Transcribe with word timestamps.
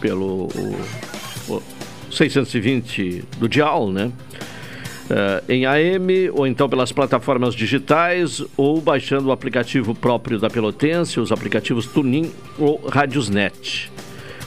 pelo 0.00 0.48
o, 0.54 0.76
o 1.48 1.62
620 2.10 3.24
do 3.38 3.48
Dial, 3.48 3.90
né? 3.90 4.12
Uh, 5.08 5.52
em 5.52 5.64
AM 5.66 6.30
ou 6.32 6.48
então 6.48 6.68
pelas 6.68 6.90
plataformas 6.90 7.54
digitais 7.54 8.42
ou 8.56 8.80
baixando 8.80 9.28
o 9.28 9.32
aplicativo 9.32 9.94
próprio 9.94 10.40
da 10.40 10.50
Pelotense, 10.50 11.20
os 11.20 11.30
aplicativos 11.30 11.86
Tunin 11.86 12.32
ou 12.58 12.84
Radiosnet. 12.88 13.90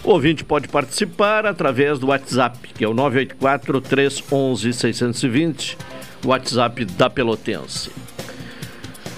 O 0.04 0.12
ouvinte 0.12 0.44
pode 0.44 0.68
participar 0.68 1.46
através 1.46 1.98
do 1.98 2.08
WhatsApp, 2.08 2.58
que 2.74 2.84
é 2.84 2.88
o 2.88 2.94
984 2.94 3.82
311 3.82 4.74
620, 4.74 5.78
WhatsApp 6.26 6.86
da 6.86 7.10
Pelotense. 7.10 7.90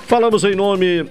Falamos 0.07 0.43
em 0.43 0.55
nome 0.55 1.07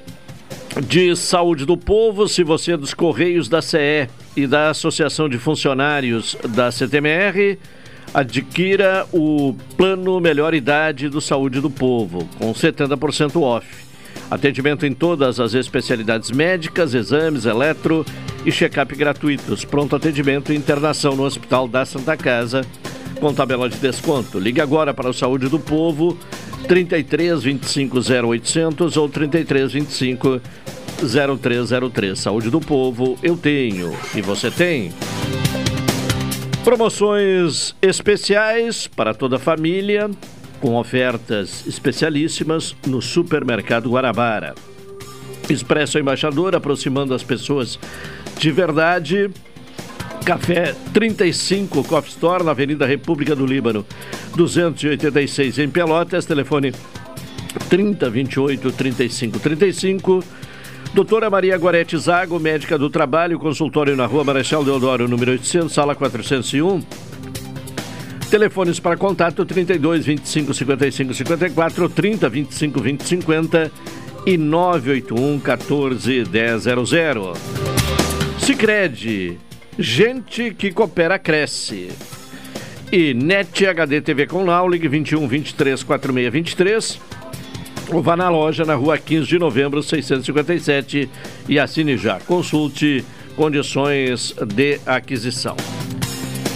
de 0.86 1.16
Saúde 1.16 1.64
do 1.64 1.76
Povo, 1.76 2.28
se 2.28 2.44
você 2.44 2.72
é 2.72 2.76
dos 2.76 2.94
Correios 2.94 3.48
da 3.48 3.60
CE 3.60 4.08
e 4.36 4.46
da 4.46 4.70
Associação 4.70 5.28
de 5.28 5.38
Funcionários 5.38 6.36
da 6.48 6.70
CTMR, 6.70 7.58
adquira 8.12 9.06
o 9.12 9.54
Plano 9.76 10.20
Melhor 10.20 10.54
Idade 10.54 11.08
do 11.08 11.20
Saúde 11.20 11.60
do 11.60 11.70
Povo, 11.70 12.28
com 12.38 12.52
70% 12.52 13.40
off. 13.40 13.66
Atendimento 14.30 14.86
em 14.86 14.92
todas 14.92 15.40
as 15.40 15.54
especialidades 15.54 16.30
médicas, 16.30 16.94
exames, 16.94 17.46
eletro 17.46 18.06
e 18.44 18.52
check-up 18.52 18.94
gratuitos. 18.94 19.64
Pronto 19.64 19.96
atendimento 19.96 20.52
e 20.52 20.56
internação 20.56 21.16
no 21.16 21.24
Hospital 21.24 21.66
da 21.66 21.84
Santa 21.84 22.16
Casa, 22.16 22.64
com 23.18 23.34
tabela 23.34 23.68
de 23.68 23.76
desconto. 23.78 24.38
Ligue 24.38 24.60
agora 24.60 24.94
para 24.94 25.10
o 25.10 25.14
Saúde 25.14 25.48
do 25.48 25.58
Povo, 25.58 26.16
33 26.68 27.42
25 27.42 27.98
0800 27.98 28.96
ou 28.96 29.08
33 29.08 29.72
25 29.72 30.40
0303. 31.06 32.18
Saúde 32.18 32.50
do 32.50 32.60
Povo, 32.60 33.18
eu 33.22 33.36
tenho 33.36 33.92
e 34.14 34.20
você 34.20 34.50
tem. 34.50 34.92
Promoções 36.62 37.74
especiais 37.80 38.86
para 38.86 39.14
toda 39.14 39.36
a 39.36 39.38
família, 39.38 40.10
com 40.60 40.76
ofertas 40.76 41.66
especialíssimas 41.66 42.76
no 42.86 43.00
Supermercado 43.00 43.90
Guarabara. 43.90 44.54
Expresso 45.48 45.98
Embaixador, 45.98 46.54
aproximando 46.54 47.14
as 47.14 47.22
pessoas 47.22 47.78
de 48.38 48.50
verdade. 48.50 49.30
Café 50.24 50.74
35 50.92 51.82
Coffee 51.84 52.10
Store, 52.10 52.44
na 52.44 52.50
Avenida 52.50 52.86
República 52.86 53.34
do 53.34 53.46
Líbano, 53.46 53.86
286 54.36 55.58
em 55.58 55.68
Pelotas. 55.70 56.26
Telefone 56.26 56.72
3028 57.70 58.70
3535. 58.70 60.22
35 60.90 60.94
Doutora 60.94 61.30
Maria 61.30 61.56
Guarete 61.56 61.96
Zago, 61.96 62.38
médica 62.40 62.76
do 62.76 62.90
trabalho, 62.90 63.38
consultório 63.38 63.94
na 63.94 64.06
rua 64.06 64.24
Marechal 64.24 64.64
Deodoro, 64.64 65.06
número 65.06 65.30
800, 65.32 65.72
sala 65.72 65.94
401. 65.94 66.82
Telefones 68.28 68.80
para 68.80 68.96
contato 68.96 69.44
32 69.44 70.04
25 70.04 70.52
55 70.52 71.14
54, 71.14 71.88
30 71.88 72.28
25 72.28 72.80
20 72.80 73.04
50 73.04 73.72
e 74.26 74.36
981 74.36 75.40
14 75.40 76.24
1000. 76.24 77.32
Sicredi, 78.38 79.38
gente 79.78 80.52
que 80.52 80.72
coopera 80.72 81.18
cresce. 81.18 81.88
E 82.90 83.14
NET 83.14 83.64
HD 83.64 84.00
TV 84.00 84.26
com 84.26 84.44
Laulig 84.44 84.88
21 84.88 85.28
23 85.28 85.84
46 85.84 86.32
23 86.32 87.00
ou 87.92 88.02
vá 88.02 88.16
na 88.16 88.28
loja 88.28 88.64
na 88.64 88.74
rua 88.74 88.96
15 88.96 89.26
de 89.26 89.38
novembro, 89.38 89.82
657 89.82 91.10
e 91.48 91.58
assine 91.58 91.96
já. 91.96 92.20
Consulte 92.20 93.04
condições 93.36 94.34
de 94.54 94.80
aquisição. 94.86 95.56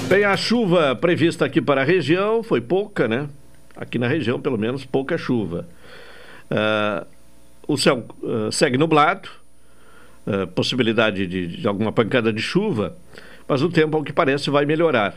Bem, 0.08 0.24
a 0.24 0.36
chuva 0.36 0.94
prevista 0.94 1.44
aqui 1.44 1.60
para 1.60 1.80
a 1.80 1.84
região 1.84 2.42
foi 2.42 2.60
pouca, 2.60 3.08
né? 3.08 3.28
Aqui 3.76 3.98
na 3.98 4.06
região, 4.06 4.40
pelo 4.40 4.56
menos, 4.56 4.84
pouca 4.84 5.18
chuva. 5.18 5.66
Uh, 6.50 7.06
o 7.66 7.76
céu 7.76 8.04
uh, 8.22 8.52
segue 8.52 8.78
nublado, 8.78 9.28
uh, 10.26 10.46
possibilidade 10.48 11.26
de, 11.26 11.56
de 11.56 11.66
alguma 11.66 11.90
pancada 11.90 12.32
de 12.32 12.40
chuva, 12.40 12.96
mas 13.48 13.62
o 13.62 13.68
tempo, 13.68 13.96
ao 13.96 14.04
que 14.04 14.12
parece, 14.12 14.50
vai 14.50 14.64
melhorar. 14.64 15.16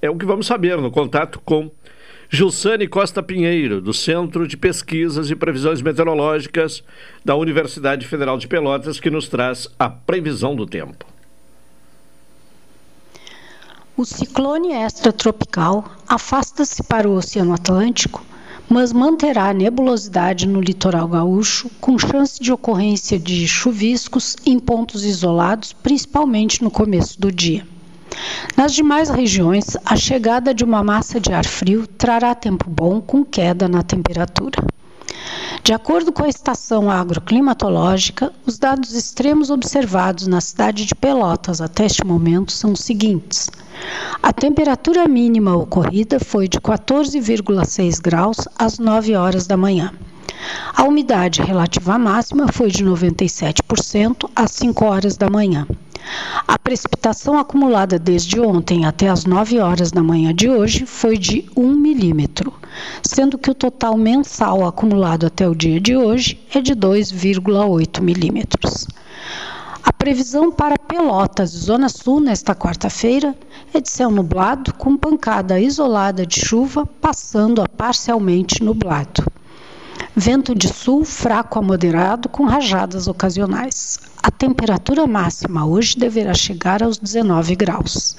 É 0.00 0.08
o 0.08 0.16
que 0.16 0.26
vamos 0.26 0.46
saber 0.46 0.76
no 0.76 0.90
contato 0.90 1.40
com 1.44 1.70
Gilsane 2.28 2.88
Costa 2.88 3.22
Pinheiro, 3.22 3.80
do 3.80 3.94
Centro 3.94 4.48
de 4.48 4.56
Pesquisas 4.56 5.30
e 5.30 5.36
Previsões 5.36 5.80
Meteorológicas 5.80 6.82
da 7.24 7.36
Universidade 7.36 8.06
Federal 8.06 8.36
de 8.36 8.48
Pelotas, 8.48 8.98
que 8.98 9.10
nos 9.10 9.28
traz 9.28 9.68
a 9.78 9.88
previsão 9.88 10.56
do 10.56 10.66
tempo. 10.66 11.06
O 13.96 14.04
ciclone 14.04 14.72
extratropical 14.72 15.84
afasta-se 16.06 16.82
para 16.82 17.08
o 17.08 17.14
Oceano 17.14 17.54
Atlântico, 17.54 18.22
mas 18.68 18.92
manterá 18.92 19.54
nebulosidade 19.54 20.48
no 20.48 20.60
litoral 20.60 21.06
gaúcho, 21.06 21.70
com 21.80 21.96
chance 21.96 22.42
de 22.42 22.52
ocorrência 22.52 23.18
de 23.18 23.46
chuviscos 23.46 24.36
em 24.44 24.58
pontos 24.58 25.04
isolados, 25.04 25.72
principalmente 25.72 26.62
no 26.62 26.70
começo 26.70 27.20
do 27.20 27.30
dia. 27.30 27.64
Nas 28.56 28.72
demais 28.72 29.10
regiões, 29.10 29.76
a 29.84 29.96
chegada 29.96 30.54
de 30.54 30.64
uma 30.64 30.82
massa 30.82 31.20
de 31.20 31.32
ar 31.32 31.44
frio 31.44 31.86
trará 31.86 32.34
tempo 32.34 32.68
bom 32.68 33.00
com 33.00 33.24
queda 33.24 33.68
na 33.68 33.82
temperatura. 33.82 34.62
De 35.62 35.72
acordo 35.72 36.12
com 36.12 36.22
a 36.24 36.28
estação 36.28 36.90
agroclimatológica, 36.90 38.32
os 38.46 38.58
dados 38.58 38.92
extremos 38.92 39.50
observados 39.50 40.26
na 40.26 40.40
cidade 40.40 40.84
de 40.84 40.94
Pelotas 40.94 41.60
até 41.60 41.86
este 41.86 42.06
momento 42.06 42.52
são 42.52 42.72
os 42.72 42.80
seguintes: 42.80 43.50
a 44.22 44.32
temperatura 44.32 45.08
mínima 45.08 45.56
ocorrida 45.56 46.20
foi 46.20 46.48
de 46.48 46.60
14,6 46.60 48.00
graus 48.00 48.36
às 48.58 48.78
9 48.78 49.16
horas 49.16 49.46
da 49.46 49.56
manhã. 49.56 49.92
A 50.74 50.84
umidade 50.84 51.42
relativa 51.42 51.98
máxima 51.98 52.46
foi 52.52 52.70
de 52.70 52.84
97% 52.84 54.30
às 54.36 54.52
5 54.52 54.84
horas 54.84 55.16
da 55.16 55.28
manhã. 55.28 55.66
A 56.46 56.58
precipitação 56.58 57.38
acumulada 57.38 57.98
desde 57.98 58.40
ontem 58.40 58.84
até 58.84 59.08
as 59.08 59.24
9 59.24 59.58
horas 59.58 59.90
da 59.90 60.02
manhã 60.02 60.34
de 60.34 60.48
hoje 60.48 60.86
foi 60.86 61.16
de 61.16 61.44
1 61.56 61.72
milímetro, 61.74 62.52
sendo 63.02 63.38
que 63.38 63.50
o 63.50 63.54
total 63.54 63.96
mensal 63.96 64.66
acumulado 64.66 65.26
até 65.26 65.48
o 65.48 65.54
dia 65.54 65.80
de 65.80 65.96
hoje 65.96 66.40
é 66.54 66.60
de 66.60 66.74
2,8 66.74 68.00
milímetros. 68.00 68.86
A 69.82 69.92
previsão 69.92 70.50
para 70.50 70.78
Pelotas, 70.78 71.50
Zona 71.50 71.88
Sul, 71.88 72.20
nesta 72.20 72.54
quarta-feira, 72.54 73.34
é 73.72 73.80
de 73.80 73.88
céu 73.88 74.10
nublado, 74.10 74.74
com 74.74 74.96
pancada 74.96 75.60
isolada 75.60 76.26
de 76.26 76.44
chuva, 76.44 76.84
passando 76.84 77.62
a 77.62 77.68
parcialmente 77.68 78.62
nublado. 78.64 79.24
Vento 80.14 80.54
de 80.54 80.68
sul 80.68 81.04
fraco 81.04 81.58
a 81.58 81.62
moderado 81.62 82.28
com 82.28 82.44
rajadas 82.44 83.06
ocasionais. 83.06 83.98
A 84.22 84.30
temperatura 84.30 85.06
máxima 85.06 85.66
hoje 85.66 85.98
deverá 85.98 86.34
chegar 86.34 86.82
aos 86.82 86.98
19 86.98 87.54
graus. 87.54 88.16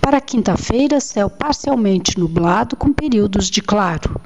Para 0.00 0.20
quinta-feira, 0.20 1.00
céu 1.00 1.28
parcialmente 1.28 2.18
nublado 2.18 2.76
com 2.76 2.92
períodos 2.92 3.50
de 3.50 3.60
claro. 3.60 4.20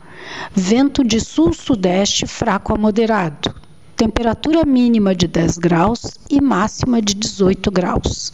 Vento 0.55 1.03
de 1.03 1.19
sul-sudeste 1.19 2.27
fraco 2.27 2.75
a 2.75 2.79
moderado. 2.79 3.55
Temperatura 3.97 4.65
mínima 4.65 5.15
de 5.15 5.27
10 5.27 5.59
graus 5.59 6.19
e 6.31 6.41
máxima 6.41 7.03
de 7.03 7.15
18 7.15 7.71
graus. 7.71 8.33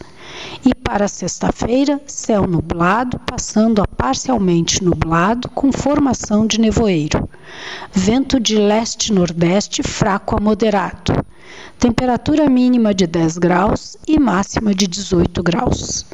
E 0.64 0.74
para 0.74 1.08
sexta-feira, 1.08 2.00
céu 2.06 2.46
nublado, 2.46 3.18
passando 3.20 3.80
a 3.82 3.86
parcialmente 3.86 4.82
nublado, 4.82 5.48
com 5.50 5.72
formação 5.72 6.46
de 6.46 6.60
nevoeiro. 6.60 7.28
Vento 7.92 8.38
de 8.40 8.56
leste-nordeste 8.56 9.82
fraco 9.82 10.36
a 10.36 10.40
moderado. 10.40 11.12
Temperatura 11.78 12.48
mínima 12.48 12.92
de 12.92 13.06
10 13.06 13.38
graus 13.38 13.96
e 14.06 14.18
máxima 14.18 14.74
de 14.74 14.86
18 14.86 15.42
graus. 15.42 16.04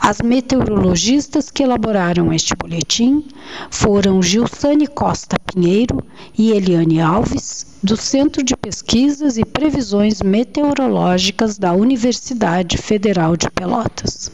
As 0.00 0.20
meteorologistas 0.20 1.50
que 1.50 1.62
elaboraram 1.62 2.32
este 2.32 2.54
boletim 2.54 3.24
foram 3.70 4.22
Gilsane 4.22 4.86
Costa 4.86 5.36
Pinheiro 5.52 6.04
e 6.38 6.52
Eliane 6.52 7.00
Alves, 7.00 7.78
do 7.82 7.96
Centro 7.96 8.42
de 8.42 8.56
Pesquisas 8.56 9.36
e 9.38 9.44
Previsões 9.44 10.22
Meteorológicas 10.22 11.58
da 11.58 11.72
Universidade 11.72 12.78
Federal 12.78 13.36
de 13.36 13.50
Pelotas. 13.50 14.30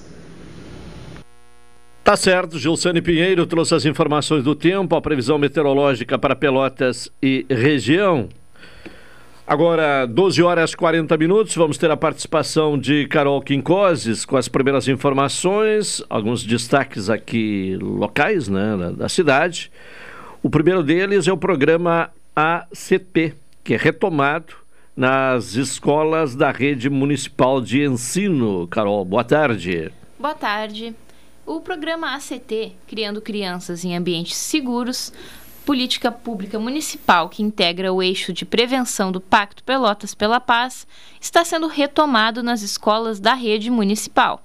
Tá 2.05 2.17
certo, 2.17 2.58
Gilsane 2.58 3.00
Pinheiro 3.00 3.46
trouxe 3.46 3.75
as 3.76 3.85
informações 3.85 4.43
do 4.43 4.56
tempo, 4.56 4.96
a 4.96 5.00
previsão 5.00 5.38
meteorológica 5.38 6.19
para 6.19 6.35
Pelotas 6.35 7.08
e 7.23 7.46
região. 7.49 8.28
Agora, 9.47 10.06
12 10.06 10.41
horas 10.43 10.71
e 10.71 10.77
40 10.77 11.17
minutos, 11.17 11.55
vamos 11.56 11.77
ter 11.77 11.91
a 11.91 11.97
participação 11.97 12.79
de 12.79 13.09
Carol 13.09 13.43
Quincoses 13.43 14.25
com 14.25 14.37
as 14.37 14.47
primeiras 14.47 14.87
informações, 14.87 16.00
alguns 16.09 16.44
destaques 16.44 17.11
aqui 17.11 17.77
locais 17.81 18.49
né, 18.49 18.77
da, 18.77 18.91
da 18.93 19.09
cidade. 19.09 19.71
O 20.43 20.49
primeiro 20.49 20.83
deles 20.83 21.27
é 21.27 21.33
o 21.33 21.37
programa 21.37 22.11
ACP, 22.37 23.35
que 23.65 23.75
é 23.75 23.77
retomado 23.77 24.55
nas 24.97 25.55
escolas 25.55 26.37
da 26.37 26.53
rede 26.53 26.88
municipal 26.88 27.61
de 27.61 27.83
ensino. 27.83 28.69
Carol, 28.69 29.05
boa 29.05 29.25
tarde. 29.25 29.91
Boa 30.19 30.35
tarde. 30.35 30.95
O 31.45 31.61
programa 31.61 32.15
ACT, 32.15 32.77
Criando 32.87 33.21
Crianças 33.21 33.85
em 33.85 33.97
Ambientes 33.97 34.37
Seguros, 34.37 35.12
política 35.62 36.11
pública 36.11 36.59
municipal 36.59 37.29
que 37.29 37.43
integra 37.43 37.93
o 37.93 38.03
eixo 38.03 38.32
de 38.32 38.44
prevenção 38.44 39.11
do 39.11 39.20
Pacto 39.20 39.64
Pelotas 39.64 40.14
pela 40.14 40.41
Paz, 40.41 40.87
está 41.20 41.44
sendo 41.44 41.67
retomado 41.67 42.43
nas 42.43 42.62
escolas 42.62 43.20
da 43.20 43.35
rede 43.35 43.70
municipal. 43.70 44.43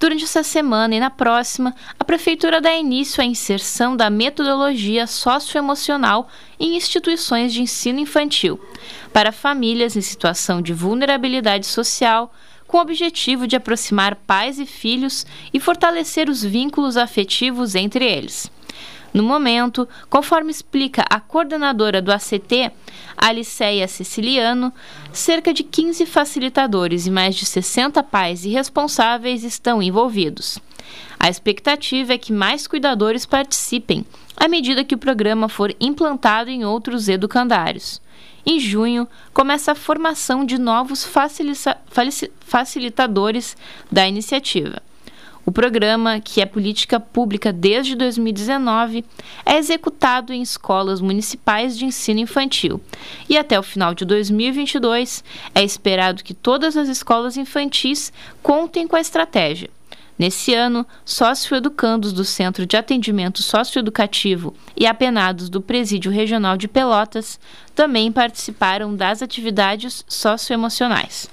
Durante 0.00 0.24
essa 0.24 0.42
semana 0.42 0.94
e 0.94 1.00
na 1.00 1.10
próxima, 1.10 1.74
a 1.98 2.04
Prefeitura 2.04 2.60
dá 2.60 2.74
início 2.74 3.20
à 3.20 3.24
inserção 3.24 3.96
da 3.96 4.08
metodologia 4.08 5.06
socioemocional 5.06 6.28
em 6.58 6.76
instituições 6.76 7.52
de 7.52 7.62
ensino 7.62 7.98
infantil, 7.98 8.60
para 9.12 9.32
famílias 9.32 9.96
em 9.96 10.00
situação 10.00 10.62
de 10.62 10.72
vulnerabilidade 10.72 11.66
social, 11.66 12.32
com 12.66 12.76
o 12.78 12.80
objetivo 12.80 13.46
de 13.46 13.56
aproximar 13.56 14.14
pais 14.14 14.58
e 14.58 14.66
filhos 14.66 15.26
e 15.52 15.58
fortalecer 15.58 16.28
os 16.28 16.44
vínculos 16.44 16.96
afetivos 16.96 17.74
entre 17.74 18.04
eles. 18.04 18.50
No 19.12 19.22
momento, 19.22 19.88
conforme 20.10 20.50
explica 20.50 21.04
a 21.08 21.18
coordenadora 21.18 22.02
do 22.02 22.12
ACT, 22.12 22.70
Aliceia 23.16 23.88
Siciliano, 23.88 24.72
cerca 25.12 25.52
de 25.52 25.62
15 25.64 26.04
facilitadores 26.06 27.06
e 27.06 27.10
mais 27.10 27.34
de 27.34 27.46
60 27.46 28.02
pais 28.02 28.44
e 28.44 28.50
responsáveis 28.50 29.44
estão 29.44 29.82
envolvidos. 29.82 30.58
A 31.18 31.28
expectativa 31.28 32.12
é 32.12 32.18
que 32.18 32.32
mais 32.32 32.66
cuidadores 32.66 33.26
participem, 33.26 34.06
à 34.36 34.46
medida 34.46 34.84
que 34.84 34.94
o 34.94 34.98
programa 34.98 35.48
for 35.48 35.74
implantado 35.80 36.50
em 36.50 36.64
outros 36.64 37.08
educandários. 37.08 38.00
Em 38.46 38.60
junho, 38.60 39.08
começa 39.34 39.72
a 39.72 39.74
formação 39.74 40.44
de 40.44 40.58
novos 40.58 41.06
facilitadores 42.40 43.56
da 43.90 44.06
iniciativa. 44.06 44.80
O 45.48 45.50
programa, 45.50 46.20
que 46.20 46.42
é 46.42 46.44
política 46.44 47.00
pública 47.00 47.50
desde 47.50 47.96
2019, 47.96 49.02
é 49.46 49.56
executado 49.56 50.30
em 50.30 50.42
escolas 50.42 51.00
municipais 51.00 51.78
de 51.78 51.86
ensino 51.86 52.20
infantil. 52.20 52.78
E 53.30 53.38
até 53.38 53.58
o 53.58 53.62
final 53.62 53.94
de 53.94 54.04
2022, 54.04 55.24
é 55.54 55.64
esperado 55.64 56.22
que 56.22 56.34
todas 56.34 56.76
as 56.76 56.86
escolas 56.90 57.38
infantis 57.38 58.12
contem 58.42 58.86
com 58.86 58.94
a 58.94 59.00
estratégia. 59.00 59.70
Nesse 60.18 60.52
ano, 60.52 60.86
sócio-educandos 61.02 62.12
do 62.12 62.26
Centro 62.26 62.66
de 62.66 62.76
Atendimento 62.76 63.42
Socioeducativo 63.42 64.54
e 64.76 64.86
apenados 64.86 65.48
do 65.48 65.62
Presídio 65.62 66.12
Regional 66.12 66.58
de 66.58 66.68
Pelotas 66.68 67.40
também 67.74 68.12
participaram 68.12 68.94
das 68.94 69.22
atividades 69.22 70.04
socioemocionais. 70.06 71.26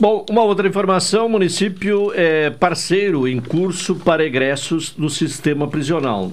Bom, 0.00 0.24
uma 0.30 0.42
outra 0.42 0.66
informação: 0.66 1.26
o 1.26 1.28
município 1.28 2.10
é 2.14 2.48
parceiro 2.48 3.28
em 3.28 3.38
curso 3.38 3.94
para 3.96 4.24
egressos 4.24 4.94
do 4.96 5.10
sistema 5.10 5.68
prisional. 5.68 6.32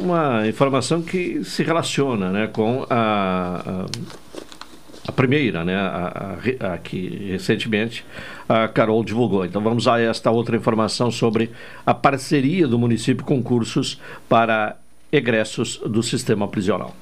Uma 0.00 0.46
informação 0.46 1.02
que 1.02 1.42
se 1.42 1.64
relaciona 1.64 2.30
né, 2.30 2.46
com 2.46 2.86
a, 2.88 3.62
a, 3.66 5.08
a 5.08 5.12
primeira, 5.12 5.64
né, 5.64 5.74
a, 5.74 6.38
a, 6.60 6.78
que 6.78 7.32
recentemente 7.32 8.04
a 8.48 8.68
Carol 8.68 9.02
divulgou. 9.02 9.44
Então 9.44 9.60
vamos 9.60 9.88
a 9.88 10.00
esta 10.00 10.30
outra 10.30 10.56
informação 10.56 11.10
sobre 11.10 11.50
a 11.84 11.92
parceria 11.92 12.68
do 12.68 12.78
município 12.78 13.24
com 13.24 13.42
cursos 13.42 14.00
para 14.28 14.76
egressos 15.10 15.78
do 15.78 16.00
sistema 16.00 16.46
prisional. 16.46 16.94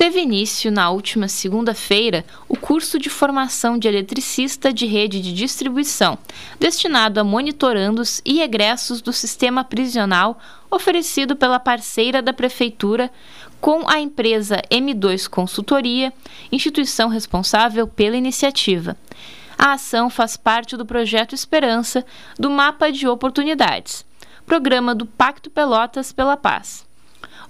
Teve 0.00 0.18
início 0.18 0.72
na 0.72 0.88
última 0.88 1.28
segunda-feira 1.28 2.24
o 2.48 2.56
curso 2.56 2.98
de 2.98 3.10
formação 3.10 3.76
de 3.76 3.86
eletricista 3.86 4.72
de 4.72 4.86
rede 4.86 5.20
de 5.20 5.30
distribuição, 5.34 6.16
destinado 6.58 7.20
a 7.20 7.22
monitorandos 7.22 8.22
e 8.24 8.40
egressos 8.40 9.02
do 9.02 9.12
sistema 9.12 9.62
prisional, 9.62 10.38
oferecido 10.70 11.36
pela 11.36 11.60
parceira 11.60 12.22
da 12.22 12.32
Prefeitura, 12.32 13.10
com 13.60 13.86
a 13.90 14.00
empresa 14.00 14.62
M2 14.70 15.28
Consultoria, 15.28 16.14
instituição 16.50 17.10
responsável 17.10 17.86
pela 17.86 18.16
iniciativa. 18.16 18.96
A 19.58 19.72
ação 19.72 20.08
faz 20.08 20.34
parte 20.34 20.78
do 20.78 20.86
projeto 20.86 21.34
Esperança 21.34 22.06
do 22.38 22.48
Mapa 22.48 22.90
de 22.90 23.06
Oportunidades, 23.06 24.06
programa 24.46 24.94
do 24.94 25.04
Pacto 25.04 25.50
Pelotas 25.50 26.10
pela 26.10 26.38
Paz. 26.38 26.88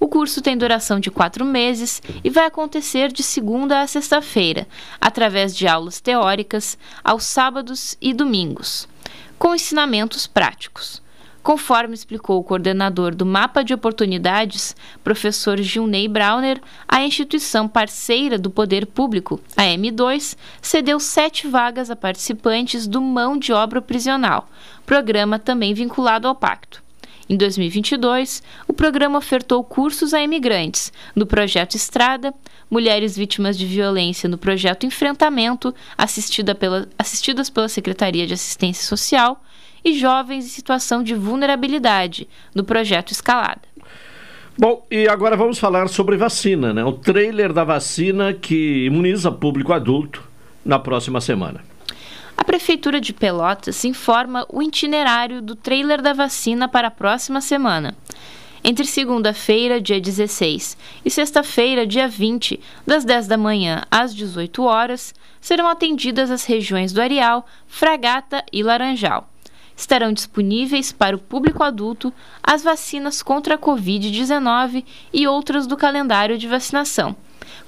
O 0.01 0.09
curso 0.09 0.41
tem 0.41 0.57
duração 0.57 0.99
de 0.99 1.11
quatro 1.11 1.45
meses 1.45 2.01
e 2.25 2.31
vai 2.31 2.47
acontecer 2.47 3.13
de 3.13 3.23
segunda 3.23 3.83
a 3.83 3.87
sexta-feira, 3.87 4.67
através 4.99 5.55
de 5.55 5.69
aulas 5.69 6.01
teóricas, 6.01 6.79
aos 7.05 7.25
sábados 7.25 7.99
e 8.01 8.15
domingos, 8.15 8.89
com 9.39 9.55
ensinamentos 9.55 10.27
práticos. 10.27 11.03
Conforme 11.43 11.95
explicou 11.95 12.39
o 12.39 12.45
coordenador 12.45 13.15
do 13.15 13.27
Mapa 13.27 13.63
de 13.63 13.75
Oportunidades, 13.75 14.75
professor 15.05 15.59
Gilney 15.59 16.09
Brauner, 16.09 16.63
a 16.89 17.03
instituição 17.03 17.69
parceira 17.69 18.39
do 18.39 18.51
Poder 18.51 18.87
Público, 18.87 19.39
a 19.55 19.65
M2, 19.65 20.35
cedeu 20.63 20.99
sete 20.99 21.47
vagas 21.47 21.91
a 21.91 21.97
participantes 21.97 22.87
do 22.87 23.03
Mão 23.03 23.39
de 23.39 23.53
Obra 23.53 23.83
Prisional, 23.83 24.49
programa 24.87 25.39
também 25.39 25.75
vinculado 25.75 26.27
ao 26.27 26.35
Pacto. 26.35 26.83
Em 27.31 27.37
2022, 27.37 28.43
o 28.67 28.73
programa 28.73 29.17
ofertou 29.17 29.63
cursos 29.63 30.13
a 30.13 30.21
imigrantes 30.21 30.93
no 31.15 31.25
projeto 31.25 31.77
Estrada, 31.77 32.35
mulheres 32.69 33.17
vítimas 33.17 33.57
de 33.57 33.65
violência 33.67 34.29
no 34.29 34.37
projeto 34.37 34.85
Enfrentamento, 34.85 35.73
assistida 35.97 36.57
pela, 36.57 36.89
assistidas 36.99 37.49
pela 37.49 37.69
Secretaria 37.69 38.27
de 38.27 38.35
Assistência 38.35 38.85
Social, 38.85 39.41
e 39.85 39.97
jovens 39.97 40.45
em 40.45 40.49
situação 40.49 41.05
de 41.05 41.15
vulnerabilidade 41.15 42.29
no 42.53 42.65
projeto 42.65 43.13
Escalada. 43.13 43.63
Bom, 44.59 44.85
e 44.91 45.07
agora 45.07 45.37
vamos 45.37 45.61
falar 45.61 45.89
sobre 45.89 46.17
vacina, 46.17 46.75
né? 46.75 46.85
O 46.85 46.93
trailer 46.93 47.53
da 47.53 47.63
vacina 47.63 48.35
que 48.35 48.87
imuniza 48.87 49.31
público 49.31 49.73
adulto 49.73 50.29
na 50.65 50.81
próxima 50.81 51.21
semana. 51.21 51.70
A 52.41 52.45
Prefeitura 52.45 53.03
de 53.03 53.13
Pelotas 53.13 53.85
informa 53.85 54.47
o 54.49 54.63
itinerário 54.63 55.43
do 55.43 55.55
trailer 55.55 56.01
da 56.01 56.15
vacina 56.15 56.67
para 56.67 56.89
a 56.89 56.91
próxima 56.91 57.39
semana. 57.39 57.95
Entre 58.65 58.87
segunda-feira, 58.87 59.79
dia 59.79 60.01
16, 60.01 60.75
e 61.05 61.11
sexta-feira, 61.11 61.87
dia 61.87 62.09
20, 62.09 62.59
das 62.87 63.05
10 63.05 63.27
da 63.27 63.37
manhã 63.37 63.83
às 63.91 64.15
18 64.15 64.63
horas, 64.63 65.15
serão 65.39 65.69
atendidas 65.69 66.31
as 66.31 66.47
regiões 66.47 66.95
do 66.95 67.03
Areal, 67.03 67.47
Fragata 67.69 68.43
e 68.51 68.63
Laranjal. 68.63 69.29
Estarão 69.77 70.11
disponíveis 70.11 70.93
para 70.93 71.15
o 71.15 71.21
público 71.21 71.63
adulto 71.63 72.11
as 72.43 72.63
vacinas 72.63 73.23
contra 73.23 73.57
a 73.57 73.59
Covid-19 73.59 74.83
e 75.13 75.29
outras 75.29 75.67
do 75.67 75.77
calendário 75.77 76.39
de 76.39 76.49
vacinação, 76.49 77.15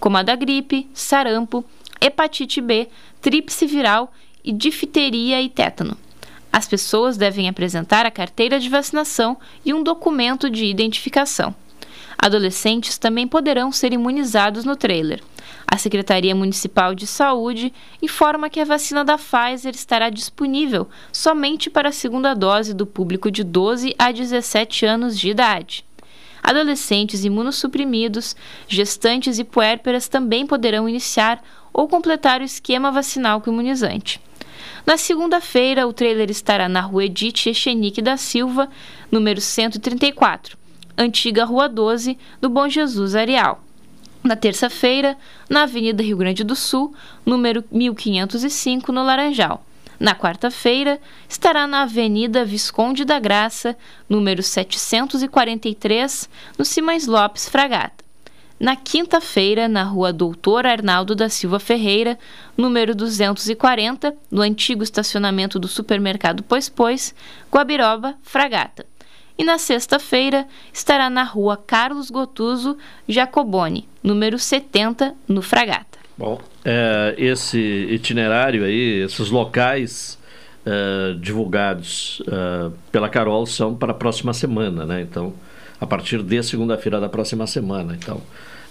como 0.00 0.16
a 0.16 0.22
da 0.22 0.34
gripe, 0.34 0.88
sarampo, 0.94 1.62
hepatite 2.00 2.62
B, 2.62 2.88
tríplice 3.20 3.66
viral 3.66 4.10
e 4.44 4.52
difteria 4.52 5.40
e 5.40 5.48
tétano. 5.48 5.96
As 6.52 6.68
pessoas 6.68 7.16
devem 7.16 7.48
apresentar 7.48 8.04
a 8.04 8.10
carteira 8.10 8.60
de 8.60 8.68
vacinação 8.68 9.38
e 9.64 9.72
um 9.72 9.82
documento 9.82 10.50
de 10.50 10.66
identificação. 10.66 11.54
Adolescentes 12.18 12.98
também 12.98 13.26
poderão 13.26 13.72
ser 13.72 13.92
imunizados 13.92 14.64
no 14.64 14.76
trailer. 14.76 15.22
A 15.66 15.78
Secretaria 15.78 16.34
Municipal 16.34 16.94
de 16.94 17.06
Saúde 17.06 17.72
informa 18.02 18.50
que 18.50 18.60
a 18.60 18.64
vacina 18.64 19.04
da 19.04 19.16
Pfizer 19.16 19.74
estará 19.74 20.10
disponível 20.10 20.86
somente 21.10 21.70
para 21.70 21.88
a 21.88 21.92
segunda 21.92 22.34
dose 22.34 22.74
do 22.74 22.86
público 22.86 23.30
de 23.30 23.42
12 23.42 23.94
a 23.98 24.12
17 24.12 24.84
anos 24.84 25.18
de 25.18 25.30
idade. 25.30 25.84
Adolescentes 26.42 27.24
imunossuprimidos, 27.24 28.36
gestantes 28.68 29.38
e 29.38 29.44
puérperas 29.44 30.08
também 30.08 30.46
poderão 30.46 30.88
iniciar 30.88 31.42
ou 31.72 31.88
completar 31.88 32.40
o 32.40 32.44
esquema 32.44 32.90
vacinal 32.90 33.40
com 33.40 33.50
imunizante. 33.50 34.20
Na 34.84 34.96
segunda-feira, 34.96 35.86
o 35.86 35.92
trailer 35.92 36.28
estará 36.28 36.68
na 36.68 36.80
rua 36.80 37.04
Edith 37.04 37.46
Echenique 37.46 38.02
da 38.02 38.16
Silva, 38.16 38.68
número 39.12 39.40
134, 39.40 40.58
antiga 40.98 41.44
Rua 41.44 41.68
12, 41.68 42.18
do 42.40 42.50
Bom 42.50 42.68
Jesus 42.68 43.14
Areal. 43.14 43.62
Na 44.24 44.34
terça-feira, 44.34 45.16
na 45.48 45.62
Avenida 45.62 46.02
Rio 46.02 46.16
Grande 46.16 46.42
do 46.42 46.56
Sul, 46.56 46.92
número 47.24 47.62
1505, 47.70 48.90
no 48.90 49.04
Laranjal. 49.04 49.64
Na 50.00 50.16
quarta-feira, 50.16 51.00
estará 51.28 51.64
na 51.64 51.82
Avenida 51.82 52.44
Visconde 52.44 53.04
da 53.04 53.20
Graça, 53.20 53.76
número 54.08 54.42
743, 54.42 56.28
no 56.58 56.64
Simões 56.64 57.06
Lopes 57.06 57.48
Fragata 57.48 58.02
na 58.62 58.76
quinta-feira, 58.76 59.66
na 59.66 59.82
rua 59.82 60.12
Doutor 60.12 60.66
Arnaldo 60.66 61.16
da 61.16 61.28
Silva 61.28 61.58
Ferreira, 61.58 62.16
número 62.56 62.94
240, 62.94 64.14
no 64.30 64.40
antigo 64.40 64.84
estacionamento 64.84 65.58
do 65.58 65.66
supermercado 65.66 66.44
Pois 66.44 66.68
Pois, 66.68 67.12
Guabiroba, 67.52 68.14
Fragata. 68.22 68.86
E 69.36 69.42
na 69.42 69.58
sexta-feira 69.58 70.46
estará 70.72 71.10
na 71.10 71.24
rua 71.24 71.56
Carlos 71.56 72.08
Gotuso 72.08 72.78
Jacoboni, 73.08 73.88
número 74.00 74.38
70, 74.38 75.12
no 75.26 75.42
Fragata. 75.42 75.98
Bom, 76.16 76.40
é, 76.64 77.16
esse 77.18 77.58
itinerário 77.58 78.64
aí, 78.64 79.02
esses 79.02 79.28
locais 79.28 80.16
uh, 80.64 81.18
divulgados 81.18 82.20
uh, 82.20 82.72
pela 82.92 83.08
Carol 83.08 83.44
são 83.44 83.74
para 83.74 83.90
a 83.90 83.94
próxima 83.96 84.32
semana, 84.32 84.86
né? 84.86 85.00
Então, 85.00 85.34
a 85.80 85.86
partir 85.86 86.22
de 86.22 86.40
segunda-feira 86.44 87.00
da 87.00 87.08
próxima 87.08 87.44
semana. 87.44 87.98
Então, 88.00 88.22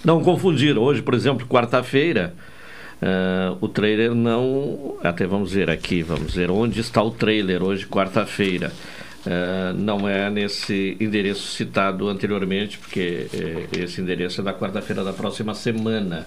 não 0.03 0.21
confundir. 0.21 0.77
Hoje, 0.77 1.01
por 1.01 1.13
exemplo, 1.13 1.45
quarta-feira, 1.47 2.33
uh, 3.01 3.57
o 3.61 3.67
trailer 3.67 4.13
não. 4.13 4.95
Até 5.03 5.25
vamos 5.25 5.53
ver 5.53 5.69
aqui, 5.69 6.01
vamos 6.01 6.35
ver 6.35 6.49
onde 6.49 6.79
está 6.79 7.01
o 7.01 7.11
trailer 7.11 7.63
hoje, 7.63 7.85
quarta-feira. 7.85 8.71
Uh, 9.25 9.77
não 9.77 10.09
é 10.09 10.29
nesse 10.31 10.97
endereço 10.99 11.51
citado 11.51 12.07
anteriormente, 12.09 12.77
porque 12.77 13.27
uh, 13.33 13.79
esse 13.79 14.01
endereço 14.01 14.41
é 14.41 14.43
da 14.43 14.53
quarta-feira 14.53 15.03
da 15.03 15.13
próxima 15.13 15.53
semana. 15.53 16.25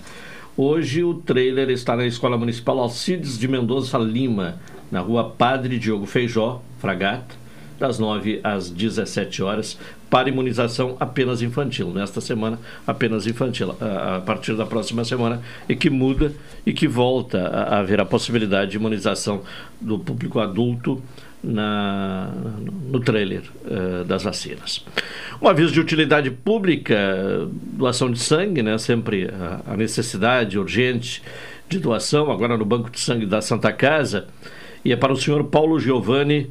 Hoje 0.56 1.02
o 1.02 1.14
trailer 1.14 1.68
está 1.70 1.96
na 1.96 2.06
Escola 2.06 2.38
Municipal 2.38 2.78
Alcides 2.78 3.36
de 3.36 3.48
Mendonça 3.48 3.98
Lima, 3.98 4.60
na 4.90 5.00
rua 5.00 5.28
Padre 5.28 5.80
Diogo 5.80 6.06
Feijó, 6.06 6.62
Fragata, 6.78 7.34
das 7.76 7.98
9 7.98 8.38
às 8.44 8.70
17 8.70 9.42
horas, 9.42 9.76
para 10.10 10.28
imunização 10.28 10.96
apenas 11.00 11.42
infantil. 11.42 11.90
Nesta 11.90 12.20
semana, 12.20 12.58
apenas 12.86 13.26
infantil. 13.26 13.74
A, 13.80 14.20
partir 14.20 14.54
da 14.54 14.66
próxima 14.66 15.04
semana, 15.04 15.42
e 15.68 15.74
que 15.74 15.90
muda 15.90 16.32
e 16.64 16.72
que 16.72 16.86
volta 16.86 17.46
a, 17.48 17.80
haver 17.80 18.00
a 18.00 18.04
possibilidade 18.04 18.72
de 18.72 18.76
imunização 18.76 19.42
do 19.80 19.98
público 19.98 20.38
adulto 20.40 21.02
na, 21.44 22.32
no 22.90 23.00
trailer 23.00 23.42
uh, 23.64 24.04
das 24.04 24.22
vacinas. 24.22 24.84
Um 25.42 25.48
aviso 25.48 25.72
de 25.72 25.80
utilidade 25.80 26.30
pública, 26.30 26.96
doação 27.50 28.10
de 28.10 28.18
sangue, 28.18 28.62
né? 28.62 28.78
sempre 28.78 29.28
a, 29.28 29.72
a 29.72 29.76
necessidade 29.76 30.58
urgente 30.58 31.22
de 31.68 31.78
doação, 31.78 32.30
agora 32.30 32.56
no 32.56 32.64
Banco 32.64 32.90
de 32.90 32.98
Sangue 32.98 33.26
da 33.26 33.42
Santa 33.42 33.72
Casa, 33.72 34.26
e 34.84 34.92
é 34.92 34.96
para 34.96 35.12
o 35.12 35.16
senhor 35.16 35.44
Paulo 35.44 35.78
Giovanni 35.78 36.50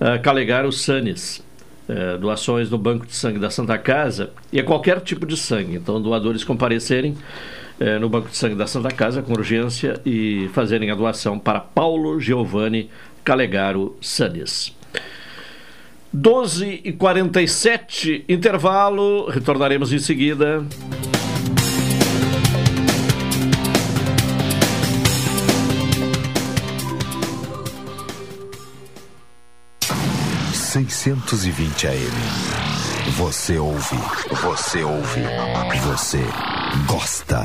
uh, 0.00 0.20
Calegaro 0.22 0.72
Sanes. 0.72 1.42
Uh, 1.88 2.16
doações 2.16 2.70
no 2.70 2.78
Banco 2.78 3.04
de 3.04 3.14
Sangue 3.14 3.40
da 3.40 3.50
Santa 3.50 3.76
Casa 3.76 4.30
e 4.52 4.60
é 4.60 4.62
qualquer 4.62 5.00
tipo 5.00 5.26
de 5.26 5.36
sangue. 5.36 5.74
Então, 5.74 6.00
doadores 6.00 6.44
comparecerem 6.44 7.16
uh, 7.80 7.98
no 8.00 8.08
Banco 8.08 8.28
de 8.28 8.36
Sangue 8.36 8.54
da 8.54 8.68
Santa 8.68 8.90
Casa 8.90 9.20
com 9.20 9.32
urgência 9.32 10.00
e 10.06 10.48
fazerem 10.54 10.90
a 10.92 10.94
doação 10.94 11.38
para 11.38 11.58
Paulo 11.58 12.20
Giovanni 12.20 12.88
Calegaro 13.24 13.96
Sanes. 14.00 14.72
12 16.12 16.82
e 16.84 16.92
47 16.92 18.26
intervalo, 18.28 19.28
retornaremos 19.28 19.92
em 19.92 19.98
seguida. 19.98 20.64
Seiscentos 30.72 31.44
e 31.44 31.50
vinte 31.50 31.86
AM. 31.86 31.98
Você 33.18 33.58
ouve, 33.58 33.98
você 34.42 34.82
ouve, 34.82 35.20
você 35.84 36.24
gosta. 36.86 37.44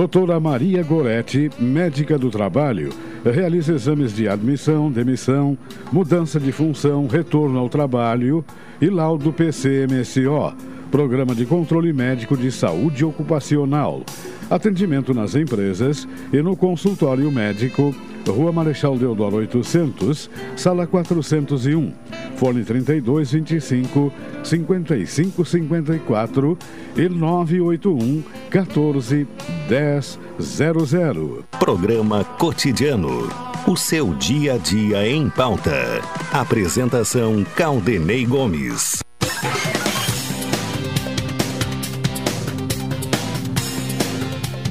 Doutora 0.00 0.40
Maria 0.40 0.82
Goretti, 0.82 1.50
médica 1.58 2.16
do 2.16 2.30
trabalho, 2.30 2.88
realiza 3.22 3.74
exames 3.74 4.14
de 4.14 4.26
admissão, 4.26 4.90
demissão, 4.90 5.58
mudança 5.92 6.40
de 6.40 6.50
função, 6.52 7.06
retorno 7.06 7.58
ao 7.58 7.68
trabalho 7.68 8.42
e 8.80 8.88
laudo 8.88 9.30
PCMSO, 9.30 10.54
Programa 10.90 11.34
de 11.34 11.44
Controle 11.44 11.92
Médico 11.92 12.34
de 12.34 12.50
Saúde 12.50 13.04
Ocupacional. 13.04 14.02
Atendimento 14.50 15.14
nas 15.14 15.36
empresas 15.36 16.08
e 16.32 16.42
no 16.42 16.56
consultório 16.56 17.30
médico, 17.30 17.94
Rua 18.26 18.50
Marechal 18.50 18.98
Deodoro 18.98 19.36
800, 19.36 20.28
Sala 20.56 20.88
401, 20.88 21.92
Fone 22.36 22.64
32 22.64 23.30
25 23.32 24.12
55 24.42 25.44
54 25.44 26.58
e 26.96 27.08
981 27.08 28.22
14 28.50 29.28
10 29.68 30.18
00. 30.40 31.44
Programa 31.58 32.24
Cotidiano. 32.24 33.28
O 33.66 33.76
seu 33.76 34.14
dia 34.14 34.54
a 34.54 34.56
dia 34.58 35.06
em 35.06 35.28
pauta. 35.28 36.00
Apresentação 36.32 37.44
Caldenei 37.54 38.24
Gomes. 38.24 39.00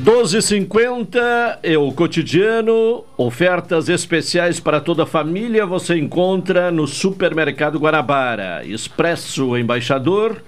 12,50 0.10 1.60
é 1.62 1.78
o 1.78 1.92
cotidiano. 1.92 3.06
Ofertas 3.16 3.89
especiais 3.89 4.60
para 4.60 4.82
toda 4.82 5.04
a 5.04 5.06
família 5.06 5.68
você 5.68 6.00
encontra 6.00 6.72
no 6.72 6.88
Supermercado 6.88 7.78
Guarabara. 7.78 8.66
Expresso 8.66 9.56
Embaixador, 9.56 10.42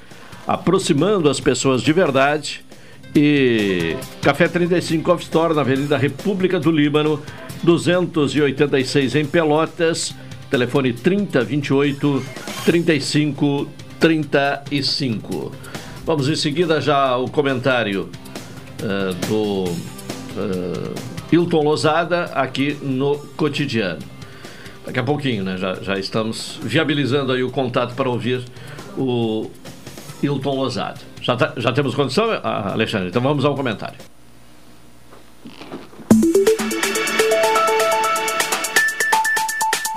aproximando 0.47 1.29
as 1.29 1.39
pessoas 1.39 1.83
de 1.83 1.93
verdade. 1.93 2.65
E 3.15 3.95
Café 4.23 4.47
35 4.47 5.11
Off 5.11 5.23
Store 5.25 5.53
na 5.53 5.61
Avenida 5.61 5.95
República 5.95 6.59
do 6.59 6.71
Líbano, 6.71 7.21
286 7.61 9.13
em 9.13 9.25
Pelotas. 9.27 10.15
Telefone 10.49 10.91
3028 10.91 12.23
35 12.65 13.67
35. 13.99 15.51
Vamos 16.03 16.27
em 16.27 16.35
seguida 16.35 16.81
já 16.81 17.15
o 17.15 17.29
comentário 17.29 18.09
uh, 18.81 19.13
do 19.27 19.63
uh, 19.69 20.95
Hilton 21.31 21.63
Lozada 21.63 22.25
aqui 22.33 22.77
no 22.81 23.17
cotidiano. 23.37 24.01
Daqui 24.85 24.99
a 24.99 25.03
pouquinho, 25.03 25.43
né? 25.43 25.57
Já, 25.57 25.75
já 25.75 25.97
estamos 25.97 26.59
viabilizando 26.61 27.31
aí 27.31 27.43
o 27.43 27.51
contato 27.51 27.95
para 27.95 28.09
ouvir 28.09 28.43
o 28.97 29.49
Hilton 30.21 30.55
Lozada. 30.55 30.99
Já, 31.21 31.35
tá, 31.35 31.53
já 31.55 31.71
temos 31.71 31.93
condição, 31.93 32.25
Alexandre? 32.43 33.09
Então 33.09 33.21
vamos 33.21 33.45
ao 33.45 33.55
comentário. 33.55 34.10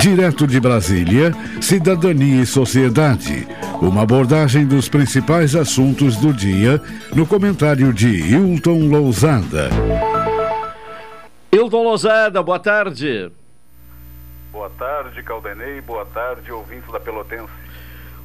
Direto 0.05 0.47
de 0.47 0.61
Brasília, 0.61 1.33
Cidadania 1.63 2.43
e 2.43 2.45
Sociedade. 2.45 3.49
Uma 3.81 4.03
abordagem 4.03 4.67
dos 4.67 4.87
principais 4.87 5.57
assuntos 5.57 6.19
do 6.19 6.31
dia 6.31 6.79
no 7.17 7.27
comentário 7.27 7.91
de 7.91 8.09
Hilton 8.09 8.87
Lousada. 8.87 9.71
Hilton 11.51 11.85
Lousada, 11.85 12.43
boa 12.43 12.59
tarde. 12.59 13.33
Boa 14.53 14.69
tarde, 14.69 15.23
Caldenei. 15.23 15.81
Boa 15.81 16.05
tarde, 16.05 16.53
ouvintes 16.53 16.93
da 16.93 17.01
Pelotense. 17.01 17.55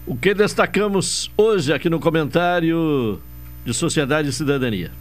O 0.06 0.18
que 0.18 0.34
destacamos 0.34 1.32
hoje 1.38 1.72
aqui 1.72 1.90
no 1.90 2.02
comentário 2.02 3.22
de 3.64 3.74
Sociedade 3.74 4.28
e 4.28 4.34
Cidadania? 4.34 4.92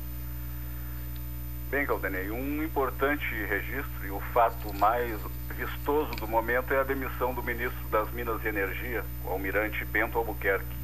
Bem, 1.73 1.85
Caldenei, 1.85 2.30
um 2.30 2.62
importante 2.62 3.25
registro 3.50 4.06
e 4.06 4.11
o 4.12 4.20
fato 4.32 4.73
mais 4.75 5.18
vistoso 5.58 6.10
do 6.12 6.28
momento 6.28 6.72
é 6.72 6.78
a 6.78 6.84
demissão 6.84 7.34
do 7.34 7.42
ministro 7.42 7.88
das 7.90 8.08
Minas 8.12 8.40
e 8.44 8.48
Energia, 8.48 9.04
o 9.24 9.30
almirante 9.30 9.84
Bento 9.86 10.16
Albuquerque. 10.16 10.76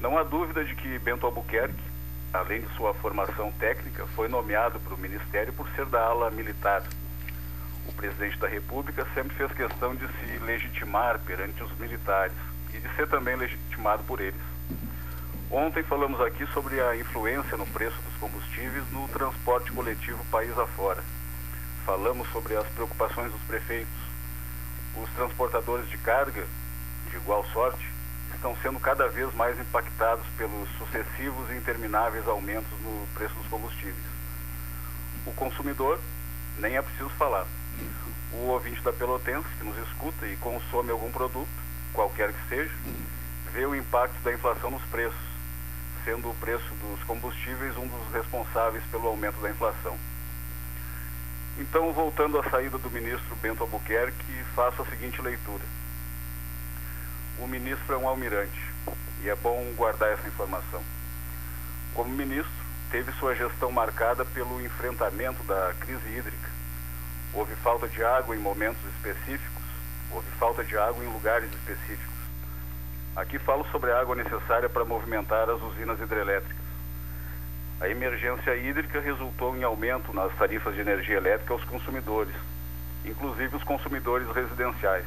Não 0.00 0.16
há 0.16 0.22
dúvida 0.22 0.64
de 0.64 0.74
que 0.74 0.98
Bento 0.98 1.26
Albuquerque, 1.26 1.82
além 2.32 2.62
de 2.62 2.74
sua 2.74 2.94
formação 2.94 3.52
técnica, 3.52 4.06
foi 4.16 4.28
nomeado 4.28 4.80
para 4.80 4.94
o 4.94 4.98
ministério 4.98 5.52
por 5.52 5.68
ser 5.76 5.84
da 5.84 6.00
ala 6.00 6.30
militar. 6.30 6.82
O 7.86 7.92
presidente 7.92 8.38
da 8.38 8.48
República 8.48 9.06
sempre 9.12 9.36
fez 9.36 9.52
questão 9.52 9.94
de 9.94 10.06
se 10.08 10.38
legitimar 10.38 11.20
perante 11.20 11.62
os 11.62 11.78
militares 11.78 12.36
e 12.72 12.78
de 12.78 12.88
ser 12.96 13.08
também 13.08 13.36
legitimado 13.36 14.02
por 14.04 14.22
eles. 14.22 14.40
Ontem 15.50 15.82
falamos 15.82 16.18
aqui 16.22 16.46
sobre 16.54 16.80
a 16.80 16.96
influência 16.96 17.58
no 17.58 17.66
preço 17.66 18.00
dos 18.00 18.16
combustíveis 18.18 18.90
no 18.90 19.06
transporte 19.08 19.70
coletivo 19.70 20.24
país 20.30 20.56
afora. 20.58 21.02
Falamos 21.84 22.30
sobre 22.30 22.56
as 22.56 22.66
preocupações 22.68 23.32
dos 23.32 23.40
prefeitos. 23.42 23.92
Os 24.96 25.08
transportadores 25.10 25.88
de 25.88 25.98
carga, 25.98 26.46
de 27.08 27.16
igual 27.16 27.44
sorte, 27.52 27.88
estão 28.34 28.56
sendo 28.62 28.78
cada 28.80 29.08
vez 29.08 29.32
mais 29.34 29.58
impactados 29.58 30.24
pelos 30.36 30.68
sucessivos 30.78 31.50
e 31.50 31.56
intermináveis 31.56 32.26
aumentos 32.28 32.70
no 32.80 33.06
preço 33.14 33.34
dos 33.34 33.46
combustíveis. 33.48 34.06
O 35.26 35.32
consumidor, 35.32 35.98
nem 36.58 36.76
é 36.76 36.82
preciso 36.82 37.10
falar. 37.10 37.46
O 38.32 38.48
ouvinte 38.48 38.80
da 38.82 38.92
Pelotense, 38.92 39.48
que 39.58 39.64
nos 39.64 39.76
escuta 39.88 40.26
e 40.26 40.36
consome 40.36 40.90
algum 40.90 41.10
produto, 41.10 41.48
qualquer 41.92 42.32
que 42.32 42.48
seja, 42.48 42.74
vê 43.52 43.66
o 43.66 43.74
impacto 43.74 44.20
da 44.22 44.32
inflação 44.32 44.70
nos 44.70 44.82
preços 44.84 45.30
sendo 46.04 46.30
o 46.30 46.34
preço 46.34 46.74
dos 46.74 47.02
combustíveis 47.04 47.76
um 47.76 47.86
dos 47.86 48.12
responsáveis 48.12 48.82
pelo 48.90 49.08
aumento 49.08 49.40
da 49.40 49.50
inflação. 49.50 49.98
Então, 51.60 51.92
voltando 51.92 52.38
à 52.38 52.42
saída 52.48 52.78
do 52.78 52.90
ministro 52.90 53.36
Bento 53.36 53.62
Albuquerque, 53.62 54.44
faço 54.54 54.80
a 54.80 54.86
seguinte 54.86 55.20
leitura. 55.20 55.62
O 57.38 57.46
ministro 57.46 57.94
é 57.94 57.98
um 57.98 58.08
almirante 58.08 58.60
e 59.22 59.28
é 59.28 59.36
bom 59.36 59.62
guardar 59.76 60.10
essa 60.10 60.26
informação. 60.26 60.82
Como 61.94 62.08
ministro, 62.08 62.50
teve 62.90 63.12
sua 63.12 63.34
gestão 63.34 63.70
marcada 63.70 64.24
pelo 64.24 64.58
enfrentamento 64.64 65.42
da 65.44 65.74
crise 65.78 66.08
hídrica. 66.08 66.48
Houve 67.34 67.54
falta 67.56 67.86
de 67.86 68.02
água 68.02 68.34
em 68.34 68.40
momentos 68.40 68.82
específicos, 68.96 69.62
houve 70.10 70.30
falta 70.38 70.64
de 70.64 70.78
água 70.78 71.04
em 71.04 71.12
lugares 71.12 71.52
específicos. 71.52 72.20
Aqui 73.14 73.38
falo 73.38 73.66
sobre 73.70 73.92
a 73.92 74.00
água 74.00 74.16
necessária 74.16 74.70
para 74.70 74.86
movimentar 74.86 75.50
as 75.50 75.60
usinas 75.60 76.00
hidrelétricas. 76.00 76.59
A 77.80 77.88
emergência 77.88 78.54
hídrica 78.56 79.00
resultou 79.00 79.56
em 79.56 79.62
aumento 79.62 80.12
nas 80.12 80.30
tarifas 80.34 80.74
de 80.74 80.82
energia 80.82 81.16
elétrica 81.16 81.54
aos 81.54 81.64
consumidores, 81.64 82.34
inclusive 83.06 83.56
os 83.56 83.64
consumidores 83.64 84.28
residenciais. 84.34 85.06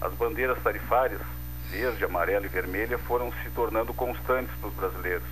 As 0.00 0.14
bandeiras 0.14 0.58
tarifárias, 0.62 1.20
verde, 1.68 2.02
amarela 2.02 2.46
e 2.46 2.48
vermelha, 2.48 2.96
foram 2.96 3.30
se 3.42 3.50
tornando 3.50 3.92
constantes 3.92 4.54
para 4.56 4.68
os 4.68 4.74
brasileiros. 4.74 5.28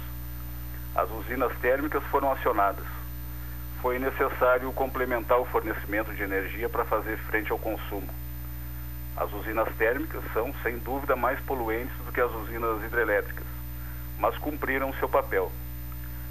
As 0.95 1.11
usinas 1.11 1.57
térmicas 1.61 2.05
foram 2.11 2.31
acionadas. 2.31 2.85
Foi 3.81 3.99
necessário 3.99 4.71
complementar 4.73 5.41
o 5.41 5.47
fornecimento 5.47 6.13
de 6.13 6.23
energia 6.23 6.69
para 6.69 6.85
fazer 6.85 7.17
frente 7.31 7.51
ao 7.51 7.59
consumo. 7.59 8.09
As 9.17 9.33
usinas 9.33 9.75
térmicas 9.77 10.23
são, 10.35 10.53
sem 10.63 10.77
dúvida, 10.77 11.17
mais 11.17 11.41
poluentes 11.41 11.97
do 12.05 12.13
que 12.13 12.21
as 12.21 12.31
usinas 12.33 12.85
hidrelétricas, 12.85 13.47
mas 14.19 14.37
cumpriram 14.37 14.93
seu 14.95 15.09
papel. 15.09 15.51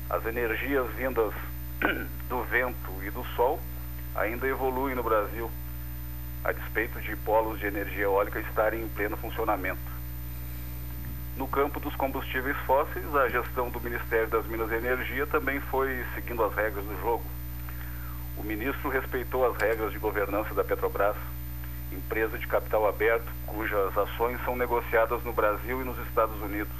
As 0.09 0.25
energias 0.25 0.89
vindas 0.91 1.33
do 2.29 2.41
vento 2.43 2.91
e 3.03 3.09
do 3.09 3.25
sol 3.35 3.59
ainda 4.15 4.47
evoluem 4.47 4.95
no 4.95 5.03
Brasil, 5.03 5.51
a 6.45 6.53
despeito 6.53 7.01
de 7.01 7.15
polos 7.17 7.59
de 7.59 7.67
energia 7.67 8.03
eólica 8.03 8.39
estarem 8.39 8.81
em 8.81 8.87
pleno 8.87 9.17
funcionamento. 9.17 9.97
No 11.35 11.45
campo 11.47 11.79
dos 11.79 11.93
combustíveis 11.95 12.55
fósseis, 12.65 13.13
a 13.15 13.27
gestão 13.27 13.69
do 13.69 13.81
Ministério 13.81 14.29
das 14.29 14.45
Minas 14.47 14.71
e 14.71 14.75
Energia 14.75 15.27
também 15.27 15.59
foi 15.59 16.05
seguindo 16.15 16.43
as 16.43 16.55
regras 16.55 16.85
do 16.85 17.01
jogo. 17.01 17.25
O 18.37 18.43
ministro 18.43 18.89
respeitou 18.89 19.45
as 19.45 19.57
regras 19.57 19.91
de 19.91 19.99
governança 19.99 20.53
da 20.53 20.63
Petrobras 20.63 21.17
empresa 21.91 22.37
de 22.37 22.47
capital 22.47 22.87
aberto, 22.87 23.27
cujas 23.45 23.97
ações 23.97 24.39
são 24.43 24.55
negociadas 24.55 25.23
no 25.23 25.33
Brasil 25.33 25.81
e 25.81 25.85
nos 25.85 25.97
Estados 26.07 26.39
Unidos. 26.41 26.75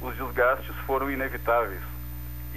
Os 0.00 0.16
desgastes 0.16 0.74
foram 0.86 1.10
inevitáveis 1.10 1.82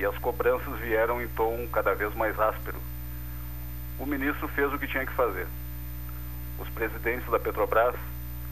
e 0.01 0.05
as 0.05 0.17
cobranças 0.17 0.79
vieram 0.79 1.21
em 1.21 1.27
tom 1.27 1.67
cada 1.71 1.93
vez 1.93 2.11
mais 2.15 2.37
áspero. 2.39 2.79
O 3.99 4.05
ministro 4.05 4.47
fez 4.47 4.73
o 4.73 4.79
que 4.79 4.87
tinha 4.87 5.05
que 5.05 5.13
fazer. 5.13 5.45
Os 6.57 6.67
presidentes 6.69 7.29
da 7.29 7.37
Petrobras, 7.37 7.93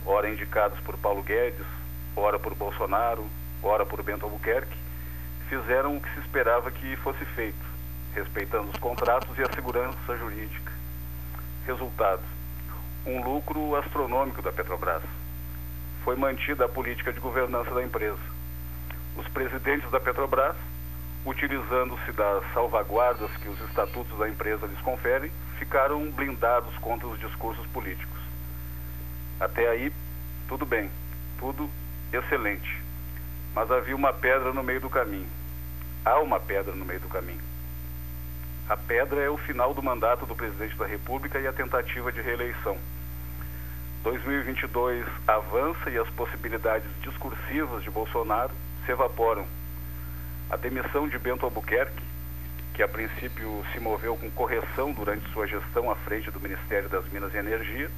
ora 0.06 0.30
indicados 0.30 0.80
por 0.82 0.96
Paulo 0.98 1.24
Guedes, 1.24 1.66
ora 2.16 2.38
por 2.38 2.54
Bolsonaro, 2.54 3.28
ora 3.64 3.84
por 3.84 4.04
Bento 4.04 4.26
Albuquerque, 4.26 4.78
fizeram 5.50 5.98
o 5.98 6.00
que 6.00 6.14
se 6.14 6.20
esperava 6.20 6.70
que 6.70 6.96
fosse 6.98 7.26
feito, 7.34 7.66
respeitando 8.14 8.70
os 8.70 8.78
contratos 8.78 9.36
e 9.40 9.42
a 9.42 9.52
segurança 9.52 10.18
jurídica. 10.20 10.72
Resultado: 11.66 12.22
um 13.08 13.24
lucro 13.24 13.76
astronômico 13.76 14.44
da 14.44 14.52
Petrobras. 14.52 15.02
Foi 16.04 16.16
mantida 16.16 16.66
a 16.66 16.70
política 16.70 17.12
de 17.12 17.20
governança 17.20 17.74
da 17.74 17.84
empresa. 17.84 18.20
Os 19.18 19.28
presidentes 19.30 19.90
da 19.90 20.00
Petrobras, 20.00 20.56
utilizando-se 21.30 22.12
das 22.14 22.44
salvaguardas 22.54 23.30
que 23.38 23.48
os 23.48 23.62
estatutos 23.70 24.18
da 24.18 24.28
empresa 24.28 24.66
lhes 24.66 24.82
conferem, 24.82 25.32
ficaram 25.60 26.10
blindados 26.12 26.76
contra 26.80 27.08
os 27.08 27.20
discursos 27.20 27.66
políticos. 27.68 28.18
Até 29.40 29.70
aí, 29.70 29.94
tudo 30.48 30.66
bem, 30.66 30.90
tudo 31.38 31.70
excelente. 32.12 32.82
Mas 33.54 33.70
havia 33.70 33.96
uma 33.96 34.12
pedra 34.12 34.52
no 34.52 34.64
meio 34.64 34.82
do 34.82 34.90
caminho. 34.90 35.30
Há 36.04 36.20
uma 36.20 36.40
pedra 36.40 36.74
no 36.74 36.84
meio 36.84 37.00
do 37.00 37.08
caminho. 37.08 37.42
A 38.68 38.76
pedra 38.76 39.22
é 39.22 39.30
o 39.30 39.38
final 39.38 39.74
do 39.74 39.84
mandato 39.84 40.26
do 40.26 40.36
presidente 40.36 40.76
da 40.78 40.88
República 40.88 41.40
e 41.40 41.48
a 41.48 41.54
tentativa 41.54 42.12
de 42.12 42.22
reeleição. 42.22 42.78
2022 44.04 45.06
avança 45.28 45.90
e 45.90 45.98
as 45.98 46.10
possibilidades 46.10 46.90
discursivas 47.02 47.84
de 47.84 47.92
Bolsonaro 47.92 48.52
se 48.86 48.92
evaporam. 48.92 49.59
A 50.50 50.58
demissão 50.58 51.08
de 51.08 51.20
Bento 51.20 51.46
Albuquerque, 51.46 52.04
que 52.74 52.82
a 52.82 52.88
princípio 52.88 53.64
se 53.72 53.80
moveu 53.80 54.18
com 54.18 54.32
correção 54.32 54.92
durante 54.92 55.32
sua 55.32 55.46
gestão 55.46 55.92
à 55.92 55.96
frente 55.96 56.32
do 56.32 56.40
Ministério 56.40 56.90
das 56.90 57.08
Minas 57.10 57.32
e 57.36 57.38
Energia, 57.38 57.92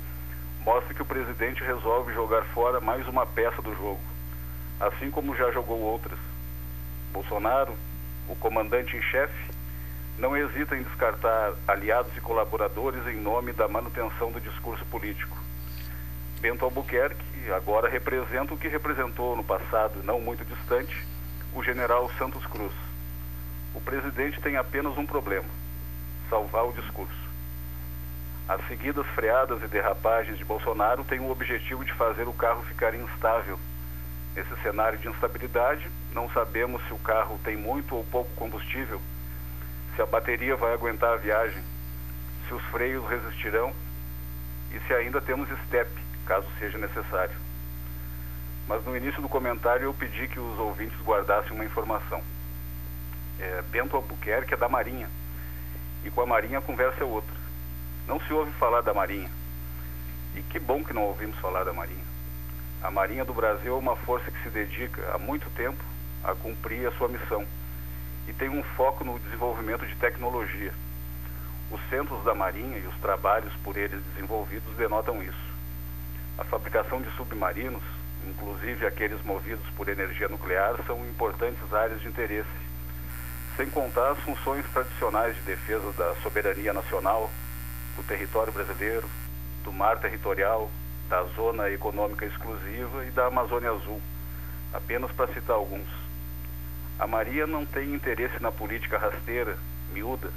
mostra 0.59 0.93
que 0.93 1.01
o 1.01 1.05
presidente 1.05 1.63
resolve 1.63 2.13
jogar 2.13 2.43
fora 2.47 2.81
mais 2.81 3.07
uma 3.07 3.25
peça 3.25 3.61
do 3.61 3.73
jogo, 3.73 4.01
assim 4.81 5.09
como 5.09 5.33
já 5.33 5.49
jogou 5.51 5.79
outras. 5.79 6.19
Bolsonaro, 7.13 7.73
o 8.27 8.35
comandante 8.35 8.97
em 8.97 9.01
chefe, 9.01 9.51
não 10.17 10.35
hesita 10.35 10.75
em 10.75 10.83
descartar 10.83 11.53
aliados 11.65 12.15
e 12.17 12.19
colaboradores 12.19 13.07
em 13.07 13.15
nome 13.15 13.53
da 13.53 13.69
manutenção 13.69 14.29
do 14.29 14.41
discurso 14.41 14.83
político. 14.87 15.37
Bento 16.41 16.65
Albuquerque 16.65 17.49
agora 17.55 17.87
representa 17.87 18.53
o 18.53 18.57
que 18.57 18.67
representou 18.67 19.37
no 19.37 19.43
passado, 19.43 20.03
não 20.03 20.19
muito 20.19 20.43
distante, 20.43 21.11
o 21.53 21.63
general 21.63 22.09
Santos 22.17 22.45
Cruz. 22.45 22.73
O 23.73 23.81
presidente 23.81 24.41
tem 24.41 24.57
apenas 24.57 24.97
um 24.97 25.05
problema: 25.05 25.47
salvar 26.29 26.65
o 26.65 26.73
discurso. 26.73 27.29
As 28.47 28.65
seguidas 28.67 29.05
freadas 29.07 29.61
e 29.63 29.67
derrapagens 29.67 30.37
de 30.37 30.45
Bolsonaro 30.45 31.03
têm 31.03 31.19
o 31.19 31.31
objetivo 31.31 31.85
de 31.85 31.93
fazer 31.93 32.27
o 32.27 32.33
carro 32.33 32.63
ficar 32.63 32.93
instável. 32.93 33.59
Nesse 34.35 34.55
cenário 34.61 34.97
de 34.97 35.07
instabilidade, 35.07 35.89
não 36.13 36.29
sabemos 36.29 36.81
se 36.87 36.93
o 36.93 36.99
carro 36.99 37.39
tem 37.43 37.57
muito 37.57 37.95
ou 37.95 38.03
pouco 38.05 38.29
combustível 38.35 39.01
se 39.95 40.01
a 40.01 40.05
bateria 40.05 40.55
vai 40.55 40.73
aguentar 40.73 41.13
a 41.13 41.17
viagem, 41.17 41.61
se 42.47 42.53
os 42.53 42.63
freios 42.65 43.07
resistirão 43.09 43.73
e 44.71 44.79
se 44.87 44.93
ainda 44.93 45.19
temos 45.21 45.49
step, 45.67 45.89
caso 46.25 46.47
seja 46.59 46.77
necessário. 46.77 47.35
Mas 48.71 48.86
no 48.86 48.95
início 48.95 49.21
do 49.21 49.27
comentário 49.27 49.84
eu 49.84 49.93
pedi 49.93 50.29
que 50.29 50.39
os 50.39 50.57
ouvintes 50.57 50.97
guardassem 51.01 51.51
uma 51.51 51.65
informação. 51.65 52.23
É, 53.38 53.62
Bento 53.63 53.97
Albuquerque 53.97 54.53
é 54.53 54.57
da 54.57 54.69
Marinha 54.69 55.10
e 56.05 56.10
com 56.10 56.21
a 56.21 56.25
Marinha 56.25 56.60
a 56.60 56.62
conversa 56.62 57.01
é 57.01 57.03
outra. 57.03 57.36
Não 58.07 58.17
se 58.21 58.31
ouve 58.31 58.49
falar 58.53 58.79
da 58.79 58.93
Marinha. 58.93 59.29
E 60.38 60.41
que 60.43 60.57
bom 60.57 60.86
que 60.86 60.93
não 60.93 61.01
ouvimos 61.01 61.38
falar 61.39 61.65
da 61.65 61.73
Marinha. 61.73 62.05
A 62.81 62.89
Marinha 62.89 63.25
do 63.25 63.34
Brasil 63.34 63.75
é 63.75 63.77
uma 63.77 63.97
força 63.97 64.31
que 64.31 64.41
se 64.41 64.49
dedica 64.49 65.01
há 65.13 65.17
muito 65.17 65.49
tempo 65.49 65.84
a 66.23 66.34
cumprir 66.34 66.88
a 66.88 66.93
sua 66.93 67.10
missão 67.10 67.45
e 68.29 68.31
tem 68.31 68.47
um 68.47 68.63
foco 68.63 69.03
no 69.03 69.19
desenvolvimento 69.19 69.86
de 69.86 69.97
tecnologia. 69.97 70.73
Os 71.69 71.81
centros 71.89 72.23
da 72.23 72.34
Marinha 72.34 72.77
e 72.77 72.88
os 72.88 72.95
trabalhos 73.01 73.53
por 73.65 73.75
eles 73.75 74.01
desenvolvidos 74.13 74.73
denotam 74.77 75.21
isso. 75.21 75.51
A 76.38 76.45
fabricação 76.45 77.01
de 77.01 77.12
submarinos, 77.17 77.84
inclusive 78.27 78.86
aqueles 78.86 79.21
movidos 79.23 79.65
por 79.75 79.89
energia 79.89 80.27
nuclear, 80.27 80.75
são 80.86 81.05
importantes 81.05 81.73
áreas 81.73 82.01
de 82.01 82.07
interesse, 82.07 82.49
sem 83.57 83.69
contar 83.69 84.12
as 84.12 84.19
funções 84.19 84.65
tradicionais 84.71 85.36
de 85.36 85.41
defesa 85.41 85.91
da 85.93 86.15
soberania 86.21 86.73
nacional, 86.73 87.29
do 87.95 88.03
território 88.03 88.53
brasileiro, 88.53 89.07
do 89.63 89.71
mar 89.71 89.99
territorial, 89.99 90.69
da 91.10 91.23
zona 91.36 91.69
econômica 91.69 92.25
exclusiva 92.25 93.05
e 93.05 93.12
da 93.12 93.27
Amazônia 93.27 93.71
Azul, 93.71 94.01
apenas 94.73 95.12
para 95.12 95.34
citar 95.34 95.55
alguns. 95.55 95.88
A 96.97 97.05
Marinha 97.05 97.45
não 97.45 97.65
tem 97.65 97.93
interesse 97.93 98.41
na 98.41 98.51
política 98.51 98.97
rasteira, 98.97 99.57
miúda. 99.91 100.31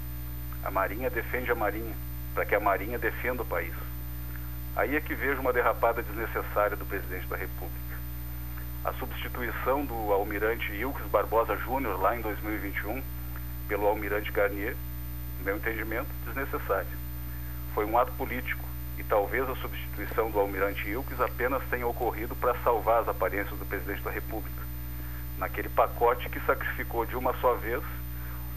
A 0.65 0.71
Marinha 0.71 1.11
defende 1.11 1.51
a 1.51 1.55
Marinha, 1.55 1.95
para 2.35 2.45
que 2.45 2.55
a 2.55 2.61
Marinha 2.61 2.99
defenda 2.99 3.43
o 3.43 3.47
país. 3.47 3.75
Aí 4.77 4.97
é 4.97 5.01
que 5.01 5.15
vejo 5.15 5.41
uma 5.41 5.53
derrapada 5.53 6.03
desnecessária 6.03 6.77
do 6.77 6.85
presidente 6.85 7.29
da 7.29 7.37
República. 7.37 7.97
A 8.85 8.93
substituição 8.95 9.85
do 9.85 10.13
almirante 10.13 10.73
Ilques 10.73 11.07
Barbosa 11.07 11.57
Júnior 11.59 12.01
lá 12.01 12.17
em 12.17 12.21
2021 12.21 13.01
pelo 13.69 13.87
almirante 13.87 14.33
Garnier, 14.33 14.77
no 15.39 15.45
meu 15.45 15.57
entendimento, 15.57 16.09
desnecessária. 16.27 16.87
Foi 17.73 17.85
um 17.85 17.97
ato 17.97 18.13
político 18.13 18.65
e 18.99 19.05
talvez 19.05 19.49
a 19.49 19.55
substituição 19.57 20.31
do 20.31 20.41
almirante 20.41 20.89
Ilques 20.89 21.21
apenas 21.21 21.63
tenha 21.71 21.87
ocorrido 21.87 22.35
para 22.35 22.59
salvar 22.65 23.03
as 23.03 23.09
aparências 23.09 23.57
do 23.57 23.65
presidente 23.65 24.03
da 24.03 24.11
República. 24.11 24.63
Naquele 25.39 25.69
pacote 25.69 26.29
que 26.29 26.41
sacrificou 26.41 27.07
de 27.07 27.17
uma 27.17 27.33
só 27.35 27.55
vez 27.55 27.83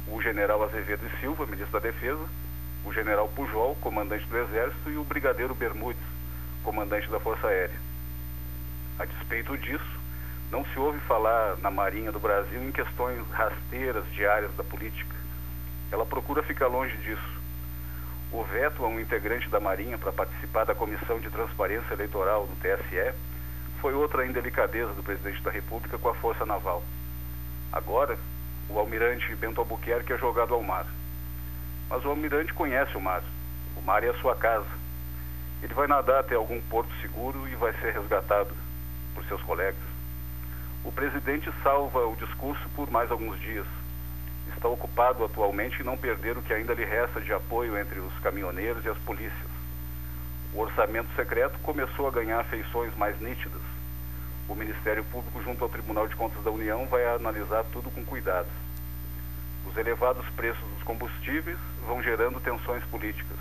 o 0.07 0.21
general 0.21 0.63
Azevedo 0.63 1.05
e 1.05 1.19
Silva, 1.19 1.45
ministro 1.45 1.79
da 1.79 1.87
Defesa, 1.87 2.25
o 2.87 2.93
general 2.93 3.27
Pujol, 3.35 3.75
comandante 3.81 4.25
do 4.27 4.37
Exército, 4.37 4.89
e 4.89 4.97
o 4.97 5.03
brigadeiro 5.03 5.53
Bermudes, 5.53 6.01
comandante 6.63 7.09
da 7.09 7.19
Força 7.19 7.47
Aérea. 7.47 7.77
A 8.97 9.03
despeito 9.03 9.57
disso, 9.57 9.99
não 10.49 10.63
se 10.65 10.79
ouve 10.79 10.97
falar 10.99 11.57
na 11.57 11.69
Marinha 11.69 12.13
do 12.13 12.19
Brasil 12.19 12.63
em 12.63 12.71
questões 12.71 13.21
rasteiras 13.29 14.05
diárias 14.13 14.55
da 14.55 14.63
política. 14.63 15.13
Ela 15.91 16.05
procura 16.05 16.41
ficar 16.41 16.67
longe 16.67 16.95
disso. 16.97 17.37
O 18.31 18.43
veto 18.43 18.85
a 18.85 18.87
um 18.87 18.99
integrante 18.99 19.49
da 19.49 19.59
Marinha 19.59 19.97
para 19.97 20.13
participar 20.13 20.65
da 20.65 20.73
Comissão 20.73 21.19
de 21.19 21.29
Transparência 21.29 21.93
Eleitoral 21.93 22.47
do 22.47 22.55
TSE 22.55 23.13
foi 23.81 23.93
outra 23.93 24.25
indelicadeza 24.25 24.93
do 24.93 25.03
presidente 25.03 25.41
da 25.41 25.51
República 25.51 25.97
com 25.97 26.07
a 26.07 26.15
Força 26.15 26.45
Naval. 26.45 26.81
Agora, 27.71 28.17
o 28.69 28.79
almirante 28.79 29.35
Bento 29.35 29.59
Albuquerque 29.59 30.13
é 30.13 30.17
jogado 30.17 30.53
ao 30.53 30.63
mar. 30.63 30.85
Mas 31.89 32.03
o 32.03 32.09
almirante 32.09 32.53
conhece 32.53 32.95
o 32.97 33.01
mar. 33.01 33.23
O 33.75 33.81
mar 33.81 34.03
é 34.03 34.09
a 34.09 34.17
sua 34.19 34.35
casa. 34.35 34.67
Ele 35.63 35.73
vai 35.73 35.87
nadar 35.87 36.19
até 36.19 36.35
algum 36.35 36.61
porto 36.61 36.93
seguro 37.01 37.47
e 37.47 37.55
vai 37.55 37.73
ser 37.73 37.93
resgatado 37.93 38.53
por 39.15 39.23
seus 39.25 39.41
colegas. 39.43 39.79
O 40.83 40.91
presidente 40.91 41.51
salva 41.63 42.05
o 42.05 42.15
discurso 42.15 42.67
por 42.75 42.89
mais 42.91 43.11
alguns 43.11 43.39
dias. 43.39 43.65
Está 44.53 44.67
ocupado 44.67 45.23
atualmente 45.23 45.81
em 45.81 45.85
não 45.85 45.97
perder 45.97 46.37
o 46.37 46.41
que 46.41 46.53
ainda 46.53 46.73
lhe 46.73 46.85
resta 46.85 47.21
de 47.21 47.33
apoio 47.33 47.77
entre 47.77 47.99
os 47.99 48.13
caminhoneiros 48.19 48.83
e 48.85 48.89
as 48.89 48.97
polícias. 48.99 49.57
O 50.53 50.59
orçamento 50.59 51.09
secreto 51.15 51.57
começou 51.59 52.07
a 52.07 52.11
ganhar 52.11 52.43
feições 52.45 52.95
mais 52.95 53.19
nítidas. 53.19 53.61
O 54.47 54.55
Ministério 54.55 55.03
Público, 55.05 55.41
junto 55.43 55.63
ao 55.63 55.69
Tribunal 55.69 56.07
de 56.07 56.15
Contas 56.15 56.43
da 56.43 56.51
União, 56.51 56.85
vai 56.87 57.05
analisar 57.05 57.65
tudo 57.65 57.91
com 57.91 58.03
cuidado. 58.05 58.47
Os 59.69 59.75
elevados 59.75 60.25
preços 60.29 60.63
dos 60.75 60.83
combustíveis 60.83 61.57
vão 61.87 62.03
gerando 62.03 62.39
tensões 62.41 62.83
políticas. 62.85 63.37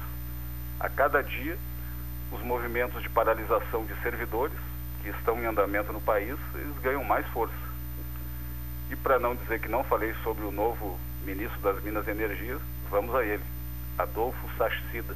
A 0.79 0.89
cada 0.89 1.23
dia, 1.23 1.59
os 2.31 2.41
movimentos 2.43 3.03
de 3.03 3.09
paralisação 3.09 3.85
de 3.85 3.95
servidores, 4.01 4.57
que 5.03 5.11
estão 5.11 5.39
em 5.39 5.47
andamento 5.47 5.93
no 5.93 6.01
país, 6.01 6.39
eles 6.55 6.79
ganham 6.81 7.05
mais 7.05 7.27
força. 7.29 7.55
E 8.91 8.97
para 8.97 9.19
não 9.19 9.35
dizer 9.35 9.61
que 9.61 9.69
não 9.69 9.83
falei 9.85 10.15
sobre 10.23 10.45
o 10.45 10.53
novo 10.53 10.99
ministro 11.25 11.61
das 11.61 11.83
Minas 11.83 12.07
e 12.07 12.11
Energias, 12.11 12.61
vamos 12.89 13.15
a 13.15 13.25
ele, 13.25 13.43
Adolfo 13.99 14.49
Sachsida. 14.57 15.15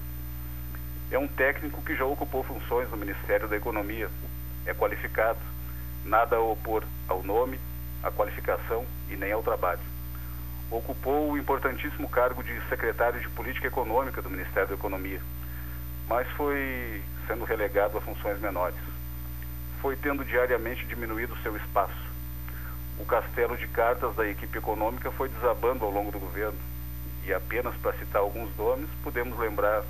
É 1.10 1.18
um 1.18 1.28
técnico 1.28 1.82
que 1.82 1.94
já 1.94 2.04
ocupou 2.04 2.42
funções 2.42 2.90
no 2.90 2.96
Ministério 2.96 3.48
da 3.48 3.56
Economia, 3.56 4.10
é 4.66 4.74
qualificado, 4.74 5.38
nada 6.04 6.36
a 6.36 6.40
opor 6.40 6.82
ao 7.08 7.22
nome, 7.22 7.60
à 8.02 8.10
qualificação 8.10 8.84
e 9.08 9.16
nem 9.16 9.32
ao 9.32 9.42
trabalho 9.42 9.89
ocupou 10.70 11.32
o 11.32 11.38
importantíssimo 11.38 12.08
cargo 12.08 12.42
de 12.42 12.60
secretário 12.68 13.20
de 13.20 13.28
Política 13.30 13.66
Econômica 13.66 14.22
do 14.22 14.30
Ministério 14.30 14.68
da 14.68 14.74
Economia, 14.74 15.20
mas 16.08 16.28
foi 16.32 17.02
sendo 17.26 17.44
relegado 17.44 17.98
a 17.98 18.00
funções 18.00 18.40
menores. 18.40 18.78
Foi 19.80 19.96
tendo 19.96 20.24
diariamente 20.24 20.86
diminuído 20.86 21.36
seu 21.42 21.56
espaço. 21.56 22.10
O 22.98 23.04
castelo 23.04 23.56
de 23.56 23.66
cartas 23.68 24.14
da 24.14 24.28
equipe 24.28 24.58
econômica 24.58 25.10
foi 25.12 25.28
desabando 25.28 25.84
ao 25.84 25.90
longo 25.90 26.12
do 26.12 26.18
governo. 26.18 26.58
E 27.24 27.32
apenas 27.32 27.74
para 27.76 27.94
citar 27.94 28.20
alguns 28.20 28.54
nomes, 28.56 28.88
podemos 29.02 29.38
lembrar 29.38 29.82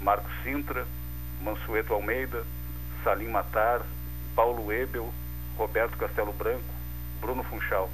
Marco 0.00 0.28
Sintra, 0.42 0.86
Mansueto 1.40 1.94
Almeida, 1.94 2.44
Salim 3.02 3.28
Matar, 3.28 3.82
Paulo 4.34 4.72
Ebel, 4.72 5.12
Roberto 5.56 5.96
Castelo 5.96 6.32
Branco, 6.32 6.64
Bruno 7.20 7.44
Funchal. 7.44 7.88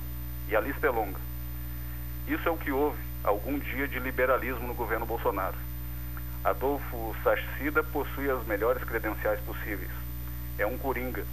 E 0.48 0.56
a 0.56 0.60
lista 0.60 0.86
é 0.86 0.90
longa. 0.90 1.29
Isso 2.30 2.48
é 2.48 2.52
o 2.52 2.56
que 2.56 2.70
houve 2.70 2.96
algum 3.24 3.58
dia 3.58 3.88
de 3.88 3.98
liberalismo 3.98 4.68
no 4.68 4.72
governo 4.72 5.04
Bolsonaro. 5.04 5.56
Adolfo 6.44 7.12
Sachsida 7.24 7.82
possui 7.82 8.30
as 8.30 8.46
melhores 8.46 8.84
credenciais 8.84 9.40
possíveis. 9.40 9.90
É 10.56 10.64
um 10.64 10.78
coringa, 10.78 11.24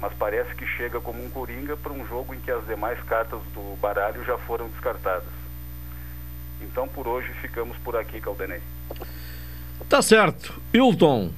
mas 0.00 0.14
parece 0.14 0.54
que 0.54 0.66
chega 0.66 0.98
como 0.98 1.22
um 1.22 1.28
coringa 1.28 1.76
para 1.76 1.92
um 1.92 2.06
jogo 2.06 2.34
em 2.34 2.40
que 2.40 2.50
as 2.50 2.66
demais 2.66 2.98
cartas 3.04 3.38
do 3.52 3.76
baralho 3.82 4.24
já 4.24 4.38
foram 4.38 4.66
descartadas. 4.68 5.28
Então 6.62 6.88
por 6.88 7.06
hoje 7.06 7.28
ficamos 7.42 7.76
por 7.84 7.94
aqui, 7.94 8.18
Caldenei. 8.18 8.62
Tá 9.90 10.00
certo. 10.00 10.58
Hilton, 10.72 11.32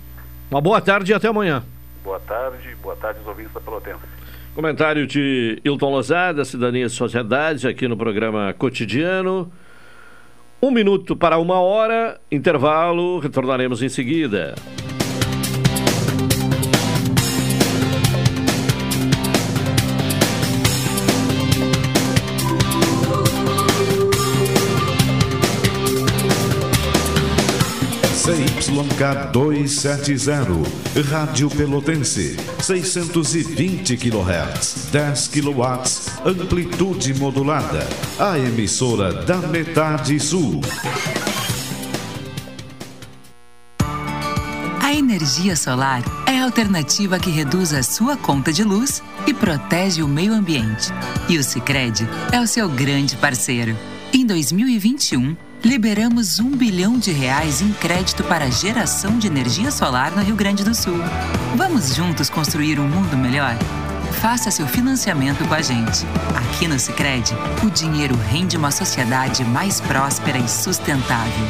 uma 0.48 0.60
boa 0.60 0.80
tarde 0.80 1.10
e 1.10 1.14
até 1.14 1.26
amanhã. 1.26 1.64
Boa 2.04 2.20
tarde, 2.20 2.72
boa 2.76 2.94
tarde 2.94 3.18
aos 3.18 3.26
ouvintes 3.26 3.52
da 3.52 3.60
Pelotense. 3.60 4.21
Comentário 4.54 5.06
de 5.06 5.58
Hilton 5.64 5.90
Lozada, 5.90 6.44
Cidadania 6.44 6.84
e 6.84 6.90
Sociedade, 6.90 7.66
aqui 7.66 7.88
no 7.88 7.96
programa 7.96 8.54
Cotidiano. 8.58 9.50
Um 10.60 10.70
minuto 10.70 11.16
para 11.16 11.38
uma 11.38 11.58
hora, 11.58 12.20
intervalo, 12.30 13.18
retornaremos 13.18 13.82
em 13.82 13.88
seguida. 13.88 14.54
CYK 29.02 29.32
270, 29.32 31.10
Rádio 31.10 31.50
Pelotense, 31.50 32.36
620 32.60 33.96
kHz, 33.96 34.90
10 34.92 35.28
kW, 35.28 35.64
amplitude 36.24 37.12
modulada. 37.14 37.84
A 38.16 38.38
emissora 38.38 39.12
da 39.12 39.38
metade 39.38 40.20
sul. 40.20 40.60
A 44.80 44.94
energia 44.94 45.56
solar 45.56 46.04
é 46.24 46.38
a 46.38 46.44
alternativa 46.44 47.18
que 47.18 47.30
reduz 47.30 47.74
a 47.74 47.82
sua 47.82 48.16
conta 48.16 48.52
de 48.52 48.62
luz 48.62 49.02
e 49.26 49.34
protege 49.34 50.00
o 50.04 50.06
meio 50.06 50.32
ambiente. 50.32 50.92
E 51.28 51.38
o 51.38 51.42
Sicredi 51.42 52.08
é 52.30 52.40
o 52.40 52.46
seu 52.46 52.68
grande 52.68 53.16
parceiro. 53.16 53.76
Em 54.12 54.24
2021, 54.24 55.36
liberamos 55.64 56.40
um 56.40 56.50
bilhão 56.50 56.98
de 56.98 57.12
reais 57.12 57.62
em 57.62 57.72
crédito 57.72 58.24
para 58.24 58.50
geração 58.50 59.18
de 59.18 59.26
energia 59.26 59.70
solar 59.70 60.10
no 60.10 60.20
Rio 60.20 60.34
Grande 60.34 60.64
do 60.64 60.74
Sul. 60.74 60.98
Vamos 61.56 61.94
juntos 61.94 62.28
construir 62.28 62.80
um 62.80 62.88
mundo 62.88 63.16
melhor? 63.16 63.56
Faça 64.20 64.50
seu 64.50 64.66
financiamento 64.66 65.46
com 65.46 65.54
a 65.54 65.62
gente. 65.62 66.04
Aqui 66.36 66.66
no 66.66 66.78
Sicredi, 66.78 67.32
o 67.64 67.70
dinheiro 67.70 68.16
rende 68.16 68.56
uma 68.56 68.70
sociedade 68.70 69.44
mais 69.44 69.80
próspera 69.80 70.38
e 70.38 70.48
sustentável. 70.48 71.46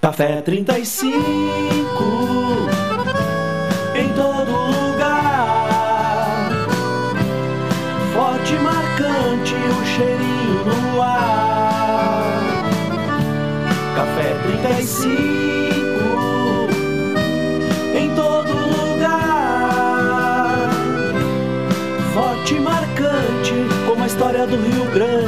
Café 0.00 0.40
35 0.40 2.37
do 24.48 24.56
Rio 24.56 24.84
Grande. 24.92 25.27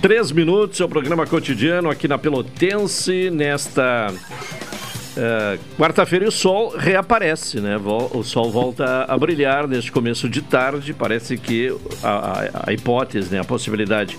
Três 0.00 0.32
minutos, 0.32 0.80
é 0.80 0.84
o 0.84 0.88
programa 0.88 1.26
cotidiano 1.26 1.90
aqui 1.90 2.08
na 2.08 2.16
Pelotense, 2.16 3.30
nesta 3.30 4.12
uh, 4.12 5.76
quarta-feira 5.76 6.26
o 6.26 6.30
sol 6.30 6.74
reaparece, 6.76 7.60
né? 7.60 7.76
O 8.12 8.22
sol 8.22 8.50
volta 8.50 9.04
a 9.06 9.18
brilhar 9.18 9.68
neste 9.68 9.92
começo 9.92 10.28
de 10.28 10.40
tarde, 10.40 10.94
parece 10.94 11.36
que 11.36 11.76
a, 12.02 12.08
a, 12.08 12.64
a 12.68 12.72
hipótese, 12.72 13.32
né, 13.32 13.40
a 13.40 13.44
possibilidade 13.44 14.18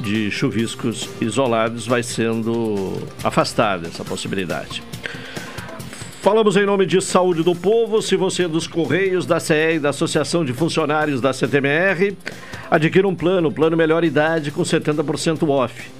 de 0.00 0.30
chuviscos 0.30 1.08
isolados 1.20 1.86
vai 1.86 2.02
sendo 2.02 3.02
afastada, 3.22 3.88
essa 3.88 4.04
possibilidade. 4.04 4.82
Falamos 6.20 6.54
em 6.54 6.66
nome 6.66 6.84
de 6.84 7.00
Saúde 7.00 7.42
do 7.42 7.56
Povo. 7.56 8.02
Se 8.02 8.14
você 8.14 8.44
é 8.44 8.48
dos 8.48 8.66
Correios, 8.66 9.24
da 9.24 9.40
CE 9.40 9.76
e 9.76 9.78
da 9.78 9.88
Associação 9.88 10.44
de 10.44 10.52
Funcionários 10.52 11.18
da 11.18 11.32
CTMR, 11.32 12.14
adquira 12.70 13.08
um 13.08 13.14
plano, 13.14 13.50
plano 13.50 13.74
melhor 13.74 14.04
idade 14.04 14.50
com 14.50 14.60
70% 14.60 15.48
off. 15.48 15.90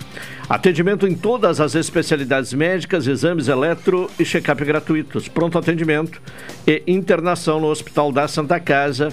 Atendimento 0.46 1.06
em 1.06 1.14
todas 1.14 1.58
as 1.58 1.74
especialidades 1.74 2.52
médicas, 2.52 3.06
exames 3.06 3.48
eletro 3.48 4.10
e 4.18 4.24
check-up 4.26 4.62
gratuitos, 4.62 5.26
pronto 5.26 5.56
atendimento 5.56 6.20
e 6.66 6.82
internação 6.86 7.58
no 7.58 7.68
Hospital 7.68 8.12
da 8.12 8.28
Santa 8.28 8.60
Casa 8.60 9.08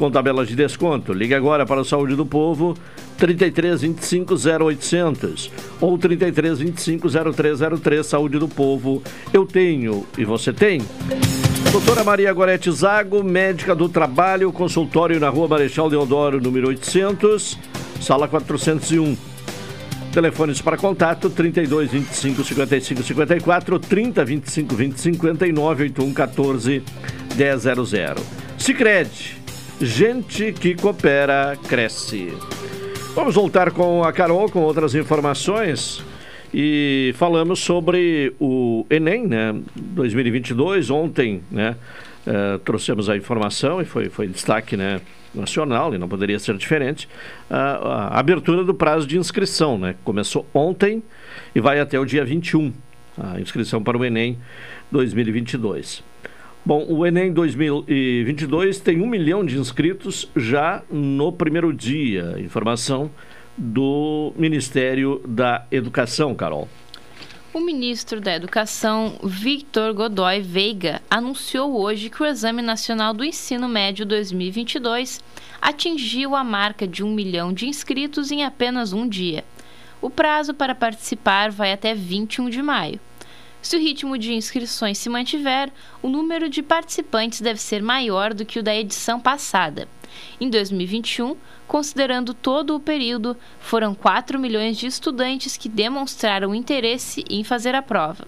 com 0.00 0.10
tabelas 0.10 0.48
de 0.48 0.56
desconto. 0.56 1.12
Ligue 1.12 1.34
agora 1.34 1.66
para 1.66 1.78
o 1.78 1.84
Saúde 1.84 2.16
do 2.16 2.24
Povo 2.24 2.74
33 3.18 3.82
25 3.82 4.34
0800 4.34 5.52
ou 5.78 5.98
33 5.98 6.58
25 6.58 7.06
0303 7.34 8.06
Saúde 8.06 8.38
do 8.38 8.48
Povo. 8.48 9.02
Eu 9.30 9.44
tenho 9.44 10.06
e 10.16 10.24
você 10.24 10.54
tem. 10.54 10.80
Doutora 11.70 12.02
Maria 12.02 12.32
Gorete 12.32 12.72
Zago, 12.72 13.22
médica 13.22 13.74
do 13.74 13.90
trabalho, 13.90 14.50
consultório 14.50 15.20
na 15.20 15.28
rua 15.28 15.46
Marechal 15.46 15.90
Deodoro, 15.90 16.40
número 16.40 16.68
800, 16.68 17.58
sala 18.00 18.26
401. 18.26 19.18
Telefones 20.14 20.62
para 20.62 20.78
contato 20.78 21.28
32 21.28 21.90
25 21.90 22.42
55 22.42 23.02
54 23.02 23.78
30 23.78 24.24
25 24.24 24.74
20 24.74 24.98
59 24.98 25.82
81 25.82 26.14
14 26.14 26.82
100. 27.36 28.24
Sicredi 28.56 29.39
Gente 29.80 30.52
que 30.52 30.74
coopera, 30.74 31.56
cresce. 31.66 32.36
Vamos 33.14 33.34
voltar 33.34 33.70
com 33.70 34.04
a 34.04 34.12
Carol 34.12 34.50
com 34.50 34.60
outras 34.60 34.94
informações. 34.94 36.04
E 36.52 37.14
falamos 37.16 37.60
sobre 37.60 38.34
o 38.38 38.84
Enem, 38.90 39.26
né? 39.26 39.58
2022. 39.74 40.90
Ontem, 40.90 41.40
né? 41.50 41.76
Uh, 42.26 42.58
trouxemos 42.58 43.08
a 43.08 43.16
informação 43.16 43.80
e 43.80 43.86
foi, 43.86 44.10
foi 44.10 44.26
destaque, 44.26 44.76
né? 44.76 45.00
Nacional, 45.34 45.94
e 45.94 45.98
não 45.98 46.08
poderia 46.08 46.38
ser 46.38 46.58
diferente. 46.58 47.08
Uh, 47.50 47.54
a 47.54 48.18
abertura 48.18 48.62
do 48.62 48.74
prazo 48.74 49.06
de 49.06 49.16
inscrição, 49.16 49.78
né? 49.78 49.94
Começou 50.04 50.46
ontem 50.52 51.02
e 51.54 51.60
vai 51.60 51.80
até 51.80 51.98
o 51.98 52.04
dia 52.04 52.22
21. 52.22 52.70
A 53.16 53.40
inscrição 53.40 53.82
para 53.82 53.96
o 53.96 54.04
Enem 54.04 54.36
2022. 54.92 56.09
Bom, 56.64 56.84
o 56.88 57.06
Enem 57.06 57.32
2022 57.32 58.80
tem 58.80 59.00
um 59.00 59.06
milhão 59.06 59.44
de 59.44 59.58
inscritos 59.58 60.30
já 60.36 60.82
no 60.90 61.32
primeiro 61.32 61.72
dia. 61.72 62.36
Informação 62.38 63.10
do 63.56 64.32
Ministério 64.36 65.22
da 65.26 65.66
Educação, 65.70 66.34
Carol. 66.34 66.68
O 67.52 67.60
ministro 67.60 68.20
da 68.20 68.36
Educação, 68.36 69.18
Victor 69.24 69.94
Godoy 69.94 70.40
Veiga, 70.42 71.00
anunciou 71.10 71.80
hoje 71.80 72.10
que 72.10 72.22
o 72.22 72.26
Exame 72.26 72.62
Nacional 72.62 73.14
do 73.14 73.24
Ensino 73.24 73.66
Médio 73.66 74.04
2022 74.04 75.20
atingiu 75.60 76.36
a 76.36 76.44
marca 76.44 76.86
de 76.86 77.02
um 77.02 77.12
milhão 77.12 77.52
de 77.52 77.66
inscritos 77.66 78.30
em 78.30 78.44
apenas 78.44 78.92
um 78.92 79.08
dia. 79.08 79.44
O 80.00 80.10
prazo 80.10 80.52
para 80.52 80.74
participar 80.74 81.50
vai 81.50 81.72
até 81.72 81.94
21 81.94 82.50
de 82.50 82.62
maio. 82.62 83.00
Se 83.62 83.76
o 83.76 83.80
ritmo 83.80 84.16
de 84.16 84.32
inscrições 84.32 84.96
se 84.96 85.08
mantiver, 85.10 85.70
o 86.02 86.08
número 86.08 86.48
de 86.48 86.62
participantes 86.62 87.40
deve 87.40 87.60
ser 87.60 87.82
maior 87.82 88.32
do 88.32 88.44
que 88.44 88.58
o 88.58 88.62
da 88.62 88.74
edição 88.74 89.20
passada. 89.20 89.86
Em 90.40 90.48
2021, 90.48 91.36
considerando 91.68 92.32
todo 92.32 92.74
o 92.74 92.80
período, 92.80 93.36
foram 93.60 93.94
4 93.94 94.38
milhões 94.38 94.78
de 94.78 94.86
estudantes 94.86 95.56
que 95.56 95.68
demonstraram 95.68 96.54
interesse 96.54 97.22
em 97.28 97.44
fazer 97.44 97.74
a 97.74 97.82
prova. 97.82 98.26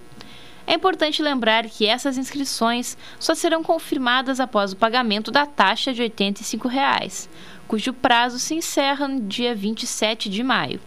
É 0.67 0.75
importante 0.75 1.23
lembrar 1.23 1.65
que 1.65 1.87
essas 1.87 2.17
inscrições 2.17 2.97
só 3.19 3.35
serão 3.35 3.65
confirmadas 3.65 4.39
após 4.39 4.73
o 4.73 4.77
pagamento 4.77 5.31
da 5.31 5.45
taxa 5.45 5.93
de 5.93 6.03
85 6.03 6.69
reais, 6.69 7.29
cujo 7.67 7.93
prazo 7.93 8.39
se 8.39 8.55
encerra 8.55 9.09
no 9.09 9.21
dia 9.21 9.55
27 9.55 10.29
de 10.29 10.43
maio. 10.43 10.81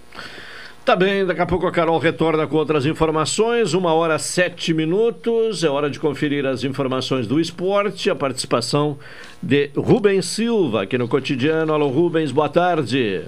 Tá 0.87 0.95
bem, 0.95 1.25
daqui 1.25 1.41
a 1.41 1.45
pouco 1.45 1.67
a 1.67 1.71
Carol 1.71 1.99
retorna 1.99 2.47
com 2.47 2.55
outras 2.55 2.85
informações. 2.85 3.73
Uma 3.73 3.93
hora 3.93 4.17
sete 4.17 4.73
minutos. 4.73 5.61
É 5.61 5.69
hora 5.69 5.89
de 5.89 5.99
conferir 5.99 6.45
as 6.45 6.63
informações 6.63 7.27
do 7.27 7.41
esporte. 7.41 8.09
A 8.09 8.15
participação 8.15 8.97
de 9.43 9.69
Rubens 9.75 10.27
Silva 10.27 10.83
aqui 10.83 10.97
no 10.97 11.09
cotidiano. 11.09 11.73
Alô, 11.73 11.89
Rubens, 11.89 12.31
boa 12.31 12.47
tarde. 12.47 13.25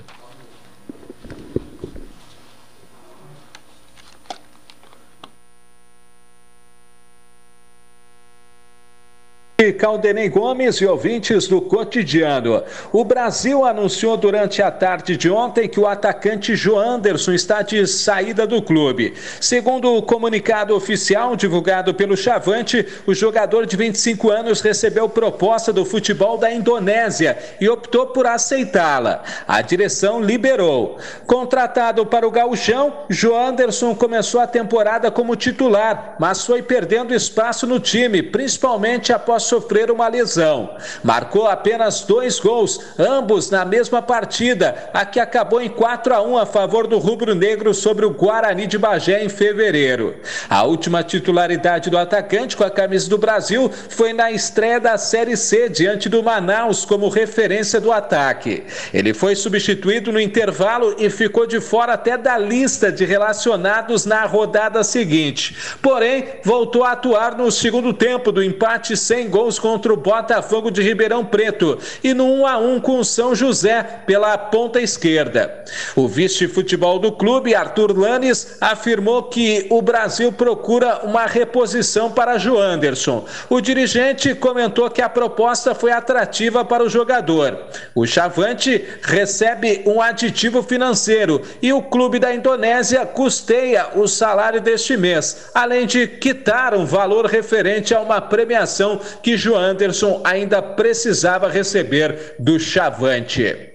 Caldenei 9.77 10.29
Gomes 10.29 10.77
e 10.77 10.85
ouvintes 10.85 11.45
do 11.45 11.59
cotidiano. 11.59 12.63
O 12.93 13.03
Brasil 13.03 13.65
anunciou 13.65 14.15
durante 14.15 14.61
a 14.61 14.71
tarde 14.71 15.17
de 15.17 15.29
ontem 15.29 15.67
que 15.67 15.77
o 15.77 15.85
atacante 15.85 16.55
Joanderson 16.55 17.33
está 17.33 17.61
de 17.61 17.85
saída 17.85 18.47
do 18.47 18.61
clube. 18.61 19.13
Segundo 19.41 19.97
o 19.97 20.01
comunicado 20.01 20.73
oficial 20.73 21.35
divulgado 21.35 21.93
pelo 21.93 22.15
Chavante, 22.15 22.87
o 23.05 23.13
jogador 23.13 23.65
de 23.65 23.75
25 23.75 24.29
anos 24.29 24.61
recebeu 24.61 25.09
proposta 25.09 25.73
do 25.73 25.83
futebol 25.83 26.37
da 26.37 26.49
Indonésia 26.49 27.37
e 27.59 27.67
optou 27.67 28.07
por 28.07 28.25
aceitá-la. 28.25 29.23
A 29.45 29.61
direção 29.61 30.21
liberou. 30.21 30.97
Contratado 31.27 32.05
para 32.05 32.25
o 32.25 32.31
Gauchão, 32.31 32.93
Joanderson 33.09 33.93
começou 33.93 34.39
a 34.39 34.47
temporada 34.47 35.11
como 35.11 35.35
titular, 35.35 36.15
mas 36.17 36.45
foi 36.45 36.61
perdendo 36.61 37.13
espaço 37.13 37.67
no 37.67 37.77
time, 37.77 38.23
principalmente 38.23 39.11
após 39.11 39.48
sofrer 39.49 39.89
uma 39.89 40.07
lesão. 40.07 40.69
Marcou 41.03 41.47
apenas 41.47 42.01
dois 42.01 42.39
gols, 42.39 42.79
ambos 42.97 43.49
na 43.49 43.65
mesma 43.65 44.01
partida, 44.01 44.89
a 44.93 45.03
que 45.05 45.19
acabou 45.19 45.59
em 45.59 45.69
4 45.69 46.13
a 46.13 46.21
1 46.21 46.37
a 46.37 46.45
favor 46.45 46.85
do 46.85 46.99
rubro-negro 46.99 47.73
sobre 47.73 48.05
o 48.05 48.11
Guarani 48.11 48.67
de 48.67 48.77
Bagé 48.77 49.23
em 49.23 49.29
fevereiro. 49.29 50.15
A 50.47 50.63
última 50.63 51.03
titularidade 51.03 51.89
do 51.89 51.97
atacante 51.97 52.55
com 52.55 52.63
a 52.63 52.69
camisa 52.69 53.09
do 53.09 53.17
Brasil 53.17 53.71
foi 53.89 54.13
na 54.13 54.31
estreia 54.31 54.79
da 54.79 54.97
Série 54.97 55.35
C 55.35 55.67
diante 55.67 56.07
do 56.07 56.21
Manaus 56.21 56.85
como 56.85 57.09
referência 57.09 57.81
do 57.81 57.91
ataque. 57.91 58.63
Ele 58.93 59.13
foi 59.13 59.35
substituído 59.35 60.11
no 60.11 60.19
intervalo 60.19 60.95
e 60.99 61.09
ficou 61.09 61.47
de 61.47 61.59
fora 61.59 61.93
até 61.93 62.17
da 62.17 62.37
lista 62.37 62.91
de 62.91 63.03
relacionados 63.03 64.05
na 64.05 64.25
rodada 64.25 64.83
seguinte. 64.83 65.55
Porém, 65.81 66.25
voltou 66.43 66.83
a 66.83 66.91
atuar 66.91 67.35
no 67.35 67.51
segundo 67.51 67.93
tempo 67.93 68.31
do 68.31 68.43
empate 68.43 68.95
sem 68.95 69.27
gol 69.27 69.38
gols 69.39 69.57
contra 69.57 69.93
o 69.93 69.97
Botafogo 69.97 70.69
de 70.69 70.81
Ribeirão 70.81 71.23
Preto 71.23 71.79
e 72.03 72.13
no 72.13 72.25
1 72.25 72.47
a 72.47 72.57
1 72.57 72.79
com 72.81 72.99
o 72.99 73.05
São 73.05 73.33
José 73.33 73.81
pela 74.05 74.37
ponta 74.37 74.81
esquerda. 74.81 75.63
O 75.95 76.09
vice-futebol 76.09 76.99
do 76.99 77.11
clube, 77.13 77.55
Arthur 77.55 77.97
Lanes, 77.97 78.57
afirmou 78.59 79.23
que 79.23 79.65
o 79.69 79.81
Brasil 79.81 80.31
procura 80.33 81.01
uma 81.03 81.25
reposição 81.25 82.11
para 82.11 82.37
Joanderson. 82.37 83.25
O 83.49 83.61
dirigente 83.61 84.35
comentou 84.35 84.89
que 84.89 85.01
a 85.01 85.07
proposta 85.07 85.73
foi 85.73 85.91
atrativa 85.91 86.65
para 86.65 86.83
o 86.83 86.89
jogador. 86.89 87.57
O 87.95 88.05
Chavante 88.05 88.83
recebe 89.01 89.83
um 89.85 90.01
aditivo 90.01 90.61
financeiro 90.61 91.41
e 91.61 91.71
o 91.71 91.81
clube 91.81 92.19
da 92.19 92.33
Indonésia 92.33 93.05
custeia 93.05 93.87
o 93.95 94.05
salário 94.05 94.59
deste 94.59 94.97
mês, 94.97 95.49
além 95.53 95.85
de 95.87 96.07
quitar 96.07 96.73
um 96.73 96.85
valor 96.85 97.25
referente 97.25 97.95
a 97.95 98.01
uma 98.01 98.19
premiação 98.19 98.99
que 99.23 99.28
que 99.29 99.37
Joanderson 99.37 100.23
ainda 100.25 100.59
precisava 100.59 101.47
receber 101.47 102.33
do 102.39 102.59
Chavante. 102.59 103.73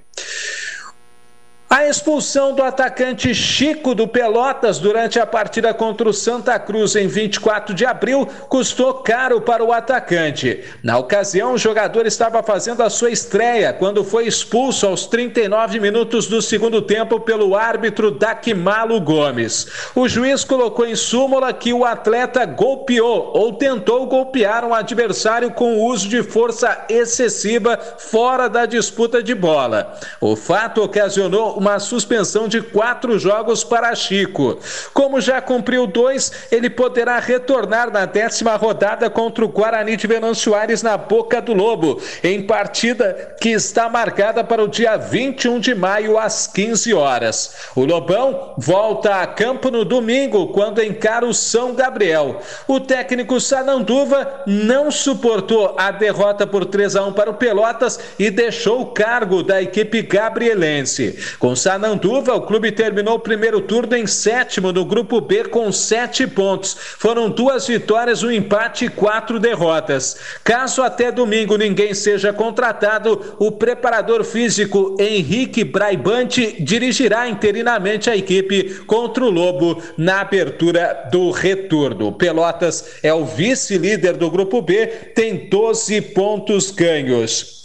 A 1.68 1.88
expulsão 1.88 2.54
do 2.54 2.62
atacante 2.62 3.34
Chico 3.34 3.94
do 3.94 4.06
Pelotas 4.06 4.78
durante 4.78 5.18
a 5.18 5.26
partida 5.26 5.72
contra 5.74 6.08
o 6.08 6.12
Santa 6.12 6.56
Cruz 6.58 6.94
em 6.94 7.08
24 7.08 7.74
de 7.74 7.84
abril 7.84 8.28
custou 8.48 8.94
caro 8.94 9.40
para 9.40 9.64
o 9.64 9.72
atacante. 9.72 10.62
Na 10.82 10.98
ocasião, 10.98 11.54
o 11.54 11.58
jogador 11.58 12.06
estava 12.06 12.42
fazendo 12.42 12.82
a 12.82 12.90
sua 12.90 13.10
estreia 13.10 13.72
quando 13.72 14.04
foi 14.04 14.26
expulso 14.26 14.86
aos 14.86 15.06
39 15.06 15.80
minutos 15.80 16.28
do 16.28 16.40
segundo 16.40 16.80
tempo 16.80 17.18
pelo 17.18 17.56
árbitro 17.56 18.10
Daquimalo 18.10 19.00
Gomes. 19.00 19.66
O 19.96 20.06
juiz 20.06 20.44
colocou 20.44 20.86
em 20.86 20.94
súmula 20.94 21.52
que 21.52 21.72
o 21.72 21.84
atleta 21.84 22.44
golpeou 22.44 23.32
ou 23.34 23.54
tentou 23.54 24.06
golpear 24.06 24.64
um 24.64 24.74
adversário 24.74 25.50
com 25.50 25.78
o 25.78 25.86
uso 25.86 26.08
de 26.08 26.22
força 26.22 26.84
excessiva 26.88 27.76
fora 27.98 28.48
da 28.48 28.64
disputa 28.64 29.22
de 29.22 29.34
bola. 29.34 29.98
O 30.20 30.36
fato 30.36 30.82
ocasionou 30.82 31.63
uma 31.64 31.78
suspensão 31.78 32.46
de 32.46 32.60
quatro 32.60 33.18
jogos 33.18 33.64
para 33.64 33.94
Chico. 33.94 34.58
Como 34.92 35.18
já 35.18 35.40
cumpriu 35.40 35.86
dois, 35.86 36.30
ele 36.52 36.68
poderá 36.68 37.18
retornar 37.18 37.90
na 37.90 38.04
décima 38.04 38.54
rodada 38.54 39.08
contra 39.08 39.42
o 39.42 39.48
Guarani 39.48 39.96
de 39.96 40.06
Venâncio 40.06 40.44
Soares 40.44 40.82
na 40.82 40.98
Boca 40.98 41.40
do 41.40 41.54
Lobo, 41.54 42.02
em 42.22 42.42
partida 42.42 43.34
que 43.40 43.48
está 43.48 43.88
marcada 43.88 44.44
para 44.44 44.62
o 44.62 44.68
dia 44.68 44.98
21 44.98 45.58
de 45.58 45.74
maio 45.74 46.18
às 46.18 46.46
15 46.46 46.92
horas. 46.92 47.54
O 47.74 47.86
Lobão 47.86 48.52
volta 48.58 49.22
a 49.22 49.26
campo 49.26 49.70
no 49.70 49.86
domingo 49.86 50.48
quando 50.48 50.82
encara 50.82 51.24
o 51.24 51.32
São 51.32 51.74
Gabriel. 51.74 52.42
O 52.68 52.78
técnico 52.78 53.40
Sananduva 53.40 54.42
não 54.46 54.90
suportou 54.90 55.74
a 55.78 55.90
derrota 55.90 56.46
por 56.46 56.66
3 56.66 56.94
a 56.96 57.04
1 57.06 57.14
para 57.14 57.30
o 57.30 57.34
Pelotas 57.34 57.98
e 58.18 58.30
deixou 58.30 58.82
o 58.82 58.86
cargo 58.86 59.42
da 59.42 59.62
equipe 59.62 60.02
gabrielense. 60.02 61.18
Com 61.44 61.54
Sananduva, 61.54 62.32
o 62.32 62.40
clube 62.40 62.72
terminou 62.72 63.16
o 63.16 63.20
primeiro 63.20 63.60
turno 63.60 63.94
em 63.94 64.06
sétimo 64.06 64.72
no 64.72 64.82
grupo 64.82 65.20
B 65.20 65.44
com 65.44 65.70
sete 65.70 66.26
pontos. 66.26 66.74
Foram 66.98 67.28
duas 67.28 67.66
vitórias, 67.66 68.22
um 68.22 68.30
empate 68.30 68.86
e 68.86 68.88
quatro 68.88 69.38
derrotas. 69.38 70.16
Caso 70.42 70.82
até 70.82 71.12
domingo 71.12 71.58
ninguém 71.58 71.92
seja 71.92 72.32
contratado, 72.32 73.36
o 73.38 73.52
preparador 73.52 74.24
físico 74.24 74.96
Henrique 74.98 75.64
Braibante 75.64 76.62
dirigirá 76.62 77.28
interinamente 77.28 78.08
a 78.08 78.16
equipe 78.16 78.76
contra 78.86 79.22
o 79.22 79.28
Lobo 79.28 79.82
na 79.98 80.22
abertura 80.22 81.10
do 81.12 81.30
retorno. 81.30 82.10
Pelotas 82.10 82.94
é 83.02 83.12
o 83.12 83.26
vice-líder 83.26 84.16
do 84.16 84.30
grupo 84.30 84.62
B, 84.62 84.86
tem 85.14 85.46
12 85.50 86.00
pontos 86.00 86.70
ganhos. 86.70 87.63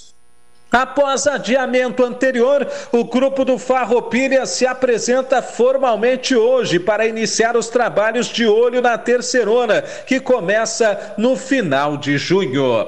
Após 0.72 1.26
adiamento 1.26 2.04
anterior, 2.04 2.68
o 2.92 3.04
grupo 3.04 3.44
do 3.44 3.58
Farroupilha 3.58 4.46
se 4.46 4.68
apresenta 4.68 5.42
formalmente 5.42 6.36
hoje 6.36 6.80
para 6.80 7.08
iniciar 7.08 7.58
os 7.58 7.70
trabalhos 7.70 8.28
de 8.28 8.46
olho 8.46 8.80
na 8.82 8.98
terceirona, 8.98 9.82
que 9.82 10.20
começa 10.20 11.16
no 11.18 11.36
final 11.36 11.98
de 11.98 12.18
junho. 12.20 12.86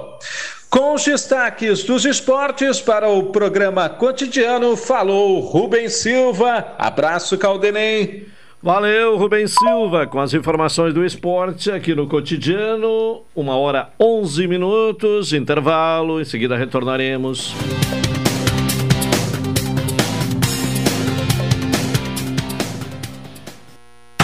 Com 0.69 0.93
os 0.93 1.03
destaques 1.03 1.83
dos 1.83 2.05
esportes 2.05 2.79
para 2.79 3.09
o 3.09 3.23
programa 3.23 3.89
cotidiano, 3.89 4.77
falou 4.77 5.39
Rubens 5.41 5.95
Silva. 5.95 6.75
Abraço, 6.77 7.37
Caldenei. 7.37 8.30
Valeu, 8.63 9.17
Rubens 9.17 9.55
Silva, 9.57 10.05
com 10.05 10.19
as 10.19 10.35
informações 10.35 10.93
do 10.93 11.03
esporte 11.03 11.71
aqui 11.71 11.95
no 11.95 12.05
cotidiano. 12.07 13.23
Uma 13.35 13.57
hora 13.57 13.89
11 13.99 14.45
minutos, 14.45 15.33
intervalo, 15.33 16.21
em 16.21 16.25
seguida 16.25 16.55
retornaremos. 16.55 17.55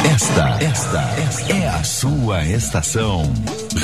Esta, 0.05 0.63
esta, 0.63 1.01
esta 1.19 1.53
é 1.53 1.67
a 1.67 1.83
sua 1.83 2.45
estação. 2.45 3.23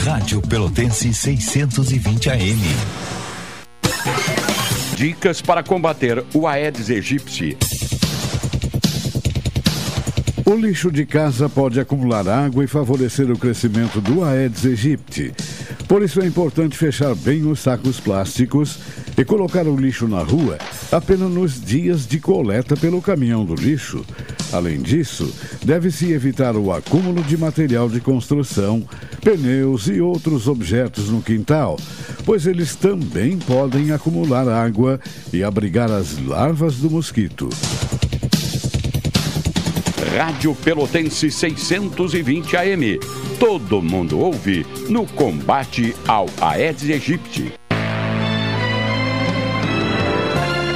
Rádio 0.06 0.40
Pelotense 0.40 1.12
620 1.16 2.30
AM. 2.30 2.62
Dicas 4.96 5.42
para 5.42 5.64
combater 5.64 6.24
o 6.32 6.48
Aedes 6.48 6.92
aegypti. 6.92 7.58
O 10.54 10.56
lixo 10.56 10.92
de 10.92 11.04
casa 11.04 11.50
pode 11.50 11.80
acumular 11.80 12.28
água 12.28 12.64
e 12.64 12.68
favorecer 12.68 13.32
o 13.32 13.36
crescimento 13.36 14.00
do 14.00 14.24
Aedes 14.24 14.64
aegypti. 14.64 15.34
Por 15.88 16.04
isso 16.04 16.22
é 16.22 16.28
importante 16.28 16.78
fechar 16.78 17.16
bem 17.16 17.44
os 17.48 17.60
sacos 17.60 18.00
plásticos 18.00 18.78
e 19.18 19.26
colocar 19.26 19.66
o 19.66 19.76
lixo 19.76 20.08
na 20.08 20.22
rua 20.22 20.60
apenas 20.92 21.32
nos 21.32 21.60
dias 21.60 22.06
de 22.06 22.20
coleta 22.20 22.78
pelo 22.78 23.02
caminhão 23.02 23.44
do 23.44 23.56
lixo. 23.56 24.06
Além 24.52 24.80
disso, 24.80 25.34
deve-se 25.66 26.12
evitar 26.12 26.56
o 26.56 26.72
acúmulo 26.72 27.24
de 27.24 27.36
material 27.36 27.90
de 27.90 28.00
construção, 28.00 28.88
pneus 29.22 29.88
e 29.88 30.02
outros 30.02 30.48
objetos 30.48 31.10
no 31.10 31.20
quintal, 31.20 31.80
pois 32.26 32.46
eles 32.46 32.76
também 32.76 33.40
podem 33.40 33.92
acumular 33.92 34.48
água 34.48 35.00
e 35.34 35.44
abrigar 35.44 35.90
as 35.90 36.24
larvas 36.24 36.76
do 36.76 36.92
mosquito. 36.92 37.50
Rádio 40.16 40.54
Pelotense 40.54 41.32
620 41.32 42.56
AM. 42.56 43.00
Todo 43.40 43.82
mundo 43.82 44.20
ouve 44.20 44.64
no 44.88 45.08
combate 45.08 45.96
ao 46.08 46.28
Aedes 46.40 46.88
aegypti. 46.88 47.52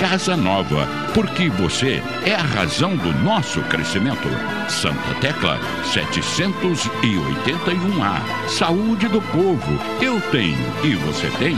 casa 0.00 0.34
nova, 0.34 0.88
porque 1.12 1.50
você 1.50 2.02
é 2.24 2.34
a 2.34 2.40
razão 2.40 2.96
do 2.96 3.12
nosso 3.22 3.60
crescimento. 3.64 4.30
Santa 4.66 5.14
Tecla 5.20 5.60
781A. 5.92 8.48
Saúde 8.48 9.08
do 9.08 9.20
povo, 9.20 9.78
eu 10.00 10.18
tenho 10.30 10.56
e 10.82 10.94
você 10.94 11.28
tem. 11.38 11.54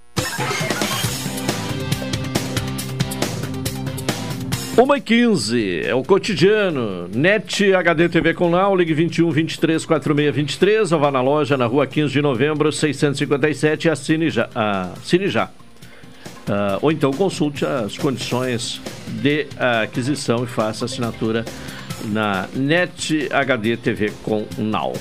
Uma 4.77 4.97
e 4.97 5.01
15 5.01 5.83
é 5.85 5.95
o 5.95 6.03
cotidiano. 6.03 7.07
NET 7.15 7.73
HD 7.73 8.09
TV 8.09 8.33
com 8.33 8.51
ligue 8.75 8.93
21 8.93 9.31
23 9.31 9.85
46 9.85 10.35
23 10.35 10.91
ou 10.91 10.99
vá 10.99 11.09
na 11.09 11.21
loja 11.21 11.55
na 11.55 11.65
rua 11.65 11.87
15 11.87 12.11
de 12.11 12.21
novembro 12.21 12.73
657 12.73 13.87
e 13.87 13.89
assine 13.89 14.29
já. 14.29 14.49
Assine 14.53 15.29
já. 15.29 15.49
Uh, 16.51 16.79
ou 16.81 16.91
então 16.91 17.11
consulte 17.11 17.65
as 17.65 17.97
condições 17.97 18.81
de 19.21 19.47
aquisição 19.57 20.43
e 20.43 20.47
faça 20.47 20.83
assinatura 20.83 21.45
na 22.07 22.49
NET 22.53 23.29
HD 23.31 23.77
TV 23.77 24.11
com 24.21 24.45
Now. 24.57 24.91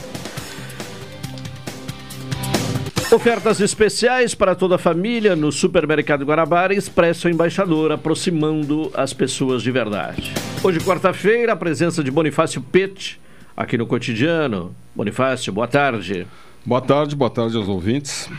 Ofertas 3.10 3.60
especiais 3.60 4.32
para 4.32 4.54
toda 4.54 4.76
a 4.76 4.78
família 4.78 5.34
no 5.34 5.50
Supermercado 5.50 6.24
Guarabara 6.24 6.72
Expresso 6.72 7.28
Embaixador, 7.28 7.90
aproximando 7.90 8.88
as 8.94 9.12
pessoas 9.12 9.60
de 9.64 9.72
verdade. 9.72 10.32
Hoje, 10.62 10.78
quarta-feira, 10.78 11.54
a 11.54 11.56
presença 11.56 12.04
de 12.04 12.12
Bonifácio 12.12 12.62
Pet 12.62 13.20
aqui 13.56 13.76
no 13.76 13.88
Cotidiano. 13.88 14.72
Bonifácio, 14.94 15.52
boa 15.52 15.66
tarde. 15.66 16.28
Boa 16.64 16.80
tarde, 16.80 17.16
boa 17.16 17.30
tarde 17.30 17.56
aos 17.56 17.66
ouvintes. 17.66 18.30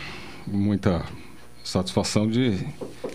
Muita 0.47 1.03
satisfação 1.71 2.27
de 2.27 2.57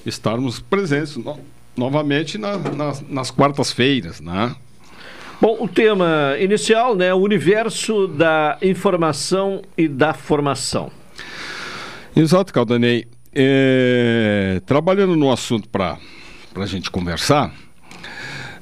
estarmos 0.04 0.58
presentes 0.60 1.16
no, 1.16 1.38
novamente 1.76 2.38
na, 2.38 2.56
na, 2.56 2.92
nas 3.08 3.30
quartas-feiras, 3.30 4.20
né? 4.20 4.54
Bom, 5.40 5.58
o 5.60 5.68
tema 5.68 6.34
inicial, 6.40 6.96
né, 6.96 7.12
o 7.12 7.18
universo 7.18 8.08
da 8.08 8.56
informação 8.62 9.60
e 9.76 9.86
da 9.86 10.14
formação. 10.14 10.90
Exato, 12.14 12.52
Caldanei. 12.52 13.04
É, 13.38 14.62
trabalhando 14.64 15.14
no 15.14 15.30
assunto 15.30 15.68
para 15.68 15.98
a 16.54 16.64
gente 16.64 16.90
conversar, 16.90 17.52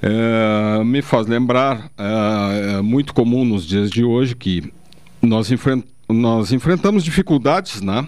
é, 0.03 0.83
me 0.83 1.01
faz 1.01 1.29
lembrar, 1.29 1.93
é, 1.97 2.79
é, 2.79 2.83
muito 2.83 3.15
comum 3.15 3.45
nos 3.45 3.65
dias 3.65 3.89
de 3.89 4.03
hoje, 4.03 4.35
que 4.35 4.73
nós, 5.23 5.53
enfrent, 5.53 5.85
nós 6.09 6.51
enfrentamos 6.51 7.05
dificuldades, 7.05 7.81
né? 7.81 8.05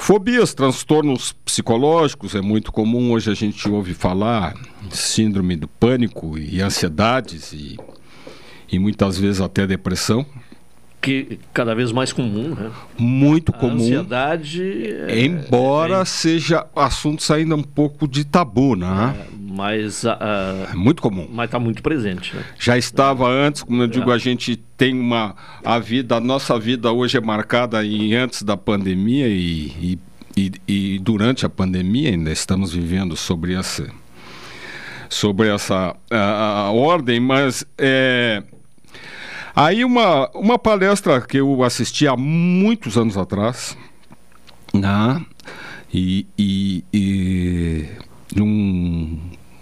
Fobias, 0.00 0.54
transtornos 0.54 1.32
psicológicos, 1.44 2.34
é 2.34 2.40
muito 2.40 2.72
comum 2.72 3.12
hoje 3.12 3.30
a 3.30 3.34
gente 3.34 3.68
ouve 3.68 3.92
falar 3.92 4.54
síndrome 4.90 5.54
do 5.56 5.68
pânico 5.68 6.38
e 6.38 6.62
ansiedades 6.62 7.52
e, 7.52 7.76
e 8.72 8.78
muitas 8.78 9.18
vezes 9.18 9.42
até 9.42 9.66
depressão 9.66 10.24
que 11.02 11.38
cada 11.52 11.74
vez 11.74 11.92
mais 11.92 12.12
comum, 12.12 12.54
né? 12.54 12.70
Muito 12.98 13.52
a 13.52 13.58
comum. 13.58 13.74
Ansiedade. 13.74 14.62
É, 15.08 15.24
embora 15.24 16.00
é... 16.00 16.04
seja 16.04 16.66
assunto 16.74 17.22
saindo 17.22 17.54
um 17.54 17.62
pouco 17.62 18.08
de 18.08 18.24
tabu, 18.24 18.76
né? 18.76 19.16
É, 19.18 19.39
mas 19.50 20.04
uh, 20.04 20.16
é 20.72 20.74
muito 20.74 21.02
comum. 21.02 21.28
Mas 21.30 21.46
está 21.46 21.58
muito 21.58 21.82
presente. 21.82 22.36
Né? 22.36 22.44
Já 22.58 22.78
estava 22.78 23.28
antes, 23.28 23.62
como 23.62 23.82
eu 23.82 23.88
digo, 23.88 24.12
a 24.12 24.18
gente 24.18 24.56
tem 24.76 24.98
uma 24.98 25.34
a 25.64 25.78
vida, 25.78 26.16
a 26.16 26.20
nossa 26.20 26.58
vida 26.58 26.92
hoje 26.92 27.18
é 27.18 27.20
marcada 27.20 27.84
em 27.84 28.14
antes 28.14 28.42
da 28.42 28.56
pandemia 28.56 29.26
e, 29.26 29.66
e, 29.80 29.98
e, 30.36 30.52
e 30.94 30.98
durante 31.00 31.44
a 31.44 31.48
pandemia 31.48 32.10
ainda 32.10 32.30
estamos 32.30 32.72
vivendo 32.72 33.16
sobre 33.16 33.54
essa 33.54 33.90
sobre 35.08 35.48
essa 35.48 35.96
a, 36.08 36.66
a 36.66 36.70
ordem, 36.70 37.18
mas 37.18 37.66
é, 37.76 38.42
Aí 39.54 39.84
uma, 39.84 40.30
uma 40.30 40.56
palestra 40.56 41.20
que 41.20 41.38
eu 41.38 41.64
assisti 41.64 42.06
há 42.06 42.16
muitos 42.16 42.96
anos 42.96 43.16
atrás, 43.16 43.76
né? 44.72 45.20
e, 45.92 46.24
e, 46.38 46.84
e 46.92 47.88
um, 48.40 49.18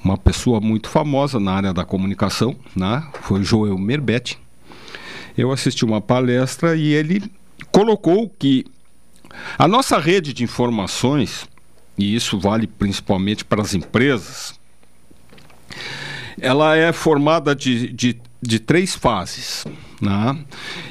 uma 0.08 0.18
pessoa 0.18 0.60
muito 0.60 0.88
famosa 0.88 1.38
na 1.38 1.52
área 1.52 1.72
da 1.72 1.84
comunicação, 1.84 2.56
né? 2.74 3.06
foi 3.22 3.42
Joel 3.42 3.76
Merbetti. 3.78 4.38
Eu 5.36 5.52
assisti 5.52 5.84
uma 5.84 6.00
palestra 6.00 6.74
e 6.76 6.92
ele 6.94 7.22
colocou 7.70 8.28
que 8.28 8.64
a 9.58 9.68
nossa 9.68 9.98
rede 9.98 10.32
de 10.32 10.42
informações, 10.42 11.46
e 11.96 12.14
isso 12.14 12.38
vale 12.38 12.66
principalmente 12.66 13.44
para 13.44 13.60
as 13.62 13.74
empresas, 13.74 14.58
ela 16.40 16.76
é 16.76 16.92
formada 16.92 17.54
de, 17.54 17.92
de 17.92 18.20
de 18.40 18.58
três 18.58 18.94
fases. 18.94 19.64
Né? 20.00 20.38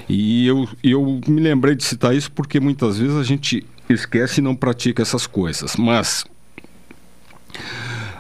E 0.10 0.46
eu, 0.46 0.68
eu 0.84 1.22
me 1.28 1.42
lembrei 1.42 1.76
de 1.76 1.84
citar 1.84 2.14
isso 2.16 2.32
porque 2.32 2.60
muitas 2.60 2.98
vezes 2.98 3.16
a 3.16 3.24
gente 3.24 3.66
esquece 3.90 4.42
e 4.42 4.44
não 4.44 4.56
pratica 4.56 5.02
essas 5.02 5.26
coisas. 5.26 5.76
Mas 5.78 6.26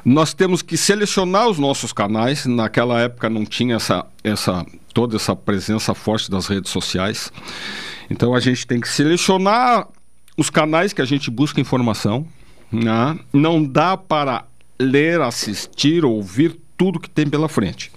nós 0.08 0.34
temos 0.34 0.62
que 0.62 0.78
selecionar 0.78 1.49
os 1.49 1.60
nossos 1.60 1.91
canais. 1.91 2.45
Naquela 2.45 3.01
época 3.01 3.30
não 3.30 3.45
tinha 3.45 3.76
essa, 3.76 4.05
essa, 4.24 4.66
toda 4.93 5.18
essa 5.18 5.36
presença 5.36 5.93
forte 5.93 6.32
das 6.32 6.47
redes 6.47 6.72
sociais. 6.72 7.30
Então 8.10 8.34
a 8.34 8.39
gente 8.39 8.66
tem 8.66 8.80
que 8.80 8.88
selecionar 8.88 9.86
os 10.38 10.49
canais 10.49 10.93
que 10.93 11.01
a 11.01 11.05
gente 11.05 11.30
busca 11.30 11.60
informação. 11.60 12.26
Né? 12.72 13.20
Não 13.34 13.62
dá 13.62 13.97
para 13.97 14.45
ler, 14.80 15.20
assistir, 15.20 16.05
ouvir 16.05 16.58
tudo 16.78 17.01
que 17.01 17.10
tem 17.10 17.30
pela 17.30 17.49
frente 17.49 17.91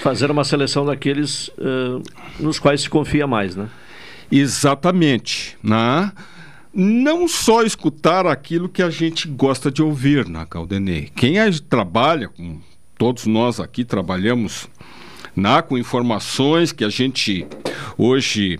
fazer 0.00 0.30
uma 0.30 0.44
seleção 0.44 0.86
daqueles 0.86 1.48
uh, 1.48 2.02
nos 2.38 2.58
quais 2.58 2.80
se 2.80 2.88
confia 2.88 3.26
mais, 3.26 3.54
né? 3.54 3.68
Exatamente, 4.32 5.58
né? 5.62 6.10
Não 6.72 7.26
só 7.26 7.62
escutar 7.62 8.26
aquilo 8.26 8.68
que 8.68 8.82
a 8.82 8.90
gente 8.90 9.26
gosta 9.26 9.70
de 9.70 9.82
ouvir 9.82 10.28
na 10.28 10.40
né, 10.40 10.46
Caldenei. 10.48 11.10
Quem 11.16 11.38
é, 11.38 11.50
trabalha, 11.68 12.28
com 12.28 12.60
todos 12.96 13.26
nós 13.26 13.58
aqui 13.58 13.84
trabalhamos 13.84 14.68
né, 15.34 15.62
com 15.62 15.76
informações 15.76 16.70
que 16.72 16.84
a 16.84 16.88
gente 16.88 17.46
hoje 17.98 18.58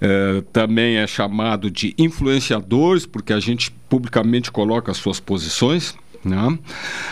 eh, 0.00 0.42
também 0.52 0.96
é 0.96 1.06
chamado 1.06 1.70
de 1.70 1.94
influenciadores, 1.98 3.06
porque 3.06 3.32
a 3.32 3.40
gente 3.40 3.70
publicamente 3.88 4.50
coloca 4.50 4.90
as 4.90 4.98
suas 4.98 5.20
posições. 5.20 5.94
Né? 6.24 6.58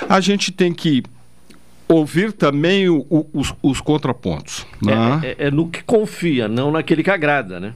A 0.09 0.20
gente 0.20 0.53
tem 0.53 0.72
que 0.72 1.03
ouvir 1.89 2.32
também 2.32 2.89
o, 2.89 3.07
o, 3.09 3.26
os, 3.32 3.55
os, 3.62 3.80
contrapontos. 3.80 4.66
Né? 4.82 4.93
É, 5.22 5.28
é, 5.28 5.47
é, 5.47 5.51
no 5.51 5.68
que 5.68 5.82
confia, 5.82 6.49
não 6.49 6.70
naquele 6.70 7.03
que 7.03 7.11
agrada, 7.11 7.61
né? 7.61 7.74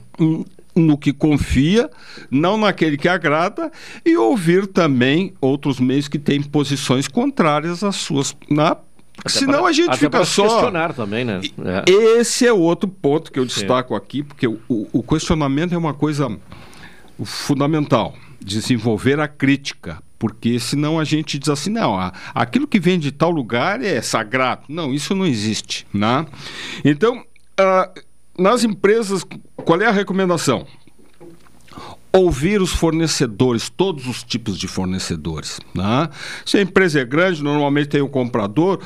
No 0.79 0.97
que 0.97 1.11
confia, 1.11 1.89
não 2.31 2.57
naquele 2.57 2.97
que 2.97 3.07
agrada, 3.07 3.71
e 4.05 4.15
ouvir 4.15 4.67
também 4.67 5.33
outros 5.41 5.79
meios 5.79 6.07
que 6.07 6.17
têm 6.17 6.41
posições 6.41 7.07
contrárias 7.07 7.83
às 7.83 7.97
suas. 7.97 8.35
Na, 8.49 8.77
até 9.19 9.29
Senão 9.29 9.59
para, 9.59 9.69
a 9.69 9.71
gente 9.73 9.97
fica 9.97 10.23
só. 10.23 10.43
questionar 10.43 10.93
também, 10.93 11.25
né? 11.25 11.41
É. 11.65 11.91
Esse 11.91 12.47
é 12.47 12.53
outro 12.53 12.87
ponto 12.87 13.31
que 13.31 13.39
eu 13.39 13.45
destaco 13.45 13.93
Sim. 13.93 13.97
aqui, 13.97 14.23
porque 14.23 14.47
o, 14.47 14.59
o 14.69 15.03
questionamento 15.03 15.73
é 15.73 15.77
uma 15.77 15.93
coisa 15.93 16.29
fundamental. 17.23 18.15
Desenvolver 18.41 19.19
a 19.19 19.27
crítica 19.27 20.01
porque 20.19 20.59
senão 20.59 20.99
a 20.99 21.05
gente 21.05 21.39
diz 21.39 21.47
assim, 21.47 21.69
não, 21.69 21.97
aquilo 22.35 22.67
que 22.67 22.77
vem 22.77 22.99
de 22.99 23.09
tal 23.09 23.31
lugar 23.31 23.81
é 23.81 24.01
sagrado. 24.01 24.63
Não, 24.67 24.93
isso 24.93 25.15
não 25.15 25.25
existe. 25.25 25.87
Né? 25.93 26.25
Então, 26.83 27.19
uh, 27.19 28.01
nas 28.39 28.63
empresas, 28.63 29.23
qual 29.55 29.81
é 29.81 29.85
a 29.85 29.91
recomendação? 29.91 30.65
Ouvir 32.11 32.61
os 32.61 32.71
fornecedores, 32.71 33.69
todos 33.69 34.07
os 34.07 34.23
tipos 34.23 34.57
de 34.57 34.67
fornecedores. 34.67 35.59
Né? 35.75 36.09
Se 36.45 36.57
a 36.57 36.61
empresa 36.61 37.01
é 37.01 37.05
grande, 37.05 37.43
normalmente 37.43 37.89
tem 37.89 38.01
o 38.01 38.05
um 38.05 38.09
comprador, 38.09 38.79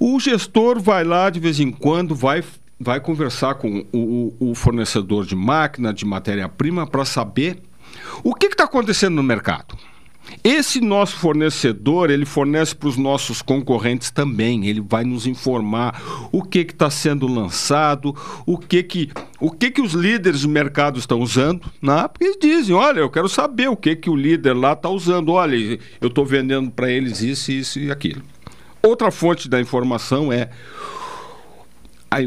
o 0.00 0.18
gestor 0.18 0.80
vai 0.80 1.04
lá 1.04 1.30
de 1.30 1.38
vez 1.38 1.60
em 1.60 1.70
quando, 1.70 2.14
vai 2.14 2.42
vai 2.78 3.00
conversar 3.00 3.54
com 3.54 3.86
o, 3.90 4.34
o 4.38 4.54
fornecedor 4.54 5.24
de 5.24 5.34
máquina, 5.34 5.94
de 5.94 6.04
matéria-prima, 6.04 6.86
para 6.86 7.06
saber 7.06 7.62
o 8.22 8.34
que 8.34 8.46
está 8.46 8.64
acontecendo 8.64 9.14
no 9.14 9.22
mercado. 9.22 9.76
Esse 10.42 10.80
nosso 10.80 11.16
fornecedor, 11.16 12.10
ele 12.10 12.24
fornece 12.24 12.74
para 12.74 12.88
os 12.88 12.96
nossos 12.96 13.42
concorrentes 13.42 14.10
também. 14.10 14.66
Ele 14.66 14.80
vai 14.80 15.04
nos 15.04 15.26
informar 15.26 16.00
o 16.32 16.42
que 16.42 16.60
está 16.60 16.88
sendo 16.88 17.26
lançado, 17.26 18.14
o 18.44 18.56
que 18.56 18.82
que, 18.82 19.10
o 19.40 19.50
que 19.50 19.70
que 19.70 19.80
os 19.80 19.92
líderes 19.92 20.42
do 20.42 20.48
mercado 20.48 20.98
estão 20.98 21.20
usando, 21.20 21.70
né? 21.82 22.06
Porque 22.08 22.24
eles 22.24 22.38
dizem, 22.40 22.74
olha, 22.74 23.00
eu 23.00 23.10
quero 23.10 23.28
saber 23.28 23.68
o 23.68 23.76
que 23.76 23.96
que 23.96 24.10
o 24.10 24.16
líder 24.16 24.54
lá 24.54 24.72
está 24.72 24.88
usando. 24.88 25.32
Olha, 25.32 25.56
eu 26.00 26.08
estou 26.08 26.24
vendendo 26.24 26.70
para 26.70 26.90
eles 26.90 27.20
isso, 27.22 27.50
isso 27.50 27.78
e 27.78 27.90
aquilo. 27.90 28.22
Outra 28.82 29.10
fonte 29.10 29.48
da 29.48 29.60
informação 29.60 30.32
é 30.32 30.50
a, 32.10 32.18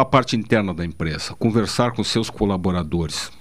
a 0.00 0.04
parte 0.04 0.36
interna 0.36 0.72
da 0.72 0.84
empresa, 0.84 1.34
conversar 1.34 1.92
com 1.92 2.04
seus 2.04 2.30
colaboradores 2.30 3.32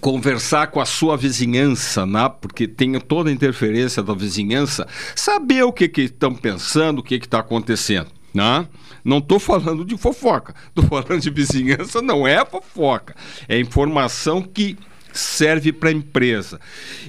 conversar 0.00 0.68
com 0.68 0.80
a 0.80 0.84
sua 0.84 1.16
vizinhança, 1.16 2.04
né? 2.04 2.28
porque 2.40 2.66
tem 2.66 2.98
toda 3.00 3.30
a 3.30 3.32
interferência 3.32 4.02
da 4.02 4.14
vizinhança, 4.14 4.86
saber 5.14 5.62
o 5.62 5.72
que 5.72 5.90
estão 5.96 6.34
pensando, 6.34 6.98
o 6.98 7.02
que 7.02 7.14
está 7.14 7.38
acontecendo. 7.38 8.08
Né? 8.34 8.66
Não 9.04 9.18
estou 9.18 9.38
falando 9.38 9.84
de 9.84 9.96
fofoca, 9.96 10.54
estou 10.68 10.84
falando 10.84 11.20
de 11.20 11.30
vizinhança, 11.30 12.02
não 12.02 12.26
é 12.26 12.44
fofoca, 12.44 13.14
é 13.48 13.58
informação 13.58 14.42
que 14.42 14.76
serve 15.12 15.72
para 15.72 15.88
a 15.88 15.92
empresa. 15.92 16.60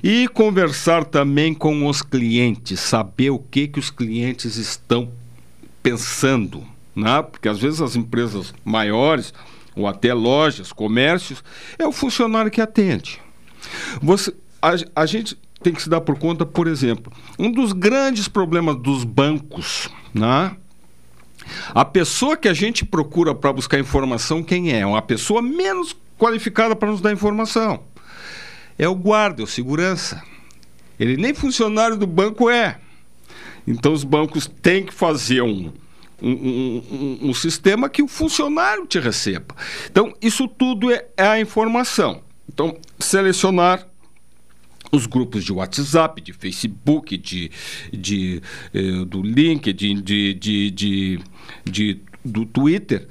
E 0.03 0.28
conversar 0.30 1.03
também 1.03 1.53
com 1.53 1.88
os 1.88 2.01
clientes, 2.01 2.80
saber 2.80 3.32
o 3.32 3.39
que, 3.39 3.67
que 3.67 3.80
os 3.80 3.89
clientes 3.89 4.55
estão 4.55 5.11
pensando. 5.84 6.63
Né? 6.95 7.21
Porque 7.21 7.49
às 7.49 7.59
vezes 7.59 7.82
as 7.82 7.95
empresas 7.95 8.53
maiores 8.63 9.34
ou 9.78 9.88
até 9.88 10.13
lojas, 10.13 10.71
comércios, 10.71 11.43
é 11.78 11.86
o 11.86 11.91
funcionário 11.91 12.51
que 12.51 12.59
atende. 12.59 13.21
Você, 14.01 14.34
a, 14.61 14.73
a 14.95 15.05
gente 15.05 15.38
tem 15.61 15.73
que 15.73 15.82
se 15.82 15.89
dar 15.89 16.01
por 16.01 16.17
conta, 16.17 16.45
por 16.45 16.67
exemplo, 16.67 17.11
um 17.38 17.51
dos 17.51 17.73
grandes 17.73 18.28
problemas 18.28 18.75
dos 18.78 19.03
bancos, 19.03 19.89
né? 20.13 20.55
A 21.73 21.86
pessoa 21.86 22.36
que 22.36 22.47
a 22.47 22.53
gente 22.53 22.84
procura 22.84 23.34
para 23.34 23.53
buscar 23.53 23.80
informação, 23.80 24.43
quem 24.43 24.73
é? 24.73 24.86
Uma 24.86 25.01
pessoa 25.01 25.41
menos 25.41 25.95
qualificada 26.17 26.75
para 26.75 26.91
nos 26.91 26.99
dar 27.01 27.13
informação. 27.13 27.84
é 28.78 28.88
o 28.88 28.95
guarda, 28.95 29.41
é 29.41 29.43
o 29.43 29.47
segurança. 29.47 30.21
Ele 30.99 31.15
nem 31.15 31.34
funcionário 31.34 31.95
do 31.95 32.07
banco 32.07 32.49
é. 32.49 32.80
Então 33.67 33.93
os 33.93 34.03
bancos 34.03 34.47
têm 34.61 34.86
que 34.86 34.93
fazer 34.93 35.41
um, 35.41 35.71
um, 36.22 36.32
um, 36.32 37.20
um, 37.30 37.34
sistema 37.34 37.89
que 37.89 38.01
o 38.01 38.07
funcionário 38.07 38.86
te 38.86 38.99
receba. 38.99 39.55
Então, 39.89 40.13
isso 40.22 40.47
tudo 40.47 40.91
é, 40.91 41.05
é 41.15 41.28
a 41.28 41.39
informação. 41.39 42.22
Então, 42.51 42.78
selecionar 42.99 43.88
os 44.91 45.05
grupos 45.05 45.43
de 45.43 45.51
WhatsApp, 45.51 46.22
de 46.22 46.34
Facebook, 46.34 47.18
de, 47.18 47.51
de, 47.91 48.41
eh, 48.74 49.05
do 49.05 49.22
LinkedIn, 49.22 50.01
de, 50.01 50.34
de, 50.34 50.72
de, 50.72 51.20
de, 51.65 51.99
do 52.24 52.45
Twitter, 52.45 53.07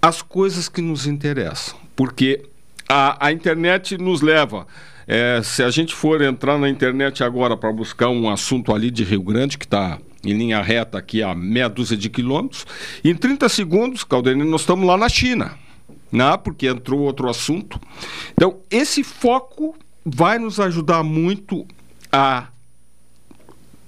as 0.00 0.20
coisas 0.20 0.68
que 0.68 0.82
nos 0.82 1.06
interessam. 1.06 1.78
Porque 1.96 2.44
a, 2.88 3.26
a 3.26 3.32
internet 3.32 3.96
nos 3.96 4.20
leva. 4.20 4.66
É, 5.06 5.40
se 5.42 5.62
a 5.62 5.70
gente 5.70 5.94
for 5.94 6.22
entrar 6.22 6.58
na 6.58 6.68
internet 6.68 7.22
agora 7.22 7.56
para 7.56 7.72
buscar 7.72 8.08
um 8.08 8.28
assunto 8.28 8.74
ali 8.74 8.90
de 8.90 9.04
Rio 9.04 9.22
Grande, 9.22 9.58
que 9.58 9.66
está 9.66 9.98
em 10.24 10.32
linha 10.32 10.62
reta 10.62 10.98
aqui 10.98 11.22
a 11.22 11.34
meia 11.34 11.68
dúzia 11.68 11.96
de 11.96 12.08
quilômetros, 12.08 12.66
em 13.04 13.14
30 13.14 13.48
segundos, 13.48 14.04
Caldenino, 14.04 14.50
nós 14.50 14.62
estamos 14.62 14.86
lá 14.86 14.96
na 14.96 15.08
China, 15.08 15.58
né? 16.10 16.36
porque 16.36 16.66
entrou 16.66 17.00
outro 17.00 17.28
assunto. 17.28 17.80
Então, 18.32 18.58
esse 18.70 19.02
foco 19.02 19.76
vai 20.04 20.38
nos 20.38 20.60
ajudar 20.60 21.02
muito 21.02 21.66
a 22.12 22.48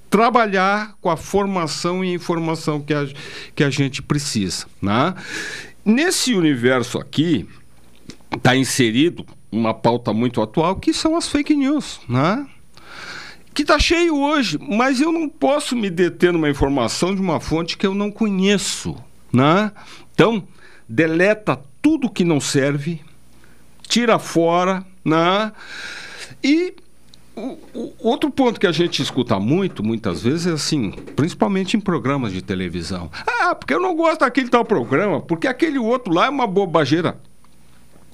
trabalhar 0.08 0.94
com 1.00 1.10
a 1.10 1.16
formação 1.16 2.04
e 2.04 2.12
informação 2.12 2.80
que 2.80 2.94
a, 2.94 3.06
que 3.54 3.64
a 3.64 3.70
gente 3.70 4.02
precisa. 4.02 4.66
Né? 4.80 5.14
Nesse 5.84 6.34
universo 6.34 6.98
aqui, 6.98 7.46
está 8.34 8.56
inserido 8.56 9.26
uma 9.50 9.74
pauta 9.74 10.12
muito 10.12 10.40
atual, 10.42 10.76
que 10.76 10.92
são 10.92 11.16
as 11.16 11.28
fake 11.28 11.54
news. 11.54 12.00
Né? 12.08 12.46
Que 13.56 13.62
está 13.62 13.78
cheio 13.78 14.20
hoje, 14.20 14.58
mas 14.60 15.00
eu 15.00 15.10
não 15.10 15.30
posso 15.30 15.74
me 15.74 15.88
deter 15.88 16.30
numa 16.30 16.50
informação 16.50 17.14
de 17.14 17.22
uma 17.22 17.40
fonte 17.40 17.78
que 17.78 17.86
eu 17.86 17.94
não 17.94 18.12
conheço. 18.12 18.94
Né? 19.32 19.72
Então, 20.12 20.46
deleta 20.86 21.58
tudo 21.80 22.10
que 22.10 22.22
não 22.22 22.38
serve, 22.38 23.00
tira 23.88 24.18
fora, 24.18 24.84
né? 25.02 25.50
E 26.44 26.74
o, 27.34 27.58
o, 27.72 27.94
outro 28.00 28.30
ponto 28.30 28.60
que 28.60 28.66
a 28.66 28.72
gente 28.72 29.00
escuta 29.00 29.40
muito, 29.40 29.82
muitas 29.82 30.22
vezes, 30.22 30.46
é 30.46 30.52
assim, 30.52 30.90
principalmente 30.90 31.78
em 31.78 31.80
programas 31.80 32.34
de 32.34 32.42
televisão. 32.42 33.10
Ah, 33.26 33.54
porque 33.54 33.72
eu 33.72 33.80
não 33.80 33.96
gosto 33.96 34.20
daquele 34.20 34.50
tal 34.50 34.66
programa, 34.66 35.22
porque 35.22 35.48
aquele 35.48 35.78
outro 35.78 36.12
lá 36.12 36.26
é 36.26 36.28
uma 36.28 36.46
bobageira. 36.46 37.18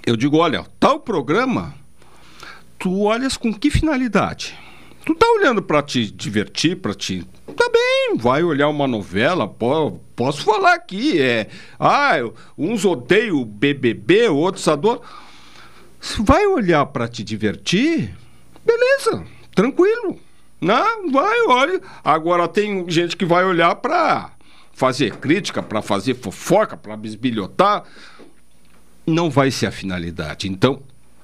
Eu 0.06 0.16
digo, 0.16 0.36
olha, 0.36 0.64
tal 0.78 1.00
programa, 1.00 1.74
tu 2.78 3.00
olhas 3.00 3.36
com 3.36 3.52
que 3.52 3.72
finalidade? 3.72 4.56
Tu 5.04 5.14
tá 5.14 5.26
olhando 5.32 5.60
para 5.60 5.82
te 5.82 6.10
divertir, 6.10 6.76
para 6.76 6.94
te. 6.94 7.26
Tá 7.56 7.68
bem, 7.70 8.16
vai 8.16 8.42
olhar 8.42 8.68
uma 8.68 8.86
novela, 8.86 9.48
pô, 9.48 9.92
posso 10.14 10.44
falar 10.44 10.74
aqui, 10.74 11.20
é. 11.20 11.48
Ah, 11.78 12.14
uns 12.56 12.84
odeiam 12.84 13.44
BBB, 13.44 14.28
outros 14.28 14.66
adoram. 14.68 15.02
Vai 16.20 16.46
olhar 16.46 16.86
para 16.86 17.08
te 17.08 17.22
divertir? 17.22 18.14
Beleza, 18.64 19.24
tranquilo. 19.54 20.18
Não, 20.60 21.10
vai, 21.10 21.46
olha. 21.48 21.80
Agora 22.04 22.46
tem 22.46 22.88
gente 22.88 23.16
que 23.16 23.24
vai 23.24 23.44
olhar 23.44 23.74
para 23.76 24.30
fazer 24.72 25.16
crítica, 25.16 25.62
para 25.62 25.82
fazer 25.82 26.14
fofoca, 26.14 26.76
para 26.76 26.96
bisbilhotar. 26.96 27.84
Não 29.04 29.28
vai 29.28 29.50
ser 29.50 29.66
a 29.66 29.72
finalidade. 29.72 30.48
Então, 30.48 30.80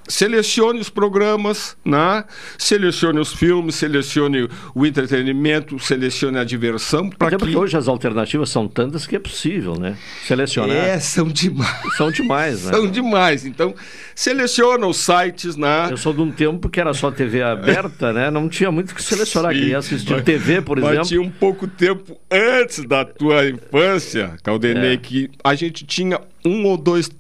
selecione 0.09 0.81
os 0.81 0.89
programas, 0.89 1.77
né? 1.85 2.25
selecione 2.57 3.21
os 3.21 3.33
filmes, 3.33 3.75
selecione 3.75 4.49
o 4.75 4.87
entretenimento, 4.87 5.79
selecione 5.79 6.39
a 6.39 6.45
diversão. 6.45 7.11
Até 7.21 7.31
que... 7.31 7.37
porque 7.37 7.57
hoje 7.57 7.77
as 7.77 7.87
alternativas 7.87 8.49
são 8.51 8.67
tantas 8.67 9.07
que 9.07 9.15
é 9.15 9.19
possível, 9.19 9.79
né? 9.79 9.97
Selecionar. 10.27 10.75
É, 10.75 10.99
são 10.99 11.29
demais. 11.29 11.97
São 11.97 12.11
demais, 12.11 12.65
né? 12.65 12.73
São 12.79 12.91
demais. 12.91 13.45
Então, 13.45 13.75
seleciona 14.15 14.87
os 14.87 14.97
sites, 14.97 15.57
né? 15.57 15.89
Eu 15.91 15.97
sou 15.97 16.13
de 16.13 16.21
um 16.21 16.31
tempo 16.31 16.69
que 16.69 16.81
era 16.81 16.95
só 16.95 17.11
TV 17.11 17.43
aberta, 17.43 18.13
né? 18.13 18.31
Não 18.31 18.49
tinha 18.49 18.71
muito 18.71 18.95
que 18.95 19.03
selecionar. 19.03 19.53
Sim, 19.53 19.59
Queria 19.59 19.79
assistir 19.79 20.13
mas, 20.13 20.25
TV, 20.25 20.63
por 20.63 20.81
mas 20.81 20.91
exemplo. 20.91 21.09
tinha 21.09 21.23
um 21.23 21.31
pouco 21.31 21.67
tempo 21.67 22.19
antes 22.31 22.85
da 22.85 23.05
tua 23.05 23.49
infância, 23.49 24.37
Caldenei, 24.43 24.95
é. 24.95 24.97
que 24.97 25.31
a 25.43 25.55
gente 25.55 25.85
tinha 25.85 26.21
um 26.45 26.65
ou 26.65 26.77
dois 26.77 27.11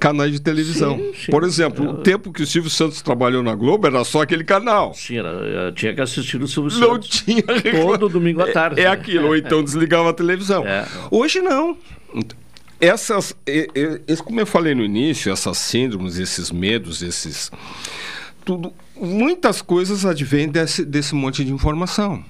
canais 0.00 0.32
de 0.32 0.40
televisão. 0.40 0.96
Sim, 0.96 1.12
sim. 1.26 1.30
Por 1.30 1.44
exemplo, 1.44 1.90
o 1.90 1.94
tempo 1.98 2.32
que 2.32 2.42
o 2.42 2.46
Silvio 2.46 2.70
Santos 2.70 3.02
trabalhou 3.02 3.42
na 3.42 3.54
Globo 3.54 3.86
era 3.86 4.02
só 4.02 4.22
aquele 4.22 4.42
canal. 4.42 4.94
Sim, 4.94 5.18
era, 5.18 5.70
tinha 5.72 5.94
que 5.94 6.00
assistir 6.00 6.42
o 6.42 6.48
Silvio 6.48 6.70
Santos. 6.70 6.88
Não 6.88 6.98
tinha. 6.98 7.42
Todo 7.84 8.08
domingo 8.08 8.42
à 8.42 8.48
é, 8.48 8.52
tarde. 8.52 8.80
É, 8.80 8.84
é 8.84 8.86
aquilo, 8.88 9.28
ou 9.28 9.36
então 9.36 9.62
desligava 9.62 10.08
a 10.10 10.12
televisão. 10.12 10.66
É. 10.66 10.86
Hoje 11.10 11.40
não. 11.40 11.76
Essas, 12.80 13.36
como 14.24 14.40
eu 14.40 14.46
falei 14.46 14.74
no 14.74 14.82
início, 14.82 15.30
essas 15.30 15.58
síndromes, 15.58 16.18
esses 16.18 16.50
medos, 16.50 17.02
esses. 17.02 17.52
Tudo, 18.42 18.72
muitas 18.96 19.60
coisas 19.60 20.06
advêm 20.06 20.48
desse, 20.48 20.84
desse 20.84 21.14
monte 21.14 21.44
de 21.44 21.52
informação. 21.52 22.24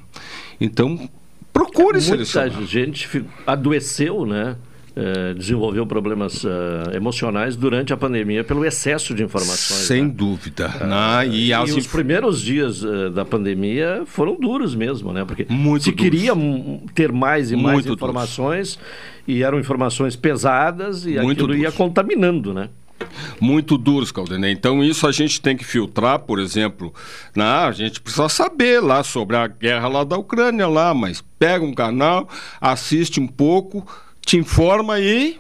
Então, 0.61 1.09
procure 1.53 1.99
Muita 1.99 2.01
selecionar. 2.01 2.53
Muita 2.53 2.67
gente 2.67 3.25
adoeceu, 3.47 4.27
né? 4.27 4.57
Eh, 5.03 5.33
desenvolveu 5.33 5.87
problemas 5.87 6.45
uh, 6.45 6.49
emocionais 6.93 7.57
durante 7.57 7.91
a 7.91 7.97
pandemia 7.97 8.45
pelo 8.45 8.67
excesso 8.67 9.15
de 9.15 9.23
informações. 9.23 9.87
Sem 9.87 10.05
né? 10.05 10.13
dúvida. 10.15 10.69
Uh, 10.69 11.33
e, 11.33 11.53
e 11.53 11.73
os 11.73 11.87
primeiros 11.87 12.43
dias 12.43 12.83
da 13.15 13.25
pandemia 13.25 14.03
foram 14.05 14.39
duros 14.39 14.75
mesmo, 14.75 15.11
né? 15.11 15.25
Porque 15.25 15.47
Muito 15.49 15.85
se 15.85 15.93
duros. 15.93 16.05
queria 16.05 16.33
ter 16.95 17.13
mais 17.13 17.51
e 17.51 17.57
mais 17.57 17.77
Muito 17.77 17.95
informações 17.95 18.77
duros. 18.77 18.91
e 19.27 19.43
eram 19.43 19.59
informações 19.59 20.17
pesadas 20.17 21.07
e 21.07 21.13
Muito 21.13 21.31
aquilo 21.31 21.47
duros. 21.47 21.63
ia 21.63 21.73
contaminando, 21.73 22.53
né? 22.53 22.69
muito 23.41 23.79
duros, 23.79 24.13
Caldenei. 24.13 24.53
Então, 24.53 24.85
isso 24.85 25.07
a 25.07 25.13
gente 25.13 25.41
tem 25.41 25.57
que 25.57 25.65
filtrar, 25.65 26.19
por 26.19 26.39
exemplo, 26.39 26.93
né? 27.35 27.45
a 27.45 27.73
gente 27.73 27.99
precisa 27.99 28.29
saber 28.29 28.81
lá 28.81 29.03
sobre 29.03 29.37
a 29.37 29.47
guerra 29.47 29.89
lá 29.89 30.05
da 30.05 30.19
Ucrânia, 30.19 30.69
lá, 30.69 30.93
mas 30.93 31.25
pega 31.39 31.65
um 31.65 31.73
canal, 31.73 32.29
assiste 32.61 33.19
um 33.19 33.27
pouco, 33.27 33.87
te 34.21 34.37
informa 34.37 34.99
e 35.01 35.39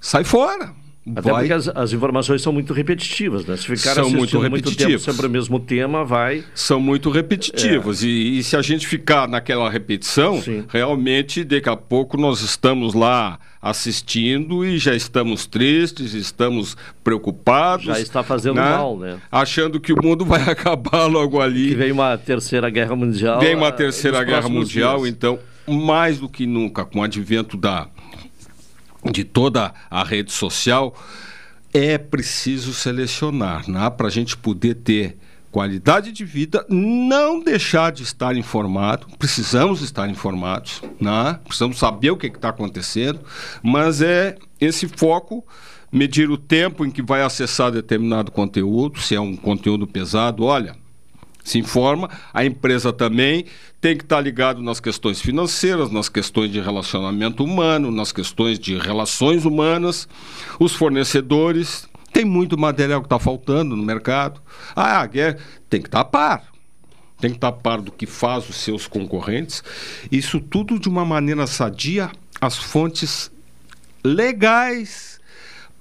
sai 0.00 0.24
fora. 0.24 0.80
Até 1.16 1.32
vai. 1.32 1.42
porque 1.42 1.52
as, 1.52 1.68
as, 1.68 1.92
informações 1.92 2.42
são 2.42 2.52
muito 2.52 2.74
repetitivas, 2.74 3.46
né? 3.46 3.56
Se 3.56 3.64
ficar 3.64 3.94
são 3.94 4.10
muito, 4.10 4.38
muito 4.50 4.76
tempo 4.76 4.98
sempre 4.98 5.26
o 5.26 5.30
mesmo 5.30 5.58
tema, 5.58 6.04
vai. 6.04 6.44
São 6.54 6.78
muito 6.78 7.10
repetitivos. 7.10 8.02
É. 8.02 8.06
E, 8.06 8.38
e, 8.38 8.44
se 8.44 8.54
a 8.54 8.60
gente 8.60 8.86
ficar 8.86 9.26
naquela 9.26 9.68
repetição, 9.70 10.40
Sim. 10.42 10.64
realmente 10.68 11.42
daqui 11.42 11.70
a 11.70 11.76
pouco 11.76 12.18
nós 12.18 12.42
estamos 12.42 12.92
lá 12.92 13.38
assistindo 13.62 14.64
e 14.64 14.78
já 14.78 14.94
estamos 14.94 15.46
tristes, 15.46 16.12
estamos 16.12 16.76
preocupados. 17.02 17.86
Já 17.86 17.98
está 17.98 18.22
fazendo 18.22 18.56
né? 18.56 18.62
mal, 18.62 18.98
né? 18.98 19.18
Achando 19.32 19.80
que 19.80 19.94
o 19.94 20.02
mundo 20.02 20.24
vai 20.26 20.42
acabar 20.42 21.06
logo 21.06 21.40
ali. 21.40 21.70
Que 21.70 21.74
vem 21.76 21.92
uma 21.92 22.16
terceira 22.18 22.68
guerra 22.68 22.94
mundial. 22.94 23.40
Vem 23.40 23.54
uma 23.54 23.72
terceira 23.72 24.22
guerra 24.22 24.50
mundial, 24.50 24.98
dias. 24.98 25.08
então 25.08 25.38
mais 25.66 26.18
do 26.18 26.28
que 26.28 26.46
nunca, 26.46 26.84
com 26.84 26.98
o 26.98 27.02
advento 27.02 27.56
da 27.56 27.88
de 29.04 29.24
toda 29.24 29.72
a 29.90 30.04
rede 30.04 30.32
social, 30.32 30.94
é 31.72 31.96
preciso 31.96 32.72
selecionar, 32.72 33.68
né? 33.70 33.88
para 33.90 34.08
a 34.08 34.10
gente 34.10 34.36
poder 34.36 34.74
ter 34.74 35.16
qualidade 35.50 36.12
de 36.12 36.24
vida, 36.24 36.64
não 36.68 37.42
deixar 37.42 37.90
de 37.90 38.02
estar 38.02 38.36
informado, 38.36 39.06
precisamos 39.18 39.82
estar 39.82 40.08
informados, 40.08 40.82
né? 41.00 41.38
precisamos 41.44 41.78
saber 41.78 42.10
o 42.10 42.16
que 42.16 42.26
está 42.26 42.50
acontecendo, 42.50 43.20
mas 43.62 44.00
é 44.00 44.36
esse 44.60 44.86
foco, 44.86 45.44
medir 45.90 46.30
o 46.30 46.38
tempo 46.38 46.84
em 46.84 46.90
que 46.90 47.02
vai 47.02 47.22
acessar 47.22 47.70
determinado 47.72 48.30
conteúdo, 48.30 49.00
se 49.00 49.14
é 49.14 49.20
um 49.20 49.34
conteúdo 49.36 49.86
pesado, 49.86 50.44
olha, 50.44 50.76
se 51.42 51.58
informa, 51.58 52.10
a 52.32 52.44
empresa 52.44 52.92
também 52.92 53.44
tem 53.80 53.96
que 53.96 54.04
estar 54.04 54.20
ligado 54.20 54.62
nas 54.62 54.78
questões 54.78 55.20
financeiras, 55.20 55.90
nas 55.90 56.08
questões 56.08 56.50
de 56.50 56.60
relacionamento 56.60 57.42
humano, 57.42 57.90
nas 57.90 58.12
questões 58.12 58.58
de 58.58 58.76
relações 58.76 59.44
humanas, 59.44 60.06
os 60.58 60.74
fornecedores, 60.74 61.88
tem 62.12 62.24
muito 62.24 62.58
material 62.58 63.00
que 63.00 63.06
está 63.06 63.18
faltando 63.18 63.76
no 63.76 63.82
mercado. 63.82 64.40
Ah, 64.74 65.08
é, 65.14 65.36
tem 65.68 65.80
que 65.80 65.88
estar 65.88 66.00
a 66.00 66.04
par. 66.04 66.44
Tem 67.18 67.30
que 67.30 67.36
estar 67.36 67.48
a 67.48 67.52
par 67.52 67.80
do 67.80 67.92
que 67.92 68.06
faz 68.06 68.48
os 68.48 68.56
seus 68.56 68.86
concorrentes. 68.86 69.62
Isso 70.10 70.40
tudo 70.40 70.78
de 70.78 70.88
uma 70.88 71.04
maneira 71.04 71.46
sadia, 71.46 72.10
as 72.40 72.56
fontes 72.56 73.30
legais 74.02 75.09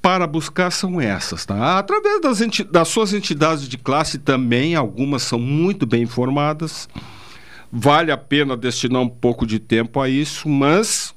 para 0.02 0.26
buscar 0.26 0.72
são 0.72 1.00
essas, 1.00 1.45
tá? 1.45 1.78
Através 1.78 2.22
das, 2.22 2.39
das 2.72 2.88
suas 2.88 3.14
entidades 3.14 3.68
de 3.68 3.78
classe 3.78 4.18
também, 4.18 4.76
algumas 4.76 5.24
são 5.24 5.39
muito 5.39 5.86
bem 5.86 6.04
informadas. 6.04 6.88
Vale 7.72 8.12
a 8.12 8.18
pena 8.18 8.58
destinar 8.58 9.02
um 9.02 9.10
pouco 9.10 9.45
de 9.45 9.60
tempo 9.60 10.00
a 10.00 10.10
isso, 10.10 10.50
mas 10.50 11.14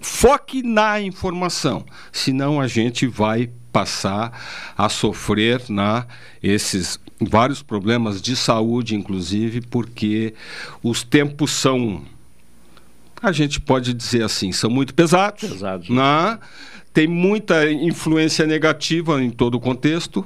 foque 0.00 0.62
na 0.62 1.00
informação, 1.00 1.84
senão 2.12 2.60
a 2.60 2.66
gente 2.66 3.06
vai 3.06 3.50
passar 3.72 4.32
a 4.78 4.88
sofrer 4.88 5.62
na 5.68 6.06
esses 6.40 6.98
vários 7.20 7.60
problemas 7.60 8.22
de 8.22 8.36
saúde, 8.36 8.94
inclusive, 8.94 9.60
porque 9.62 10.32
os 10.82 11.02
tempos 11.02 11.50
são 11.50 12.02
a 13.20 13.32
gente 13.32 13.58
pode 13.58 13.94
dizer 13.94 14.22
assim, 14.22 14.52
são 14.52 14.68
muito 14.68 14.94
pesados, 14.94 15.48
Pesados. 15.48 15.88
né? 15.88 16.38
Tem 16.94 17.08
muita 17.08 17.70
influência 17.70 18.46
negativa 18.46 19.20
em 19.20 19.28
todo 19.28 19.56
o 19.56 19.60
contexto, 19.60 20.24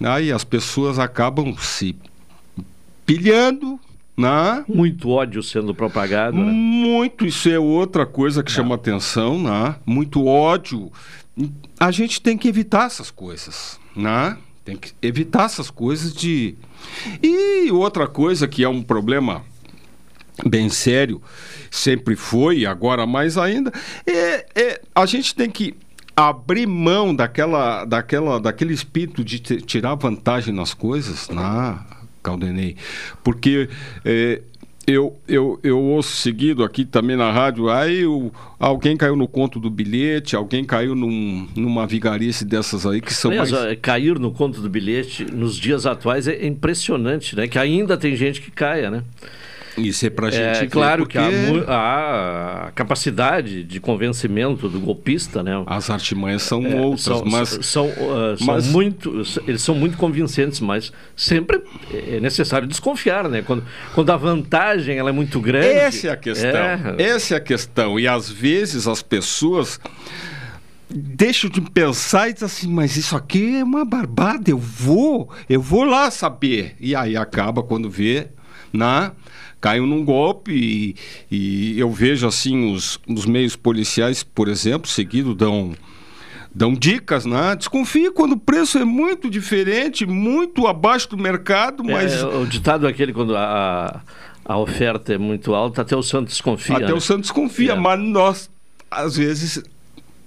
né? 0.00 0.24
e 0.24 0.32
as 0.32 0.42
pessoas 0.42 0.98
acabam 0.98 1.54
se 1.58 1.94
pilhando, 3.04 3.78
né? 4.16 4.64
Muito 4.66 5.10
ódio 5.10 5.42
sendo 5.42 5.74
propagado. 5.74 6.38
Né? 6.38 6.50
Muito, 6.50 7.26
isso 7.26 7.50
é 7.50 7.58
outra 7.58 8.06
coisa 8.06 8.42
que 8.42 8.50
chama 8.50 8.76
atenção, 8.76 9.42
né? 9.42 9.76
Muito 9.84 10.24
ódio. 10.24 10.90
A 11.78 11.90
gente 11.90 12.20
tem 12.22 12.38
que 12.38 12.48
evitar 12.48 12.86
essas 12.86 13.10
coisas, 13.10 13.78
né? 13.94 14.38
Tem 14.64 14.76
que 14.78 14.92
evitar 15.02 15.44
essas 15.44 15.70
coisas 15.70 16.14
de. 16.14 16.54
E 17.22 17.70
outra 17.70 18.06
coisa 18.06 18.48
que 18.48 18.64
é 18.64 18.68
um 18.68 18.82
problema 18.82 19.44
bem 20.46 20.70
sério, 20.70 21.20
sempre 21.70 22.16
foi, 22.16 22.64
agora 22.64 23.06
mais 23.06 23.36
ainda, 23.36 23.70
é, 24.06 24.46
é 24.54 24.82
a 24.94 25.04
gente 25.04 25.34
tem 25.34 25.50
que 25.50 25.74
abrir 26.28 26.66
mão 26.66 27.14
daquela, 27.14 27.84
daquela, 27.84 28.40
daquele 28.40 28.74
espírito 28.74 29.24
de 29.24 29.38
tirar 29.38 29.94
vantagem 29.94 30.54
nas 30.54 30.74
coisas, 30.74 31.28
na 31.28 31.84
Caldenei, 32.22 32.76
porque 33.22 33.68
é, 34.04 34.42
eu, 34.86 35.16
eu, 35.28 35.60
eu 35.62 35.78
ouço 35.78 36.16
seguido 36.16 36.64
aqui 36.64 36.84
também 36.84 37.16
na 37.16 37.30
rádio, 37.30 37.70
aí 37.70 38.02
alguém 38.58 38.96
caiu 38.96 39.14
no 39.14 39.28
conto 39.28 39.60
do 39.60 39.70
bilhete, 39.70 40.34
alguém 40.34 40.64
caiu 40.64 40.94
num, 40.94 41.46
numa 41.54 41.86
vigarice 41.86 42.44
dessas 42.44 42.84
aí 42.86 43.00
que 43.00 43.14
são 43.14 43.30
Aliás, 43.30 43.50
mais... 43.50 43.78
cair 43.80 44.18
no 44.18 44.32
conto 44.32 44.60
do 44.60 44.68
bilhete 44.68 45.24
nos 45.24 45.56
dias 45.56 45.86
atuais 45.86 46.26
é 46.26 46.46
impressionante, 46.46 47.36
né? 47.36 47.46
Que 47.46 47.58
ainda 47.58 47.96
tem 47.96 48.16
gente 48.16 48.40
que 48.40 48.50
caia, 48.50 48.90
né? 48.90 49.04
Isso 49.78 50.04
é 50.04 50.10
pra 50.10 50.30
gente 50.30 50.42
É 50.42 50.60
ver, 50.62 50.68
claro 50.68 51.06
que 51.06 51.16
há, 51.16 51.22
porque- 51.22 51.36
mu- 51.46 51.64
há 51.68 52.66
a 52.68 52.70
capacidade 52.72 53.62
de 53.62 53.78
convencimento 53.80 54.68
do 54.68 54.80
golpista, 54.80 55.42
né? 55.42 55.52
As 55.66 55.88
artimanhas 55.90 56.42
são 56.42 56.64
É, 56.66 56.74
outras, 56.80 57.02
são, 57.02 57.24
mas... 57.24 57.48
são, 57.62 57.86
uh, 57.86 58.36
são 58.36 58.46
mas- 58.46 58.66
muito, 58.66 59.22
eles 59.46 59.62
são 59.62 59.74
muito 59.74 59.96
convincentes, 59.96 60.60
mas 60.60 60.92
sempre 61.16 61.62
é 61.92 62.18
necessário 62.20 62.66
desconfiar, 62.66 63.28
né? 63.28 63.42
Quando, 63.42 63.64
quando 63.94 64.10
a 64.10 64.16
vantagem 64.16 64.98
ela 64.98 65.10
é 65.10 65.12
muito 65.12 65.40
grande. 65.40 65.68
Essa 65.68 66.08
é 66.08 66.10
a 66.10 66.16
questão. 66.16 66.50
É. 66.50 66.94
Essa 66.98 67.34
é 67.34 67.36
a 67.36 67.40
questão. 67.40 67.98
E 67.98 68.08
às 68.08 68.28
vezes 68.28 68.86
as 68.88 69.02
pessoas 69.02 69.78
deixam 70.92 71.48
de 71.48 71.60
pensar 71.60 72.28
e 72.28 72.32
dizem 72.32 72.46
assim, 72.46 72.68
mas 72.68 72.96
isso 72.96 73.14
aqui 73.16 73.58
é 73.58 73.64
uma 73.64 73.84
barbada, 73.84 74.50
eu 74.50 74.58
vou, 74.58 75.30
eu 75.48 75.60
vou 75.62 75.84
lá 75.84 76.10
saber. 76.10 76.74
E 76.80 76.94
aí 76.96 77.16
acaba 77.16 77.62
quando 77.62 77.88
vê, 77.88 78.28
né? 78.72 79.12
Caiu 79.60 79.86
num 79.86 80.04
golpe 80.04 80.52
e, 80.52 80.96
e 81.74 81.78
eu 81.78 81.90
vejo 81.90 82.26
assim 82.26 82.72
os, 82.72 82.98
os 83.06 83.26
meios 83.26 83.56
policiais, 83.56 84.22
por 84.22 84.48
exemplo, 84.48 84.88
seguido 84.88 85.34
dão 85.34 85.72
dão 86.52 86.74
dicas, 86.74 87.24
né? 87.26 87.54
Desconfie 87.54 88.10
quando 88.10 88.32
o 88.32 88.36
preço 88.38 88.76
é 88.78 88.84
muito 88.84 89.30
diferente, 89.30 90.04
muito 90.06 90.66
abaixo 90.66 91.08
do 91.10 91.16
mercado, 91.18 91.84
mas 91.84 92.12
É, 92.14 92.24
o 92.26 92.44
ditado 92.46 92.86
é 92.86 92.90
aquele 92.90 93.12
quando 93.12 93.36
a, 93.36 94.02
a 94.44 94.58
oferta 94.58 95.12
é 95.14 95.18
muito 95.18 95.54
alta, 95.54 95.82
até 95.82 95.94
o 95.94 96.02
santo 96.02 96.28
desconfia. 96.28 96.76
Até 96.76 96.86
né? 96.88 96.92
o 96.94 97.00
Santos 97.00 97.30
confia, 97.30 97.72
É. 97.72 97.76
mas 97.78 98.00
nós, 98.00 98.50
às 98.90 99.16
vezes, 99.16 99.62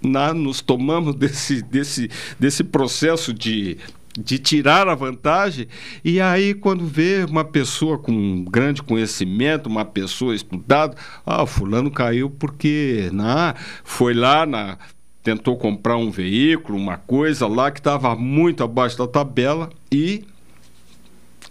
na- 0.01 0.33
nos 0.33 0.61
tomamos 0.61 1.13
desse, 1.15 1.61
desse, 1.61 2.09
desse 2.39 2.63
processo 2.63 3.33
de, 3.33 3.77
de 4.17 4.37
tirar 4.37 4.87
a 4.87 4.95
vantagem, 4.95 5.67
e 6.03 6.21
aí, 6.21 6.53
quando 6.53 6.85
vê 6.85 7.25
uma 7.27 7.43
pessoa 7.43 7.97
com 7.97 8.11
um 8.11 8.43
grande 8.43 8.83
conhecimento, 8.83 9.67
uma 9.67 9.85
pessoa 9.85 10.35
estudada, 10.35 10.95
ah, 11.25 11.45
fulano 11.45 11.89
caiu 11.89 12.29
porque 12.29 13.09
né, 13.11 13.53
foi 13.83 14.13
lá 14.13 14.45
na. 14.45 14.77
Tentou 15.23 15.55
comprar 15.55 15.95
um 15.95 16.11
veículo, 16.11 16.77
uma 16.77 16.97
coisa 16.97 17.47
lá 17.47 17.71
que 17.71 17.79
estava 17.79 18.13
muito 18.13 18.61
abaixo 18.61 18.97
da 18.97 19.07
tabela 19.07 19.69
e 19.89 20.25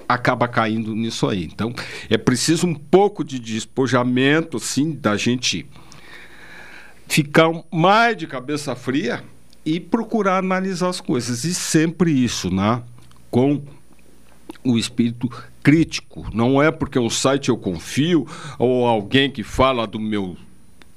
acaba 0.06 0.46
caindo 0.46 0.94
nisso 0.94 1.26
aí. 1.26 1.44
Então, 1.44 1.72
é 2.10 2.18
preciso 2.18 2.66
um 2.66 2.74
pouco 2.74 3.24
de 3.24 3.38
despojamento, 3.38 4.58
assim, 4.58 4.92
da 4.92 5.16
gente 5.16 5.66
ficar 7.08 7.50
mais 7.72 8.14
de 8.14 8.26
cabeça 8.26 8.76
fria 8.76 9.24
e 9.64 9.78
procurar 9.80 10.38
analisar 10.38 10.88
as 10.88 11.00
coisas. 11.00 11.44
E 11.44 11.54
sempre 11.54 12.10
isso, 12.10 12.52
né? 12.52 12.82
Com 13.30 13.62
o 14.64 14.76
espírito 14.76 15.30
crítico. 15.62 16.26
Não 16.32 16.62
é 16.62 16.70
porque 16.70 16.98
um 16.98 17.10
site 17.10 17.48
eu 17.48 17.56
confio 17.56 18.26
ou 18.58 18.86
alguém 18.86 19.30
que 19.30 19.42
fala 19.42 19.86
do 19.86 19.98
meu 19.98 20.36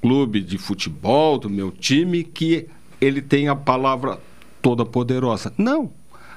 clube 0.02 0.40
de 0.40 0.58
futebol, 0.58 1.38
do 1.38 1.50
meu 1.50 1.70
time, 1.70 2.22
que 2.22 2.68
ele 3.00 3.20
tem 3.20 3.48
a 3.48 3.56
palavra 3.56 4.20
toda 4.62 4.84
poderosa. 4.84 5.52
Não. 5.56 5.90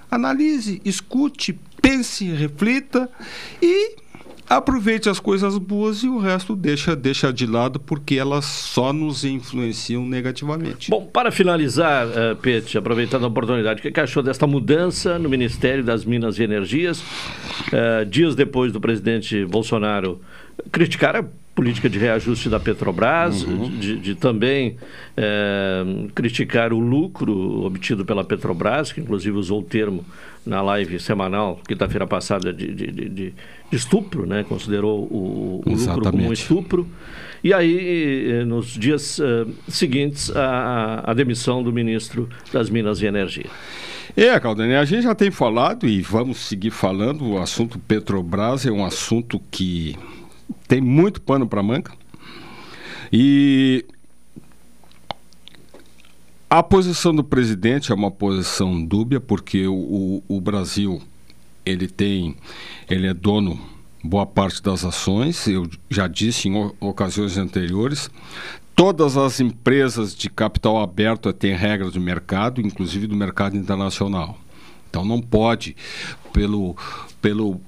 Analise, 0.10 0.82
escute, 0.84 1.60
pense, 1.82 2.26
reflita 2.32 3.10
e 3.62 3.96
aproveite 4.50 5.08
as 5.08 5.20
coisas 5.20 5.58
boas 5.58 6.04
e 6.04 6.08
o 6.10 6.18
resto 6.18 6.56
deixa, 6.56 6.96
deixa 6.96 7.32
de 7.32 7.46
lado 7.46 7.80
porque 7.80 8.16
elas 8.16 8.46
só 8.46 8.92
nos 8.92 9.24
influenciam 9.24 10.06
negativamente. 10.06 10.90
Bom, 10.90 11.06
para 11.06 11.32
finalizar, 11.32 12.08
uh, 12.08 12.36
Pete, 12.36 12.78
aproveitando 12.78 13.26
a 13.26 13.28
oportunidade, 13.28 13.88
o 13.88 13.94
que 13.94 14.00
achou 14.00 14.24
desta 14.24 14.48
mudança 14.48 15.20
no 15.20 15.30
Ministério 15.30 15.84
das 15.84 16.04
Minas 16.04 16.40
e 16.40 16.44
Energias, 16.44 17.04
eh, 17.72 18.06
dias 18.06 18.36
depois 18.36 18.72
do 18.72 18.82
presidente 18.82 19.46
Bolsonaro 19.46 20.20
criticar 20.72 21.24
política 21.60 21.90
de 21.90 22.00
reajuste 22.00 22.48
da 22.48 22.58
Petrobras, 22.58 23.46
de, 23.82 23.98
de 23.98 24.16
também 24.16 24.78
eh, 25.18 25.84
criticar 26.16 26.72
o 26.72 26.80
lucro 26.80 27.66
obtido 27.66 28.06
pela 28.06 28.24
Petrobras, 28.24 28.94
que 28.94 29.02
inclusive 29.02 29.36
usou 29.36 29.60
o 29.60 29.64
termo 29.64 30.06
na 30.46 30.62
live 30.62 31.02
semanal, 31.02 31.60
quinta-feira 31.68 32.08
passada, 32.08 32.54
de, 32.54 32.74
de, 32.74 33.10
de- 33.10 33.34
estupro, 33.74 34.26
né? 34.26 34.46
considerou 34.48 35.00
o, 35.02 35.62
o 35.66 35.70
lucro 35.70 36.02
como 36.10 36.30
um 36.30 36.32
estupro. 36.32 36.88
E 37.44 37.54
aí, 37.54 38.32
eh, 38.32 38.46
nos 38.46 38.68
dias 38.68 39.20
eh, 39.20 39.46
seguintes, 39.68 40.34
a, 40.34 41.12
a 41.12 41.14
demissão 41.14 41.62
do 41.62 41.74
ministro 41.74 42.30
das 42.54 42.70
Minas 42.70 43.02
e 43.02 43.06
Energia. 43.06 43.48
É, 44.16 44.40
Caldani, 44.40 44.76
a 44.76 44.86
gente 44.86 45.04
já 45.04 45.14
tem 45.14 45.30
falado 45.30 45.86
e 45.86 46.02
vamos 46.02 46.38
seguir 46.38 46.72
falando. 46.72 47.26
O 47.32 47.38
assunto 47.38 47.78
Petrobras 47.80 48.66
é 48.66 48.72
um 48.72 48.86
assunto 48.86 49.42
que 49.52 49.98
tem 50.68 50.82
muito 50.82 51.22
pano 51.22 51.48
para 51.48 51.62
manga. 51.64 51.92
E 53.12 53.86
a 56.50 56.64
posição 56.64 57.14
do 57.14 57.24
presidente 57.24 57.92
é 57.92 57.96
uma 57.96 58.12
posição 58.12 58.84
dúbia, 58.84 59.20
porque 59.20 59.68
o, 59.68 59.74
o- 59.76 60.24
o 60.28 60.42
Brasil 60.42 61.02
ele 61.66 61.88
tem, 61.88 62.36
ele 62.90 63.08
é 63.08 63.14
dono 63.14 63.60
boa 64.04 64.26
parte 64.26 64.62
das 64.64 64.84
ações. 64.84 65.48
Eu 65.48 65.70
já 65.90 66.08
disse 66.08 66.48
em 66.48 66.72
ocasiões 66.80 67.38
anteriores. 67.38 68.10
Todas 68.76 69.18
as 69.18 69.40
empresas 69.42 70.16
de 70.16 70.30
capital 70.30 70.82
aberto 70.82 71.32
têm 71.34 71.54
regras 71.54 71.92
de 71.92 72.00
mercado, 72.00 72.62
inclusive 72.62 73.08
do 73.08 73.16
mercado 73.16 73.58
internacional. 73.58 74.38
Então 74.90 75.04
não 75.06 75.22
pode, 75.22 75.76
pelo, 76.34 76.76
pelo 77.22 77.60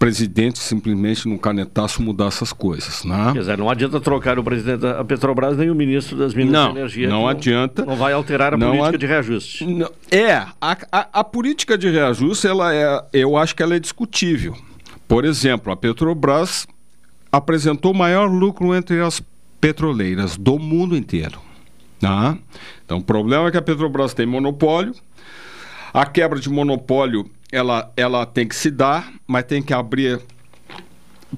presidente 0.00 0.58
simplesmente 0.58 1.28
num 1.28 1.36
canetaço 1.38 2.02
mudar 2.02 2.26
essas 2.28 2.52
coisas, 2.54 3.04
né? 3.04 3.30
Quer 3.34 3.40
dizer, 3.40 3.58
não 3.58 3.68
adianta 3.70 4.00
trocar 4.00 4.38
o 4.38 4.42
presidente 4.42 4.80
da 4.80 5.04
Petrobras 5.04 5.56
nem 5.58 5.70
o 5.70 5.74
ministro 5.74 6.16
das 6.16 6.32
Minas 6.34 6.52
Não, 6.52 6.68
e 6.68 6.70
Energia. 6.78 7.08
não 7.08 7.22
que 7.24 7.28
adianta. 7.28 7.84
Não 7.84 7.94
vai 7.96 8.12
alterar 8.14 8.54
a 8.54 8.56
Não 8.56 8.68
política 8.68 8.88
ad- 8.88 8.98
de 8.98 9.06
reajuste. 9.06 9.66
Não, 9.66 9.90
É, 10.10 10.32
a, 10.32 10.76
a, 10.90 11.08
a 11.20 11.22
política 11.22 11.76
de 11.76 11.88
reajuste, 11.90 12.46
ela 12.46 12.74
é, 12.74 13.04
eu 13.12 13.36
acho 13.36 13.54
que 13.54 13.62
ela 13.62 13.76
é 13.76 13.78
discutível. 13.78 14.56
Por 15.06 15.24
exemplo, 15.26 15.70
a 15.72 15.76
Petrobras 15.76 16.66
apresentou 17.30 17.92
o 17.92 17.96
maior 17.96 18.24
lucro 18.30 18.74
entre 18.74 19.00
as 19.02 19.22
petroleiras 19.60 20.36
do 20.36 20.58
mundo 20.58 20.96
inteiro. 20.96 21.38
Tá? 22.00 22.38
Então, 22.86 22.98
o 22.98 23.02
problema 23.04 23.48
é 23.48 23.50
que 23.50 23.58
a 23.58 23.62
Petrobras 23.62 24.14
tem 24.14 24.24
monopólio. 24.24 24.94
A 25.92 26.06
quebra 26.06 26.40
de 26.40 26.48
monopólio, 26.48 27.28
ela, 27.52 27.92
ela 27.96 28.26
tem 28.26 28.46
que 28.46 28.54
se 28.54 28.70
dar, 28.70 29.12
mas 29.26 29.44
tem 29.44 29.62
que 29.62 29.74
abrir 29.74 30.20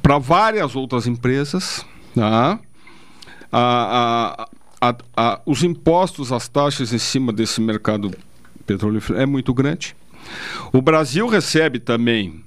para 0.00 0.18
várias 0.18 0.74
outras 0.76 1.06
empresas. 1.06 1.84
Tá? 2.14 2.58
os 5.46 5.62
impostos, 5.62 6.32
as 6.32 6.48
taxas 6.48 6.92
em 6.92 6.98
cima 6.98 7.32
desse 7.32 7.60
mercado 7.60 8.10
petrolífero 8.66 9.18
é 9.18 9.26
muito 9.26 9.52
grande. 9.52 9.94
O 10.72 10.80
Brasil 10.80 11.26
recebe 11.26 11.78
também 11.78 12.44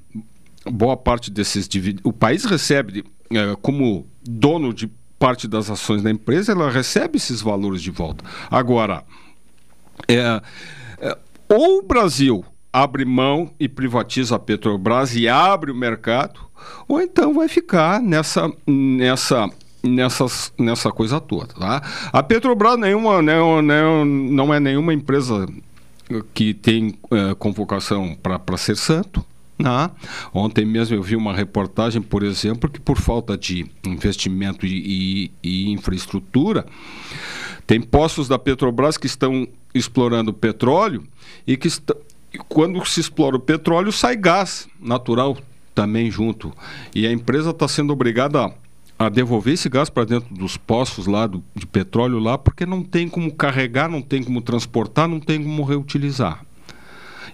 boa 0.65 0.97
parte 0.97 1.29
desses 1.29 1.67
dividendos. 1.67 2.05
O 2.05 2.13
país 2.13 2.43
recebe, 2.45 3.03
eh, 3.31 3.55
como 3.61 4.07
dono 4.23 4.73
de 4.73 4.89
parte 5.19 5.47
das 5.47 5.69
ações 5.69 6.01
da 6.01 6.09
empresa, 6.09 6.51
ela 6.51 6.69
recebe 6.69 7.17
esses 7.17 7.41
valores 7.41 7.81
de 7.81 7.91
volta. 7.91 8.23
Agora, 8.49 9.03
é, 10.07 10.41
é, 10.99 11.17
ou 11.47 11.79
o 11.79 11.81
Brasil 11.83 12.43
abre 12.75 13.05
mão 13.05 13.51
e 13.57 13.69
privatiza 13.69 14.35
a 14.35 14.39
Petrobras 14.39 15.15
e 15.15 15.29
abre 15.29 15.71
o 15.71 15.75
mercado, 15.75 16.41
ou 16.89 17.01
então 17.01 17.33
vai 17.33 17.47
ficar 17.47 18.01
nessa 18.01 18.51
nessa 18.67 19.49
nessas, 19.81 20.51
nessa 20.57 20.91
coisa 20.91 21.21
toda. 21.21 21.53
Tá? 21.53 21.81
A 22.11 22.21
Petrobras 22.21 22.77
nenhuma, 22.77 23.21
não, 23.21 23.61
não, 23.61 24.03
não 24.03 24.53
é 24.53 24.59
nenhuma 24.59 24.93
empresa 24.93 25.47
que 26.33 26.53
tem 26.53 26.97
é, 27.11 27.33
convocação 27.35 28.17
para 28.21 28.57
ser 28.57 28.75
santo. 28.75 29.23
Né? 29.57 29.89
Ontem 30.33 30.65
mesmo 30.65 30.97
eu 30.97 31.03
vi 31.03 31.15
uma 31.15 31.33
reportagem, 31.33 32.01
por 32.01 32.23
exemplo, 32.23 32.69
que 32.69 32.79
por 32.79 32.97
falta 32.97 33.37
de 33.37 33.65
investimento 33.85 34.65
e, 34.65 35.31
e, 35.41 35.69
e 35.69 35.71
infraestrutura, 35.71 36.65
tem 37.65 37.79
postos 37.79 38.27
da 38.27 38.37
Petrobras 38.37 38.97
que 38.97 39.07
estão 39.07 39.47
explorando 39.73 40.33
petróleo 40.33 41.03
e 41.45 41.57
que 41.57 41.67
quando 42.37 42.83
se 42.85 42.99
explora 42.99 43.35
o 43.35 43.39
petróleo 43.39 43.91
sai 43.91 44.15
gás 44.15 44.67
natural 44.79 45.37
também 45.73 46.09
junto. 46.09 46.53
E 46.93 47.05
a 47.05 47.11
empresa 47.11 47.49
está 47.49 47.67
sendo 47.67 47.91
obrigada 47.93 48.45
a 48.45 48.51
a 48.97 49.09
devolver 49.09 49.53
esse 49.53 49.67
gás 49.67 49.89
para 49.89 50.05
dentro 50.05 50.33
dos 50.33 50.55
poços 50.55 51.05
lá 51.05 51.27
do, 51.27 51.43
de 51.53 51.65
petróleo 51.65 52.17
lá, 52.17 52.37
porque 52.37 52.65
não 52.65 52.81
tem 52.81 53.09
como 53.09 53.33
carregar, 53.33 53.89
não 53.89 54.01
tem 54.01 54.23
como 54.23 54.41
transportar, 54.41 55.07
não 55.07 55.19
tem 55.19 55.43
como 55.43 55.63
reutilizar. 55.63 56.45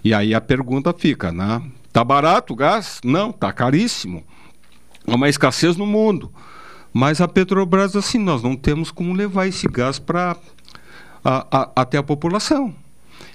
E 0.02 0.12
aí 0.12 0.34
a 0.34 0.40
pergunta 0.40 0.92
fica, 0.92 1.30
né? 1.30 1.62
Tá 1.92 2.02
barato 2.02 2.52
o 2.52 2.56
gás? 2.56 3.00
Não, 3.04 3.30
tá 3.30 3.52
caríssimo. 3.52 4.24
É 5.06 5.14
uma 5.14 5.28
escassez 5.28 5.76
no 5.76 5.86
mundo. 5.86 6.32
Mas 6.92 7.20
a 7.20 7.28
Petrobras 7.28 7.94
assim, 7.94 8.18
nós 8.18 8.42
não 8.42 8.56
temos 8.56 8.90
como 8.90 9.12
levar 9.12 9.46
esse 9.46 9.68
gás 9.68 9.98
para 9.98 10.36
até 11.76 11.96
a 11.98 12.02
população. 12.02 12.74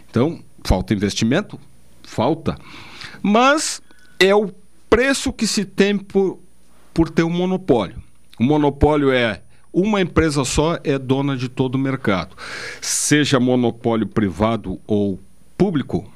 Então, 0.10 0.40
falta 0.68 0.94
investimento? 0.94 1.58
Falta. 2.04 2.58
Mas 3.22 3.82
é 4.20 4.36
o 4.36 4.52
preço 4.90 5.32
que 5.32 5.48
se 5.48 5.64
tem 5.64 5.98
por, 5.98 6.40
por 6.94 7.10
ter 7.10 7.24
um 7.24 7.30
monopólio. 7.30 8.04
O 8.38 8.44
monopólio 8.44 9.12
é 9.12 9.42
uma 9.72 10.02
empresa 10.02 10.44
só 10.44 10.78
é 10.84 11.00
dona 11.00 11.38
de 11.38 11.48
todo 11.48 11.76
o 11.76 11.80
mercado. 11.80 12.36
Seja 12.82 13.40
monopólio 13.40 14.08
privado 14.08 14.80
ou 14.86 15.20
público, 15.58 16.12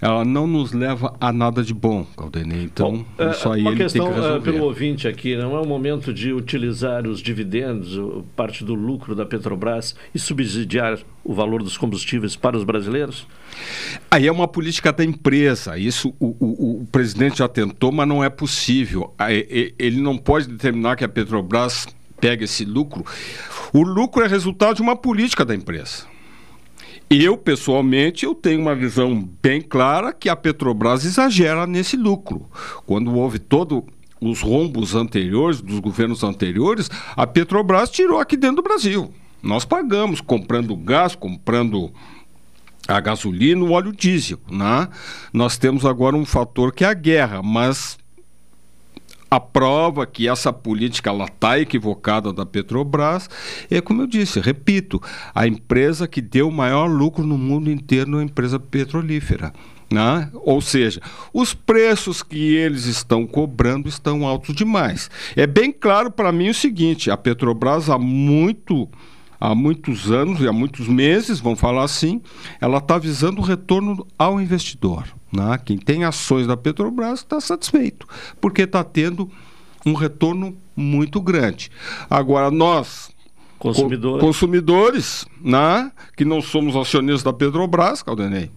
ela 0.00 0.24
não 0.24 0.46
nos 0.46 0.72
leva 0.72 1.14
a 1.20 1.32
nada 1.32 1.62
de 1.62 1.72
bom, 1.72 2.06
Caldenei. 2.16 2.62
Então, 2.64 3.04
bom, 3.16 3.30
isso 3.30 3.50
aí 3.50 3.60
uma 3.62 3.70
ele 3.70 3.78
questão 3.78 4.06
tem 4.06 4.14
que 4.14 4.20
resolver. 4.20 4.52
pelo 4.52 4.64
ouvinte 4.64 5.08
aqui, 5.08 5.36
não 5.36 5.56
é 5.56 5.60
o 5.60 5.66
momento 5.66 6.12
de 6.12 6.32
utilizar 6.32 7.06
os 7.06 7.20
dividendos, 7.20 7.98
parte 8.34 8.64
do 8.64 8.74
lucro 8.74 9.14
da 9.14 9.24
Petrobras 9.24 9.94
e 10.14 10.18
subsidiar 10.18 10.98
o 11.24 11.34
valor 11.34 11.62
dos 11.62 11.76
combustíveis 11.76 12.36
para 12.36 12.56
os 12.56 12.64
brasileiros? 12.64 13.26
Aí 14.10 14.26
é 14.26 14.32
uma 14.32 14.46
política 14.46 14.92
da 14.92 15.04
empresa. 15.04 15.78
Isso 15.78 16.14
o, 16.20 16.36
o, 16.38 16.82
o 16.82 16.86
presidente 16.92 17.38
já 17.38 17.48
tentou, 17.48 17.90
mas 17.90 18.06
não 18.06 18.22
é 18.22 18.28
possível. 18.28 19.14
Ele 19.78 20.00
não 20.00 20.16
pode 20.16 20.46
determinar 20.48 20.96
que 20.96 21.04
a 21.04 21.08
Petrobras 21.08 21.86
pegue 22.20 22.44
esse 22.44 22.64
lucro. 22.64 23.04
O 23.72 23.82
lucro 23.82 24.22
é 24.22 24.26
resultado 24.26 24.76
de 24.76 24.82
uma 24.82 24.96
política 24.96 25.44
da 25.44 25.54
empresa. 25.54 26.04
Eu, 27.08 27.36
pessoalmente, 27.36 28.24
eu 28.24 28.34
tenho 28.34 28.60
uma 28.60 28.74
visão 28.74 29.28
bem 29.40 29.60
clara 29.62 30.12
que 30.12 30.28
a 30.28 30.34
Petrobras 30.34 31.04
exagera 31.04 31.64
nesse 31.66 31.96
lucro. 31.96 32.46
Quando 32.84 33.14
houve 33.14 33.38
todo 33.38 33.84
os 34.20 34.40
rombos 34.40 34.94
anteriores, 34.94 35.60
dos 35.60 35.78
governos 35.78 36.24
anteriores, 36.24 36.90
a 37.14 37.24
Petrobras 37.24 37.90
tirou 37.90 38.18
aqui 38.18 38.36
dentro 38.36 38.56
do 38.56 38.62
Brasil. 38.62 39.12
Nós 39.40 39.64
pagamos 39.64 40.20
comprando 40.20 40.76
gás, 40.76 41.14
comprando 41.14 41.92
a 42.88 42.98
gasolina, 42.98 43.64
o 43.64 43.70
óleo 43.70 43.92
diesel. 43.92 44.40
Né? 44.50 44.88
Nós 45.32 45.56
temos 45.56 45.84
agora 45.84 46.16
um 46.16 46.24
fator 46.24 46.72
que 46.72 46.84
é 46.84 46.88
a 46.88 46.94
guerra, 46.94 47.40
mas 47.40 47.98
a 49.30 49.40
prova 49.40 50.06
que 50.06 50.28
essa 50.28 50.52
política 50.52 51.12
está 51.12 51.58
equivocada 51.58 52.32
da 52.32 52.46
Petrobras 52.46 53.28
é, 53.70 53.80
como 53.80 54.02
eu 54.02 54.06
disse, 54.06 54.40
repito, 54.40 55.02
a 55.34 55.46
empresa 55.46 56.06
que 56.06 56.20
deu 56.20 56.48
o 56.48 56.52
maior 56.52 56.86
lucro 56.86 57.24
no 57.24 57.36
mundo 57.36 57.70
inteiro 57.70 58.18
é 58.18 58.22
a 58.22 58.24
empresa 58.24 58.58
petrolífera. 58.58 59.52
Né? 59.90 60.28
Ou 60.34 60.60
seja, 60.60 61.00
os 61.32 61.54
preços 61.54 62.20
que 62.20 62.56
eles 62.56 62.86
estão 62.86 63.24
cobrando 63.24 63.88
estão 63.88 64.26
altos 64.26 64.54
demais. 64.54 65.08
É 65.36 65.46
bem 65.46 65.70
claro 65.70 66.10
para 66.10 66.32
mim 66.32 66.48
o 66.48 66.54
seguinte: 66.54 67.08
a 67.08 67.16
Petrobras 67.16 67.88
há 67.88 67.96
muito 67.96 68.88
há 69.40 69.54
muitos 69.54 70.10
anos 70.10 70.40
e 70.40 70.48
há 70.48 70.52
muitos 70.52 70.88
meses, 70.88 71.38
vamos 71.38 71.60
falar 71.60 71.84
assim, 71.84 72.20
ela 72.60 72.78
está 72.78 72.98
visando 72.98 73.40
o 73.40 73.44
retorno 73.44 74.04
ao 74.18 74.40
investidor. 74.40 75.04
Né? 75.32 75.58
Quem 75.64 75.76
tem 75.76 76.04
ações 76.04 76.46
da 76.46 76.56
Petrobras 76.56 77.20
está 77.20 77.40
satisfeito, 77.40 78.06
porque 78.40 78.62
está 78.62 78.82
tendo 78.84 79.30
um 79.84 79.94
retorno 79.94 80.56
muito 80.74 81.20
grande. 81.20 81.70
Agora, 82.08 82.50
nós, 82.50 83.10
consumidores, 83.58 84.20
co 84.20 84.26
consumidores 84.26 85.26
né? 85.40 85.90
que 86.16 86.24
não 86.24 86.40
somos 86.40 86.76
acionistas 86.76 87.22
da 87.22 87.32
Petrobras, 87.32 88.02
Caldenei, 88.02 88.50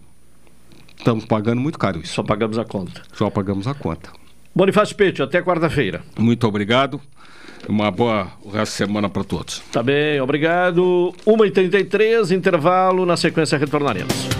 estamos 0.96 1.24
pagando 1.24 1.60
muito 1.60 1.78
caro 1.78 2.00
isso. 2.00 2.14
Só 2.14 2.22
pagamos 2.22 2.58
a 2.58 2.64
conta. 2.64 3.02
Só 3.12 3.30
pagamos 3.30 3.66
a 3.66 3.74
conta. 3.74 4.10
Bonifácio 4.54 4.96
Pete, 4.96 5.22
até 5.22 5.40
quarta-feira. 5.40 6.02
Muito 6.18 6.46
obrigado. 6.46 7.00
Uma 7.68 7.90
boa 7.90 8.28
resto 8.52 8.72
de 8.72 8.78
semana 8.78 9.08
para 9.08 9.22
todos. 9.22 9.60
Tá 9.70 9.82
bem, 9.82 10.20
obrigado. 10.20 11.14
1h33, 11.26 12.34
intervalo, 12.34 13.06
na 13.06 13.16
sequência 13.16 13.58
retornaremos. 13.58 14.39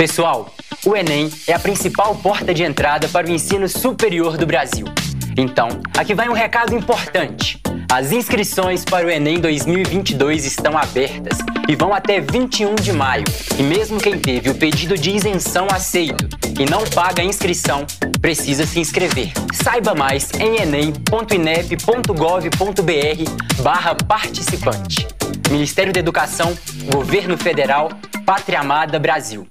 Pessoal, 0.00 0.48
o 0.86 0.96
Enem 0.96 1.30
é 1.46 1.52
a 1.52 1.58
principal 1.58 2.14
porta 2.14 2.54
de 2.54 2.62
entrada 2.62 3.06
para 3.06 3.26
o 3.26 3.30
ensino 3.30 3.68
superior 3.68 4.38
do 4.38 4.46
Brasil. 4.46 4.86
Então, 5.36 5.68
aqui 5.94 6.14
vai 6.14 6.26
um 6.26 6.32
recado 6.32 6.74
importante. 6.74 7.60
As 7.92 8.10
inscrições 8.10 8.82
para 8.82 9.06
o 9.06 9.10
Enem 9.10 9.38
2022 9.38 10.46
estão 10.46 10.78
abertas 10.78 11.36
e 11.68 11.76
vão 11.76 11.92
até 11.92 12.18
21 12.18 12.76
de 12.76 12.94
maio. 12.94 13.24
E 13.58 13.62
mesmo 13.62 14.00
quem 14.00 14.18
teve 14.18 14.48
o 14.48 14.54
pedido 14.54 14.96
de 14.96 15.10
isenção 15.10 15.66
aceito 15.70 16.26
e 16.58 16.64
não 16.64 16.82
paga 16.84 17.20
a 17.20 17.26
inscrição, 17.26 17.86
precisa 18.22 18.64
se 18.64 18.80
inscrever. 18.80 19.34
Saiba 19.52 19.94
mais 19.94 20.30
em 20.40 20.62
enem.inep.gov.br 20.62 23.62
barra 23.62 23.94
participante. 23.94 25.06
Ministério 25.50 25.92
da 25.92 26.00
Educação, 26.00 26.56
Governo 26.90 27.36
Federal, 27.36 27.90
Pátria 28.24 28.60
Amada 28.60 28.98
Brasil. 28.98 29.46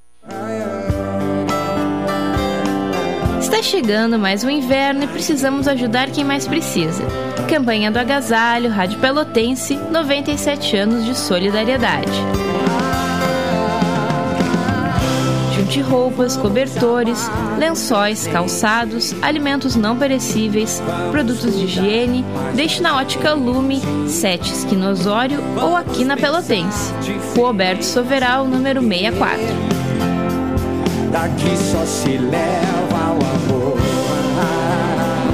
Está 3.40 3.64
chegando 3.64 4.18
mais 4.18 4.44
um 4.44 4.50
inverno 4.50 5.04
e 5.04 5.08
precisamos 5.08 5.68
ajudar 5.68 6.10
quem 6.12 6.24
mais 6.24 6.48
precisa. 6.48 7.04
Campanha 7.50 7.92
do 7.92 8.00
Agasalho, 8.00 8.70
Rádio 8.70 9.00
Pelotense, 9.00 9.76
97 9.76 10.78
anos 10.78 11.04
de 11.04 11.18
solidariedade. 11.18 12.12
de 15.70 15.82
roupas, 15.82 16.36
cobertores, 16.36 17.30
lençóis, 17.58 18.26
calçados, 18.28 19.14
alimentos 19.22 19.76
não 19.76 19.96
perecíveis, 19.96 20.82
produtos 21.12 21.56
de 21.56 21.66
higiene, 21.66 22.26
deixe 22.56 22.82
na 22.82 22.98
ótica 22.98 23.34
Lume, 23.34 23.80
7 24.08 24.52
Esquina 24.52 24.90
Osório 24.90 25.40
ou 25.62 25.76
aqui 25.76 26.04
na 26.04 26.18
Pelotense. 26.18 26.92
Rua 27.36 27.50
Alberto 27.50 27.86
Soveral, 27.86 28.46
número 28.46 28.82
64. 28.82 29.89
Daqui 31.12 31.58
só 31.58 31.86
se 31.86 32.18
leva 32.18 33.14
o 33.14 33.54
amor. 33.54 33.78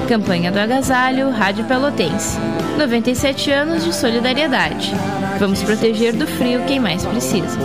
Campanha 0.07 0.51
do 0.51 0.59
Agasalho, 0.59 1.29
Rádio 1.31 1.65
Pelotense. 1.65 2.37
97 2.77 3.51
anos 3.51 3.83
de 3.83 3.93
solidariedade. 3.93 4.93
Vamos 5.39 5.61
proteger 5.63 6.13
do 6.13 6.27
frio 6.27 6.63
quem 6.65 6.79
mais 6.79 7.05
precisa. 7.05 7.57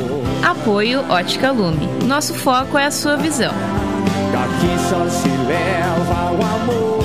Apoio 0.43 1.05
Ótica 1.11 1.53
Lume. 1.53 1.87
Nosso 2.05 2.35
foco 2.35 2.79
é 2.79 2.87
a 2.87 2.91
sua 2.91 3.17
visão. 3.17 3.53
Daqui 4.33 4.79
só 4.89 5.07
se 5.09 5.29
leva 5.47 6.33
o 6.33 6.43
amor. 6.43 7.01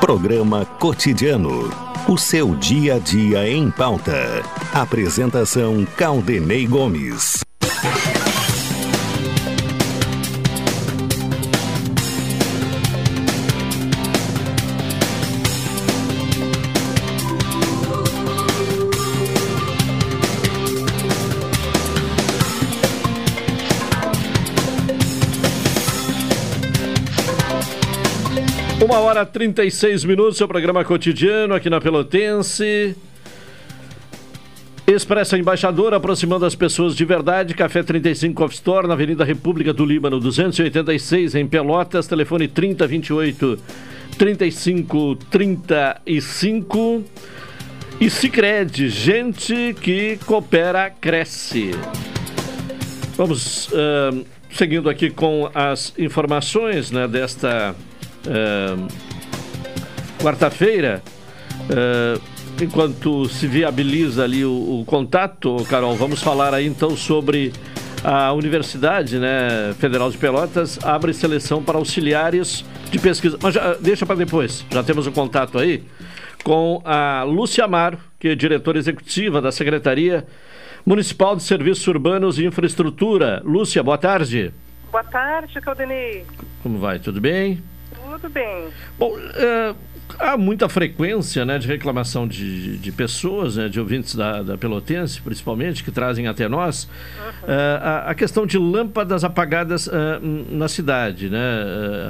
Programa 0.00 0.64
Cotidiano. 0.78 1.70
O 2.06 2.16
seu 2.16 2.54
dia 2.54 2.96
a 2.96 2.98
dia 2.98 3.48
em 3.48 3.70
pauta. 3.70 4.42
Apresentação 4.72 5.84
Caldenei 5.96 6.66
Gomes. 6.66 7.45
Uma 28.86 29.00
hora 29.00 29.22
e 29.22 29.26
36 29.26 30.04
minutos, 30.04 30.36
seu 30.36 30.46
programa 30.46 30.84
cotidiano 30.84 31.56
aqui 31.56 31.68
na 31.68 31.80
Pelotense. 31.80 32.94
Expressa 34.86 35.36
Embaixador, 35.36 35.92
aproximando 35.92 36.46
as 36.46 36.54
pessoas 36.54 36.94
de 36.94 37.04
verdade. 37.04 37.52
Café 37.52 37.82
35 37.82 38.44
Off 38.44 38.54
Store, 38.54 38.86
na 38.86 38.94
Avenida 38.94 39.24
República 39.24 39.72
do 39.72 39.84
Líbano, 39.84 40.20
286, 40.20 41.34
em 41.34 41.48
Pelotas. 41.48 42.06
Telefone 42.06 42.46
3028 42.46 43.58
3535. 44.16 47.02
E 48.00 48.08
Cicred, 48.08 48.88
gente 48.88 49.74
que 49.80 50.16
coopera, 50.24 50.90
cresce. 50.90 51.72
Vamos 53.16 53.66
uh, 53.66 54.24
seguindo 54.48 54.88
aqui 54.88 55.10
com 55.10 55.50
as 55.52 55.92
informações 55.98 56.92
né, 56.92 57.08
desta 57.08 57.74
uh, 58.26 58.88
quarta-feira. 60.22 61.02
Uh, 61.70 62.20
enquanto 62.62 63.28
se 63.28 63.46
viabiliza 63.46 64.24
ali 64.24 64.44
o, 64.44 64.80
o, 64.80 64.84
contato, 64.86 65.56
Carol, 65.68 65.94
vamos 65.96 66.22
falar 66.22 66.54
aí 66.54 66.66
então 66.66 66.96
sobre 66.96 67.52
a 68.04 68.32
Universidade 68.32 69.18
né, 69.18 69.74
Federal 69.78 70.10
de 70.10 70.16
Pelotas 70.16 70.78
abre 70.84 71.12
seleção 71.12 71.62
para 71.62 71.76
auxiliares 71.76 72.64
de 72.90 72.98
pesquisa. 72.98 73.38
Mas 73.42 73.54
já, 73.54 73.74
deixa 73.74 74.06
para 74.06 74.16
depois, 74.16 74.64
já 74.70 74.82
temos 74.82 75.06
o 75.06 75.12
contato 75.12 75.58
aí 75.58 75.82
com 76.44 76.80
a 76.84 77.24
Lúcia 77.24 77.64
Amaro, 77.64 77.98
que 78.20 78.28
é 78.28 78.34
diretora 78.34 78.78
executiva 78.78 79.40
da 79.40 79.50
Secretaria 79.50 80.24
Municipal 80.84 81.34
de 81.34 81.42
Serviços 81.42 81.86
Urbanos 81.88 82.38
e 82.38 82.44
Infraestrutura. 82.44 83.42
Lúcia, 83.44 83.82
boa 83.82 83.98
tarde. 83.98 84.54
Boa 84.92 85.02
tarde, 85.02 85.60
Caldenei. 85.60 86.24
Como 86.62 86.78
vai? 86.78 87.00
Tudo 87.00 87.20
bem? 87.20 87.60
Tudo 88.20 88.32
bem. 88.32 88.68
Bom, 88.98 89.14
uh, 89.14 89.76
há 90.18 90.38
muita 90.38 90.68
frequência 90.70 91.44
né, 91.44 91.58
de 91.58 91.68
reclamação 91.68 92.26
de, 92.26 92.78
de 92.78 92.90
pessoas, 92.90 93.56
né, 93.56 93.68
de 93.68 93.78
ouvintes 93.78 94.14
da, 94.14 94.42
da, 94.42 94.56
Pelotense, 94.56 95.20
principalmente, 95.20 95.84
que 95.84 95.90
trazem 95.90 96.26
até 96.26 96.48
nós 96.48 96.84
uhum. 96.84 97.28
uh, 97.28 97.82
a, 97.82 98.10
a, 98.10 98.14
questão 98.14 98.46
de 98.46 98.56
lâmpadas 98.56 99.22
apagadas 99.22 99.86
uh, 99.86 99.92
na 100.50 100.66
cidade, 100.66 101.28
né, 101.28 101.38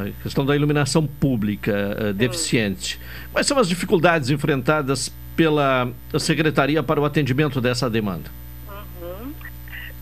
a 0.09 0.23
questão 0.23 0.47
da 0.47 0.55
iluminação 0.55 1.05
pública 1.05 2.13
deficiente. 2.15 3.01
Quais 3.33 3.47
são 3.47 3.59
as 3.59 3.69
dificuldades 3.69 4.31
enfrentadas 4.31 5.13
pela 5.35 5.91
Secretaria 6.19 6.83
para 6.83 7.01
o 7.01 7.05
atendimento 7.05 7.61
dessa 7.61 7.91
demanda? 7.91 8.46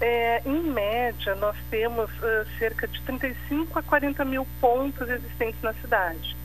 É, 0.06 0.42
em 0.44 0.60
média, 0.60 1.34
nós 1.36 1.56
temos 1.70 2.10
cerca 2.58 2.86
de 2.86 3.00
35 3.00 3.78
a 3.78 3.82
40 3.82 4.22
mil 4.26 4.46
pontos 4.60 5.08
existentes 5.08 5.62
na 5.62 5.72
cidade. 5.72 6.36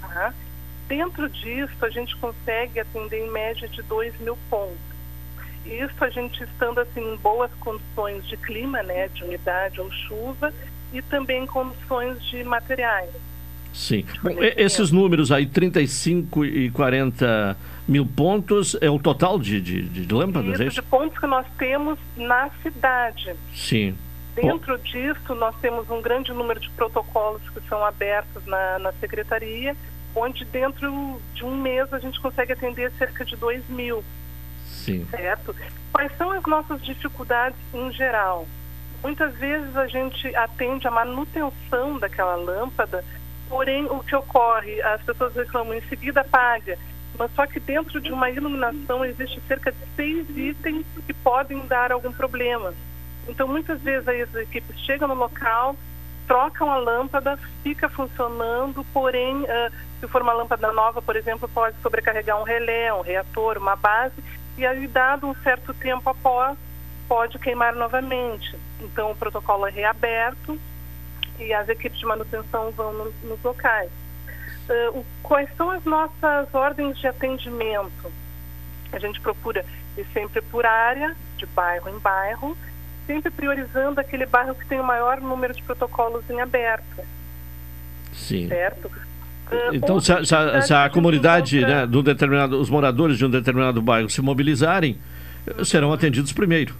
Tá? 0.00 0.32
Dentro 0.86 1.28
disso, 1.28 1.74
a 1.82 1.90
gente 1.90 2.16
consegue 2.18 2.78
atender 2.78 3.18
em 3.26 3.28
média 3.28 3.66
de 3.66 3.82
2 3.82 4.20
mil 4.20 4.38
pontos. 4.48 4.78
Isso 5.66 6.04
a 6.04 6.08
gente 6.10 6.44
estando 6.44 6.78
assim 6.78 7.00
em 7.00 7.16
boas 7.16 7.50
condições 7.58 8.24
de 8.28 8.36
clima, 8.36 8.84
né, 8.84 9.08
de 9.08 9.24
umidade 9.24 9.80
ou 9.80 9.90
chuva, 9.90 10.54
e 10.92 11.02
também 11.02 11.44
condições 11.44 12.22
de 12.22 12.44
materiais. 12.44 13.10
Sim. 13.74 14.06
Bom, 14.22 14.36
esses 14.56 14.92
números 14.92 15.32
aí, 15.32 15.44
35 15.44 16.44
e 16.44 16.70
40 16.70 17.56
mil 17.88 18.06
pontos, 18.06 18.76
é 18.80 18.90
o 18.90 18.98
total 18.98 19.38
de, 19.38 19.60
de, 19.60 19.82
de 19.82 20.14
lâmpadas? 20.14 20.54
Isso, 20.54 20.62
é 20.62 20.66
isso, 20.66 20.82
de 20.82 20.82
pontos 20.82 21.18
que 21.18 21.26
nós 21.26 21.46
temos 21.56 21.98
na 22.16 22.50
cidade. 22.62 23.34
Sim. 23.54 23.96
Dentro 24.34 24.76
Bom. 24.76 24.84
disso, 24.84 25.34
nós 25.34 25.54
temos 25.60 25.90
um 25.90 26.00
grande 26.00 26.32
número 26.32 26.60
de 26.60 26.70
protocolos 26.70 27.42
que 27.50 27.60
são 27.68 27.84
abertos 27.84 28.44
na, 28.46 28.78
na 28.78 28.92
secretaria 28.92 29.74
onde 30.14 30.44
dentro 30.44 31.20
de 31.34 31.44
um 31.44 31.56
mês 31.56 31.92
a 31.92 31.98
gente 31.98 32.20
consegue 32.20 32.52
atender 32.52 32.90
cerca 32.92 33.24
de 33.24 33.36
2 33.36 33.68
mil. 33.68 34.02
Sim. 34.66 35.06
Certo? 35.10 35.54
Quais 35.92 36.14
são 36.16 36.30
as 36.32 36.42
nossas 36.44 36.82
dificuldades 36.82 37.58
em 37.72 37.92
geral? 37.92 38.46
Muitas 39.02 39.34
vezes 39.36 39.76
a 39.76 39.86
gente 39.86 40.34
atende 40.34 40.86
a 40.86 40.90
manutenção 40.90 41.98
daquela 41.98 42.34
lâmpada, 42.34 43.04
porém 43.48 43.84
o 43.86 44.00
que 44.00 44.14
ocorre, 44.14 44.80
as 44.82 45.00
pessoas 45.02 45.34
reclamam 45.34 45.74
em 45.74 45.80
seguida 45.82 46.20
apaga, 46.20 46.76
mas 47.18 47.30
só 47.34 47.46
que 47.46 47.58
dentro 47.58 48.00
de 48.00 48.12
uma 48.12 48.30
iluminação 48.30 49.04
existe 49.04 49.40
cerca 49.48 49.72
de 49.72 49.78
seis 49.96 50.26
itens 50.36 50.86
que 51.06 51.12
podem 51.12 51.66
dar 51.66 51.92
algum 51.92 52.12
problema. 52.12 52.72
Então 53.26 53.48
muitas 53.48 53.80
vezes 53.80 54.08
as 54.08 54.34
equipes 54.34 54.78
chegam 54.80 55.08
no 55.08 55.14
local, 55.14 55.76
trocam 56.26 56.70
a 56.70 56.76
lâmpada, 56.76 57.38
fica 57.62 57.88
funcionando, 57.88 58.84
porém 58.92 59.42
uh, 59.42 59.72
se 60.00 60.06
for 60.06 60.22
uma 60.22 60.32
lâmpada 60.32 60.72
nova, 60.72 61.02
por 61.02 61.16
exemplo, 61.16 61.48
pode 61.48 61.76
sobrecarregar 61.82 62.40
um 62.40 62.44
relé, 62.44 62.92
um 62.94 63.00
reator, 63.00 63.58
uma 63.58 63.74
base, 63.74 64.22
e 64.56 64.66
aí, 64.66 64.86
dado 64.88 65.26
um 65.28 65.34
certo 65.36 65.72
tempo 65.74 66.10
após, 66.10 66.58
pode 67.06 67.38
queimar 67.38 67.74
novamente. 67.76 68.58
Então, 68.80 69.12
o 69.12 69.16
protocolo 69.16 69.66
é 69.66 69.70
reaberto 69.70 70.58
e 71.38 71.52
as 71.54 71.68
equipes 71.68 71.98
de 71.98 72.06
manutenção 72.06 72.72
vão 72.72 72.92
no, 72.92 73.12
nos 73.22 73.42
locais. 73.42 73.90
Uh, 74.68 74.98
o, 74.98 75.06
quais 75.22 75.48
são 75.56 75.70
as 75.70 75.84
nossas 75.84 76.52
ordens 76.52 76.98
de 76.98 77.06
atendimento? 77.06 78.12
A 78.92 78.98
gente 78.98 79.20
procura 79.20 79.64
ir 79.96 80.06
sempre 80.12 80.42
por 80.42 80.66
área, 80.66 81.16
de 81.36 81.46
bairro 81.46 81.88
em 81.88 81.98
bairro, 81.98 82.56
sempre 83.06 83.30
priorizando 83.30 84.00
aquele 84.00 84.26
bairro 84.26 84.54
que 84.54 84.66
tem 84.66 84.78
o 84.78 84.84
maior 84.84 85.20
número 85.20 85.54
de 85.54 85.62
protocolos 85.62 86.28
em 86.28 86.40
aberto. 86.40 87.02
Sim. 88.12 88.48
Certo? 88.48 88.86
Uh, 88.86 89.72
então, 89.74 89.98
se 90.00 90.12
a, 90.12 90.24
se 90.24 90.34
a, 90.34 90.60
se 90.60 90.74
a 90.74 90.90
comunidade, 90.90 91.60
né, 91.62 91.86
do 91.86 92.02
determinado, 92.02 92.60
os 92.60 92.68
moradores 92.68 93.16
de 93.16 93.24
um 93.24 93.30
determinado 93.30 93.80
bairro 93.80 94.10
se 94.10 94.20
mobilizarem, 94.20 94.98
serão 95.64 95.92
atendidos 95.92 96.32
primeiro. 96.32 96.74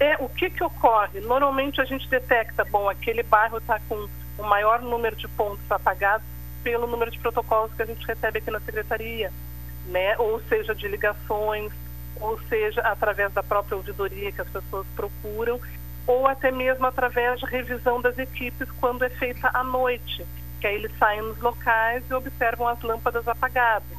É, 0.00 0.16
o 0.18 0.28
que, 0.28 0.50
que 0.50 0.64
ocorre? 0.64 1.20
Normalmente 1.20 1.80
a 1.80 1.84
gente 1.84 2.08
detecta, 2.08 2.64
bom, 2.64 2.88
aquele 2.88 3.22
bairro 3.22 3.58
está 3.58 3.80
com 3.88 4.08
o 4.36 4.42
maior 4.42 4.82
número 4.82 5.14
de 5.14 5.28
pontos 5.28 5.70
apagados 5.70 6.33
pelo 6.64 6.88
número 6.88 7.12
de 7.12 7.18
protocolos 7.20 7.72
que 7.74 7.82
a 7.82 7.86
gente 7.86 8.04
recebe 8.04 8.38
aqui 8.38 8.50
na 8.50 8.58
secretaria, 8.58 9.30
né? 9.86 10.18
Ou 10.18 10.40
seja, 10.48 10.74
de 10.74 10.88
ligações, 10.88 11.70
ou 12.20 12.40
seja, 12.48 12.80
através 12.80 13.32
da 13.32 13.42
própria 13.44 13.76
auditoria 13.76 14.32
que 14.32 14.40
as 14.40 14.48
pessoas 14.48 14.86
procuram, 14.96 15.60
ou 16.06 16.26
até 16.26 16.50
mesmo 16.50 16.84
através 16.86 17.38
de 17.38 17.46
revisão 17.46 18.00
das 18.00 18.18
equipes 18.18 18.68
quando 18.80 19.04
é 19.04 19.10
feita 19.10 19.48
à 19.54 19.62
noite 19.62 20.26
que 20.64 20.68
aí 20.68 20.76
eles 20.76 20.92
saem 20.98 21.20
nos 21.20 21.38
locais 21.40 22.02
e 22.08 22.14
observam 22.14 22.66
as 22.66 22.80
lâmpadas 22.80 23.28
apagadas. 23.28 23.98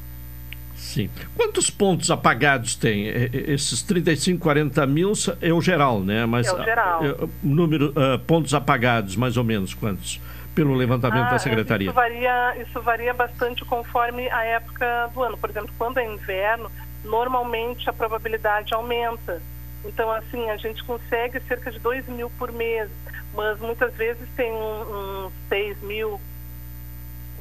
Sim. 0.76 1.11
Quantos 1.36 1.70
pontos 1.70 2.09
apagados 2.09 2.74
tem? 2.74 3.05
Esses 3.05 3.84
35, 3.84 4.41
40 4.41 4.88
mil 4.88 5.13
é 5.41 5.53
o 5.53 5.61
geral, 5.61 6.01
né? 6.01 6.26
Mas, 6.26 6.47
é 6.47 6.53
o 6.53 6.63
geral. 6.63 7.01
Uh, 7.03 7.30
número, 7.43 7.91
uh, 7.91 8.18
pontos 8.26 8.55
apagados, 8.55 9.16
mais 9.16 9.38
ou 9.38 9.43
menos, 9.43 9.76
quantos? 9.76 10.20
Pelo 10.55 10.73
levantamento 10.73 11.27
ah, 11.27 11.31
da 11.31 11.39
Secretaria. 11.39 11.87
Isso 11.87 11.93
varia, 11.93 12.55
isso 12.61 12.81
varia 12.81 13.13
bastante 13.13 13.65
conforme 13.65 14.29
a 14.29 14.43
época 14.45 15.11
do 15.13 15.21
ano. 15.21 15.37
Por 15.37 15.49
exemplo, 15.49 15.69
quando 15.77 15.97
é 15.97 16.05
inverno, 16.05 16.71
normalmente 17.03 17.89
a 17.89 17.93
probabilidade 17.93 18.73
aumenta. 18.73 19.41
Então, 19.83 20.09
assim, 20.11 20.49
a 20.49 20.57
gente 20.57 20.83
consegue 20.83 21.39
cerca 21.41 21.71
de 21.71 21.79
2 21.79 22.07
mil 22.07 22.29
por 22.31 22.51
mês, 22.51 22.89
mas 23.33 23.59
muitas 23.59 23.93
vezes 23.95 24.27
tem 24.35 24.51
uns 24.51 24.87
um, 24.87 25.25
um 25.27 25.31
6 25.49 25.81
mil. 25.81 26.19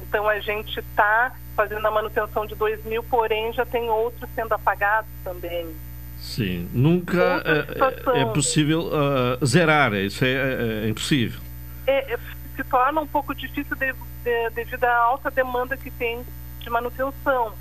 Então, 0.03 0.27
a 0.27 0.39
gente 0.39 0.79
está 0.79 1.33
fazendo 1.55 1.85
a 1.87 1.91
manutenção 1.91 2.45
de 2.45 2.53
2 2.53 2.83
mil, 2.83 3.01
porém 3.03 3.53
já 3.53 3.65
tem 3.65 3.89
outros 3.89 4.29
sendo 4.35 4.53
apagados 4.53 5.09
também. 5.23 5.73
Sim, 6.19 6.69
nunca 6.73 7.41
é, 7.45 8.21
é, 8.21 8.25
possível 8.25 8.87
uh, 8.87 9.45
zerar, 9.45 9.93
isso 9.93 10.23
é, 10.25 10.31
é, 10.31 10.85
é 10.85 10.89
impossível. 10.89 11.39
É, 11.87 12.17
se 12.55 12.63
torna 12.63 13.01
um 13.01 13.07
pouco 13.07 13.35
difícil 13.35 13.75
de, 13.75 13.93
de, 14.23 14.49
devido 14.51 14.83
à 14.83 14.95
alta 14.95 15.29
demanda 15.29 15.77
que 15.77 15.91
tem 15.91 16.25
de 16.59 16.69
manutenção. 16.69 17.53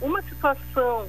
Uma 0.00 0.22
situação 0.22 1.08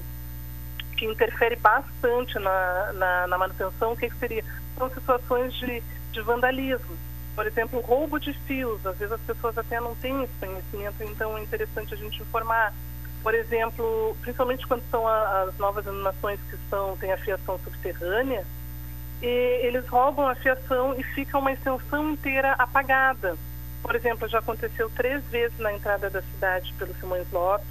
que 0.97 1.05
interfere 1.05 1.55
bastante 1.55 2.37
na, 2.39 2.93
na, 2.93 3.27
na 3.27 3.37
manutenção, 3.37 3.93
o 3.93 3.97
que, 3.97 4.09
que, 4.09 4.17
seria? 4.17 4.43
São 4.77 4.89
situações 4.89 5.53
de, 5.55 5.83
de 6.11 6.21
vandalismo. 6.21 6.97
Por 7.35 7.47
exemplo, 7.47 7.81
roubo 7.81 8.19
de 8.19 8.33
fios. 8.45 8.85
Às 8.85 8.97
vezes 8.97 9.13
as 9.13 9.21
pessoas 9.21 9.57
até 9.57 9.79
não 9.79 9.95
têm 9.95 10.23
esse 10.23 10.33
conhecimento, 10.39 11.03
então 11.03 11.37
é 11.37 11.41
interessante 11.41 11.93
a 11.93 11.97
gente 11.97 12.21
informar. 12.21 12.73
Por 13.21 13.33
exemplo, 13.33 14.15
principalmente 14.21 14.67
quando 14.67 14.83
são 14.91 15.07
a, 15.07 15.43
as 15.43 15.57
novas 15.57 15.85
iluminações 15.85 16.39
que 16.49 16.57
são, 16.69 16.95
têm 16.97 17.11
a 17.11 17.17
fiação 17.17 17.59
subterrânea, 17.63 18.45
eles 19.28 19.88
roubam 19.88 20.28
a 20.28 20.36
fiação 20.36 20.93
e 20.99 21.03
fica 21.03 21.38
uma 21.38 21.51
extensão 21.51 22.11
inteira 22.11 22.53
apagada. 22.57 23.38
Por 23.82 23.95
exemplo, 23.95 24.28
já 24.28 24.39
aconteceu 24.39 24.89
três 24.89 25.24
vezes 25.26 25.57
na 25.59 25.74
entrada 25.74 26.09
da 26.09 26.21
cidade 26.21 26.74
pelo 26.78 26.93
Simões 26.95 27.30
Lopes, 27.32 27.67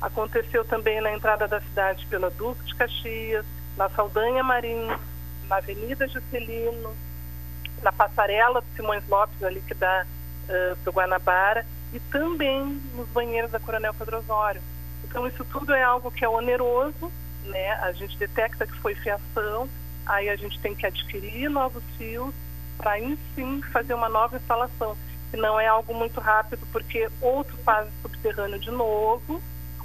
aconteceu 0.00 0.64
também 0.64 1.00
na 1.00 1.12
entrada 1.12 1.46
da 1.46 1.60
cidade 1.60 2.06
pela 2.06 2.30
Duque 2.30 2.64
de 2.64 2.74
Caxias, 2.74 3.46
na 3.76 3.88
Saldanha 3.90 4.42
Marinho, 4.42 4.98
na 5.48 5.56
Avenida 5.56 6.06
Juscelino, 6.08 6.94
na 7.82 7.92
passarela 7.92 8.60
do 8.60 8.66
Simões 8.76 9.06
Lopes, 9.08 9.42
ali 9.42 9.60
que 9.60 9.74
dá 9.74 10.04
uh, 10.04 10.76
para 10.76 10.90
o 10.90 10.92
Guanabara, 10.92 11.66
e 11.92 12.00
também 12.00 12.80
nos 12.94 13.08
banheiros 13.08 13.50
da 13.50 13.60
Coronel 13.60 13.94
Pedro 13.94 14.18
Osório. 14.18 14.62
Então, 15.04 15.26
isso 15.26 15.44
tudo 15.44 15.74
é 15.74 15.82
algo 15.82 16.10
que 16.10 16.24
é 16.24 16.28
oneroso, 16.28 17.12
né? 17.44 17.72
A 17.82 17.92
gente 17.92 18.16
detecta 18.16 18.66
que 18.66 18.78
foi 18.78 18.94
fiação, 18.94 19.68
aí 20.06 20.28
a 20.28 20.36
gente 20.36 20.58
tem 20.60 20.74
que 20.74 20.86
adquirir 20.86 21.48
novos 21.48 21.82
fios 21.96 22.34
para, 22.76 22.98
sim, 23.34 23.60
fazer 23.72 23.94
uma 23.94 24.08
nova 24.08 24.36
instalação. 24.36 24.96
E 25.32 25.36
não 25.36 25.58
é 25.58 25.66
algo 25.66 25.94
muito 25.94 26.20
rápido, 26.20 26.66
porque 26.70 27.08
ou 27.20 27.42
tu 27.44 27.56
faz 27.64 27.88
subterrâneo 28.02 28.58
de 28.58 28.70
novo, 28.70 29.42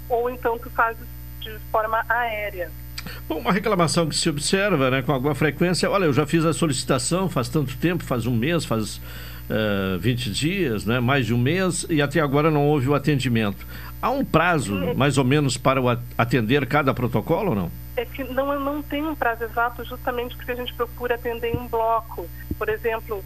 ou 0.09 0.29
então 0.29 0.57
tu 0.57 0.69
faz 0.71 0.97
de 1.39 1.57
forma 1.71 2.03
aérea. 2.09 2.71
Bom, 3.27 3.39
uma 3.39 3.51
reclamação 3.51 4.07
que 4.07 4.15
se 4.15 4.29
observa 4.29 4.89
né, 4.89 5.01
com 5.01 5.11
alguma 5.11 5.35
frequência, 5.35 5.89
olha, 5.89 6.05
eu 6.05 6.13
já 6.13 6.25
fiz 6.25 6.43
a 6.45 6.53
solicitação 6.53 7.29
faz 7.29 7.47
tanto 7.47 7.75
tempo, 7.77 8.03
faz 8.03 8.25
um 8.25 8.35
mês, 8.35 8.65
faz 8.65 8.97
uh, 8.97 9.95
eh, 9.95 9.97
20 9.99 10.31
dias, 10.31 10.85
né, 10.85 10.99
mais 10.99 11.25
de 11.25 11.33
um 11.33 11.37
mês, 11.37 11.85
e 11.89 12.01
até 12.01 12.19
agora 12.19 12.51
não 12.51 12.67
houve 12.67 12.89
o 12.89 12.95
atendimento. 12.95 13.65
Há 14.01 14.09
um 14.11 14.23
prazo, 14.23 14.73
mais 14.95 15.17
ou 15.17 15.23
menos, 15.23 15.57
para 15.57 15.81
atender 16.17 16.65
cada 16.67 16.93
protocolo 16.93 17.49
ou 17.49 17.55
não? 17.55 17.71
é 17.97 18.05
que 18.05 18.23
não, 18.23 18.57
não 18.59 18.81
tem 18.81 19.03
um 19.03 19.15
prazo 19.15 19.43
exato 19.43 19.83
justamente 19.83 20.35
porque 20.35 20.51
a 20.51 20.55
gente 20.55 20.73
procura 20.73 21.15
atender 21.15 21.53
em 21.53 21.67
bloco. 21.67 22.29
Por 22.57 22.69
exemplo, 22.69 23.23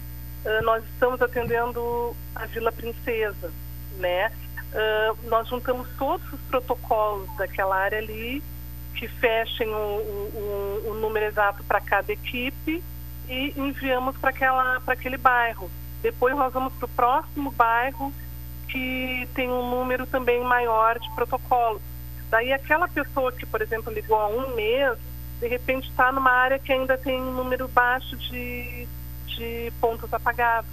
nós 0.64 0.84
estamos 0.86 1.22
atendendo 1.22 2.16
a 2.34 2.46
Vila 2.46 2.72
Princesa, 2.72 3.52
né? 3.98 4.32
Nós 5.26 5.48
juntamos 5.50 5.88
todos 5.98 6.26
os 6.32 6.40
protocolos 6.42 7.28
daquela 7.38 7.76
área 7.76 7.98
ali 7.98 8.42
que 8.96 9.08
fechem 9.08 9.68
o, 9.68 9.74
o, 9.74 10.84
o 10.92 10.94
número 10.96 11.26
exato 11.26 11.64
para 11.66 11.82
cada 11.82 12.12
equipe 12.12 12.82
e 13.28 13.54
enviamos 13.58 14.16
para 14.18 14.32
aquele 14.88 15.18
bairro. 15.18 15.70
Depois 16.02 16.36
nós 16.36 16.54
vamos 16.54 16.74
para 16.74 16.86
o 16.86 16.90
próximo 16.90 17.52
bairro 17.52 18.14
que 18.72 19.28
tem 19.36 19.50
um 19.50 19.70
número 19.70 20.06
também 20.06 20.42
maior 20.44 20.98
de 20.98 21.10
protocolos. 21.14 21.82
Daí 22.30 22.54
aquela 22.54 22.88
pessoa 22.88 23.32
que, 23.32 23.46
por 23.46 23.62
exemplo, 23.62 23.92
ligou 23.92 24.18
há 24.18 24.28
um 24.28 24.56
mês, 24.56 24.98
de 25.42 25.48
repente 25.48 25.90
está 25.90 26.12
numa 26.12 26.32
área 26.32 26.58
que 26.58 26.72
ainda 26.72 26.98
tem 26.98 27.20
um 27.20 27.34
número 27.34 27.68
baixo 27.68 28.16
de, 28.16 28.88
de 29.28 29.74
pontos 29.82 30.12
apagados. 30.14 30.70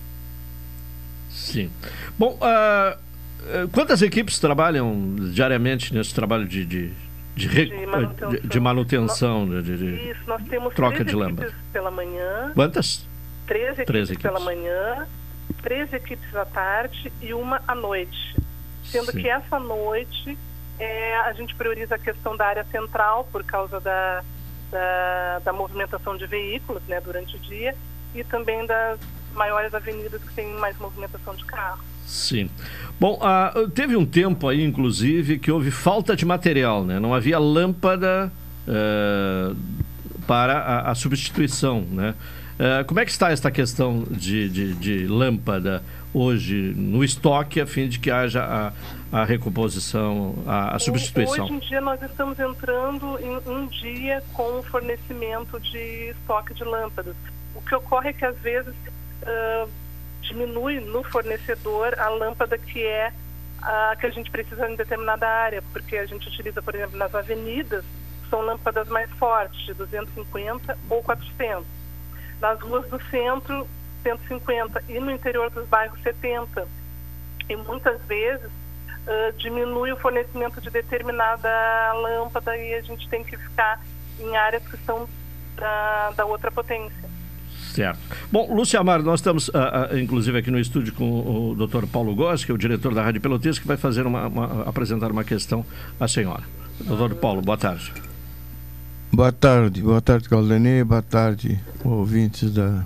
Sim. 1.28 1.70
Bom, 2.16 2.38
uh, 2.38 3.68
quantas 3.72 4.00
equipes 4.02 4.38
trabalham 4.38 5.16
diariamente 5.32 5.92
nesse 5.92 6.14
trabalho 6.14 6.46
de, 6.46 6.64
de, 6.64 6.92
de, 7.34 7.48
re... 7.48 7.66
de 7.66 7.86
manutenção? 7.86 8.30
De, 8.30 8.40
de 8.40 8.60
manutenção 8.60 9.46
nós, 9.46 9.64
de, 9.64 10.10
Isso, 10.10 10.20
nós 10.26 10.42
temos 10.44 10.74
troca 10.74 11.04
de 11.04 11.14
lâmpada 11.14 11.52
pela 11.72 11.90
manhã. 11.90 12.52
Quantas? 12.54 13.06
Três 13.46 13.70
equipes, 13.70 13.86
três 13.86 14.10
equipes, 14.10 14.30
pela 14.30 14.40
manhã, 14.40 15.06
três 15.62 15.92
equipes 15.92 16.34
à 16.34 16.44
tarde 16.44 17.12
e 17.20 17.32
uma 17.34 17.60
à 17.66 17.74
noite. 17.74 18.36
Sendo 18.84 19.12
Sim. 19.12 19.20
que 19.20 19.28
essa 19.28 19.58
noite 19.58 20.38
é, 20.78 21.16
a 21.20 21.32
gente 21.32 21.54
prioriza 21.54 21.96
a 21.96 21.98
questão 21.98 22.36
da 22.36 22.46
área 22.46 22.64
central 22.64 23.28
por 23.30 23.42
causa 23.44 23.80
da, 23.80 24.22
da, 24.70 25.38
da, 25.44 25.52
movimentação 25.52 26.16
de 26.16 26.26
veículos 26.26 26.82
né, 26.88 27.00
durante 27.00 27.36
o 27.36 27.38
dia 27.40 27.74
e 28.14 28.22
também 28.24 28.64
das 28.66 28.98
maiores 29.34 29.74
avenidas 29.74 30.22
que 30.22 30.32
têm 30.34 30.54
mais 30.54 30.78
movimentação 30.78 31.34
de 31.34 31.44
carro. 31.44 31.80
Sim. 32.06 32.48
Bom, 32.98 33.20
uh, 33.20 33.68
teve 33.68 33.94
um 33.94 34.06
tempo 34.06 34.48
aí, 34.48 34.64
inclusive, 34.64 35.38
que 35.38 35.52
houve 35.52 35.70
falta 35.70 36.16
de 36.16 36.24
material, 36.24 36.82
né? 36.82 36.98
Não 36.98 37.14
havia 37.14 37.38
lâmpada 37.38 38.32
uh, 38.66 39.56
para 40.26 40.58
a, 40.58 40.90
a, 40.90 40.94
substituição, 40.94 41.82
né? 41.82 42.14
Uh, 42.58 42.84
como 42.86 42.98
é 42.98 43.04
que 43.04 43.12
está 43.12 43.30
esta 43.30 43.52
questão 43.52 44.02
de, 44.10 44.48
de, 44.48 44.74
de 44.74 45.06
lâmpada 45.06 45.80
hoje 46.12 46.74
no 46.76 47.04
estoque 47.04 47.60
a 47.60 47.66
fim 47.66 47.88
de 47.88 48.00
que 48.00 48.10
haja 48.10 48.42
a, 48.42 49.20
a 49.20 49.24
recomposição, 49.24 50.34
a, 50.44 50.74
a, 50.74 50.78
substituição? 50.80 51.44
Hoje 51.44 51.54
em 51.54 51.58
dia 51.60 51.80
nós 51.80 52.02
estamos 52.02 52.36
entrando 52.40 53.16
em 53.20 53.48
um 53.48 53.66
dia 53.68 54.24
com 54.32 54.58
o 54.58 54.62
fornecimento 54.64 55.60
de 55.60 56.10
estoque 56.10 56.52
de 56.52 56.64
lâmpadas. 56.64 57.14
O 57.54 57.62
que 57.62 57.72
ocorre 57.76 58.10
é 58.10 58.12
que 58.12 58.24
às 58.24 58.36
vezes 58.38 58.74
uh, 58.74 59.70
diminui 60.22 60.80
no 60.80 61.04
fornecedor 61.04 61.96
a 61.96 62.08
lâmpada 62.08 62.58
que 62.58 62.82
é 62.82 63.12
a 63.62 63.94
que 64.00 64.06
a 64.06 64.10
gente 64.10 64.32
precisa 64.32 64.68
em 64.68 64.74
determinada 64.74 65.28
área, 65.28 65.62
porque 65.72 65.96
a 65.96 66.06
gente 66.06 66.26
utiliza, 66.26 66.60
por 66.60 66.74
exemplo, 66.74 66.96
nas 66.96 67.14
avenidas, 67.14 67.84
são 68.28 68.40
lâmpadas 68.40 68.88
mais 68.88 69.08
fortes, 69.12 69.64
de 69.64 69.74
250 69.74 70.76
ou 70.90 71.02
400. 71.04 71.77
Nas 72.40 72.60
ruas 72.60 72.88
do 72.88 73.00
centro, 73.10 73.66
150 74.02 74.84
e 74.88 75.00
no 75.00 75.10
interior 75.10 75.50
dos 75.50 75.66
bairros 75.68 76.00
70. 76.02 76.66
E 77.48 77.56
muitas 77.56 78.00
vezes 78.04 78.46
uh, 78.46 79.32
diminui 79.38 79.92
o 79.92 79.96
fornecimento 79.96 80.60
de 80.60 80.70
determinada 80.70 81.48
lâmpada 81.94 82.56
e 82.56 82.74
a 82.74 82.82
gente 82.82 83.08
tem 83.08 83.24
que 83.24 83.36
ficar 83.36 83.80
em 84.20 84.36
áreas 84.36 84.66
que 84.66 84.76
são 84.78 85.08
da, 85.56 86.12
da 86.16 86.24
outra 86.24 86.50
potência. 86.50 87.08
Certo. 87.72 87.98
Bom, 88.32 88.52
Lúcia 88.52 88.80
Amaro, 88.80 89.02
nós 89.02 89.20
estamos, 89.20 89.48
uh, 89.48 89.52
uh, 89.92 89.98
inclusive, 89.98 90.38
aqui 90.38 90.50
no 90.50 90.58
estúdio 90.58 90.92
com 90.94 91.52
o 91.52 91.54
Dr. 91.54 91.86
Paulo 91.86 92.14
Goss, 92.14 92.44
que 92.44 92.50
é 92.50 92.54
o 92.54 92.58
diretor 92.58 92.94
da 92.94 93.02
Rádio 93.02 93.20
Pelotense, 93.20 93.60
que 93.60 93.68
vai 93.68 93.76
fazer 93.76 94.06
uma, 94.06 94.26
uma, 94.26 94.68
apresentar 94.68 95.10
uma 95.10 95.22
questão 95.22 95.64
à 96.00 96.08
senhora. 96.08 96.42
Doutor 96.80 97.14
Paulo, 97.16 97.42
boa 97.42 97.58
tarde. 97.58 97.92
Boa 99.12 99.32
tarde, 99.32 99.82
boa 99.82 100.00
tarde, 100.00 100.28
Caldenei, 100.28 100.84
boa 100.84 101.02
tarde, 101.02 101.58
ouvintes 101.84 102.52
da, 102.52 102.84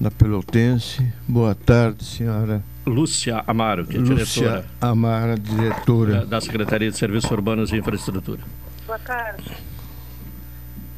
da 0.00 0.10
Pelotense. 0.10 1.12
Boa 1.28 1.54
tarde, 1.54 2.04
senhora 2.04 2.64
Lúcia 2.86 3.42
Amaro, 3.46 3.84
que 3.84 3.96
é 3.96 4.00
Lúcia 4.00 4.24
diretora. 4.24 4.66
Amaro, 4.80 5.38
diretora. 5.38 6.12
Da, 6.20 6.24
da, 6.24 6.40
Secretaria 6.40 6.90
de 6.90 6.96
Serviços 6.96 7.30
Urbanos 7.30 7.72
e 7.72 7.76
Infraestrutura. 7.76 8.40
Boa 8.86 8.98
tarde. 9.00 9.50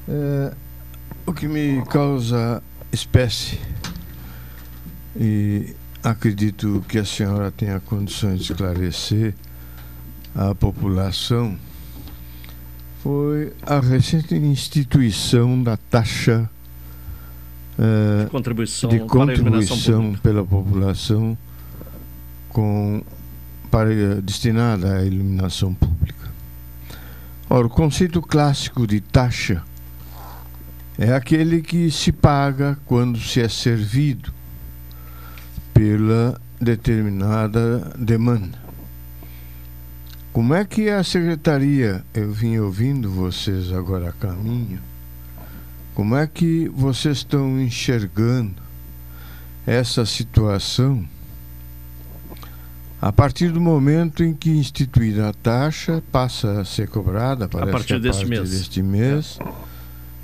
É, 0.06 0.52
o 1.24 1.32
que 1.32 1.48
me 1.48 1.82
causa 1.86 2.62
espécie, 2.92 3.58
e 5.16 5.74
acredito 6.04 6.84
que 6.86 6.98
a 6.98 7.04
senhora 7.04 7.50
tenha 7.50 7.80
condições 7.80 8.40
de 8.44 8.52
esclarecer 8.52 9.34
à 10.34 10.54
população, 10.54 11.58
foi 13.02 13.52
a 13.62 13.80
recente 13.80 14.34
instituição 14.34 15.62
da 15.62 15.76
taxa 15.76 16.48
é, 17.78 18.24
de 18.24 18.30
contribuição, 18.30 18.90
de 18.90 18.98
contribuição 19.00 20.14
pela 20.14 20.44
população 20.44 21.38
com, 22.48 23.02
para, 23.70 24.20
destinada 24.20 24.96
à 24.96 25.04
iluminação 25.04 25.72
pública. 25.74 26.28
Ora, 27.48 27.66
o 27.66 27.70
conceito 27.70 28.20
clássico 28.20 28.86
de 28.86 29.00
taxa 29.00 29.62
é 30.98 31.12
aquele 31.14 31.62
que 31.62 31.90
se 31.90 32.10
paga 32.10 32.76
quando 32.84 33.20
se 33.20 33.40
é 33.40 33.48
servido 33.48 34.32
pela 35.72 36.40
determinada 36.60 37.94
demanda. 37.96 38.67
Como 40.38 40.54
é 40.54 40.64
que 40.64 40.88
a 40.88 41.02
secretaria, 41.02 42.04
eu 42.14 42.30
vim 42.30 42.58
ouvindo 42.58 43.10
vocês 43.10 43.72
agora 43.72 44.10
a 44.10 44.12
caminho, 44.12 44.78
Como 45.96 46.14
é 46.14 46.28
que 46.28 46.68
vocês 46.68 47.16
estão 47.16 47.60
enxergando 47.60 48.62
essa 49.66 50.06
situação? 50.06 51.04
A 53.02 53.10
partir 53.10 53.50
do 53.50 53.60
momento 53.60 54.22
em 54.22 54.32
que 54.32 54.50
instituída 54.50 55.28
a 55.28 55.32
taxa 55.32 56.00
passa 56.12 56.60
a 56.60 56.64
ser 56.64 56.86
cobrada, 56.86 57.46
a 57.46 57.66
partir, 57.66 57.98
deste, 57.98 58.24
mês. 58.24 58.48
deste 58.48 58.80
mês, 58.80 59.40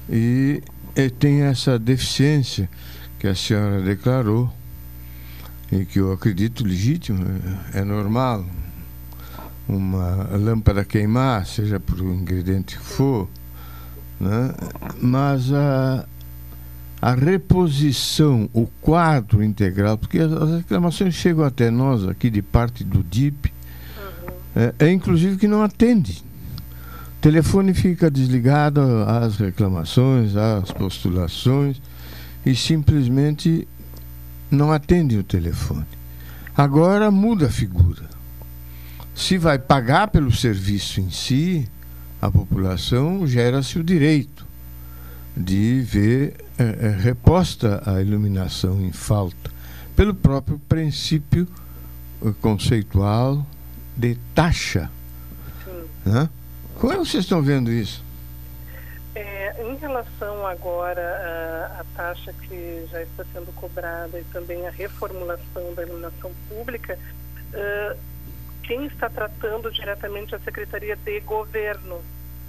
e, 0.09 0.63
e 0.95 1.11
tem 1.11 1.43
essa 1.43 1.77
deficiência 1.77 2.71
que 3.19 3.27
a 3.27 3.35
senhora 3.35 3.83
declarou 3.83 4.49
e 5.73 5.85
que 5.85 5.99
eu 5.99 6.13
acredito 6.13 6.65
legítimo, 6.65 7.27
é, 7.75 7.81
é 7.81 7.85
normal 7.85 8.47
uma 9.69 10.29
lâmpada 10.37 10.85
queimar, 10.85 11.47
seja 11.47 11.81
por 11.81 12.01
um 12.01 12.15
ingrediente 12.15 12.77
que 12.77 12.83
for, 12.85 13.29
né? 14.21 14.53
mas 15.01 15.53
a, 15.53 16.07
a 17.01 17.15
reposição, 17.15 18.49
o 18.53 18.67
quadro 18.81 19.43
integral, 19.43 19.97
porque 19.99 20.19
as, 20.19 20.33
as 20.33 20.51
reclamações 20.59 21.15
chegam 21.15 21.45
até 21.45 21.71
nós 21.71 22.07
aqui 22.07 22.31
de 22.31 22.43
parte 22.43 22.85
do 22.85 23.03
DIP, 23.03 23.53
é, 24.55 24.75
é 24.79 24.93
inclusive 24.93 25.37
que 25.37 25.49
não 25.49 25.63
atende. 25.63 26.23
O 27.19 27.21
telefone 27.21 27.73
fica 27.73 28.11
desligado 28.11 28.81
às 29.07 29.37
reclamações, 29.37 30.37
às 30.37 30.71
postulações 30.71 31.81
e 32.45 32.55
simplesmente 32.55 33.67
não 34.51 34.71
atende 34.71 35.17
o 35.17 35.25
telefone. 35.25 35.87
Agora 36.57 37.11
muda 37.11 37.47
a 37.47 37.51
figura. 37.51 38.14
Se 39.15 39.39
vai 39.39 39.59
pagar 39.59 40.09
pelo 40.09 40.33
serviço 40.33 41.01
em 41.01 41.11
si, 41.11 41.71
a 42.21 42.31
população 42.31 43.27
gera-se 43.27 43.79
o 43.79 43.85
direito 43.85 44.47
de 45.37 45.81
ver 45.81 46.35
é, 46.59 46.87
é, 46.87 46.89
reposta 46.91 47.83
a 47.87 48.01
iluminação 48.01 48.81
em 48.81 48.93
falta, 48.93 49.51
pelo 49.97 50.15
próprio 50.15 50.59
princípio 50.69 51.47
eh, 52.25 52.33
conceitual 52.41 53.45
de 53.97 54.17
taxa. 54.35 54.91
Né? 56.05 56.29
Como 56.79 56.93
é 56.93 56.97
que 56.97 57.05
vocês 57.05 57.25
estão 57.25 57.43
vendo 57.43 57.71
isso? 57.71 58.03
É, 59.15 59.63
em 59.63 59.77
relação 59.77 60.47
agora 60.47 61.01
à, 61.01 61.81
à 61.81 61.85
taxa 61.97 62.33
que 62.33 62.87
já 62.91 63.03
está 63.03 63.25
sendo 63.33 63.53
cobrada 63.55 64.19
e 64.19 64.25
também 64.25 64.67
a 64.67 64.71
reformulação 64.71 65.75
da 65.75 65.83
iluminação 65.83 66.33
pública, 66.49 66.99
uh, 67.53 67.97
quem 68.67 68.87
está 68.87 69.09
tratando 69.09 69.71
diretamente 69.71 70.35
a 70.35 70.39
Secretaria 70.41 70.97
de 70.97 71.21
Governo, 71.21 72.03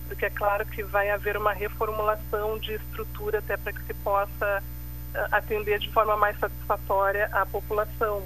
porque 0.07 0.25
é 0.25 0.29
claro 0.29 0.65
que 0.65 0.83
vai 0.83 1.09
haver 1.09 1.37
uma 1.37 1.53
reformulação 1.53 2.57
de 2.57 2.73
estrutura 2.73 3.39
até 3.39 3.57
para 3.57 3.73
que 3.73 3.83
se 3.83 3.93
possa 3.95 4.63
uh, 5.13 5.17
atender 5.31 5.79
de 5.79 5.91
forma 5.91 6.15
mais 6.15 6.37
satisfatória 6.39 7.29
a 7.31 7.45
população. 7.45 8.23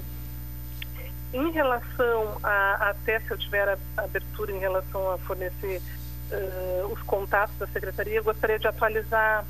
Em 1.32 1.50
relação 1.52 2.38
a, 2.42 2.90
até 2.90 3.20
se 3.20 3.30
eu 3.30 3.38
tiver 3.38 3.78
abertura 3.96 4.52
em 4.52 4.58
relação 4.58 5.12
a 5.12 5.18
fornecer 5.18 5.80
uh, 6.30 6.92
os 6.92 7.00
contatos 7.02 7.56
da 7.56 7.66
secretaria, 7.66 8.16
eu 8.16 8.24
gostaria 8.24 8.58
de 8.58 8.68
atualizar, 8.68 9.44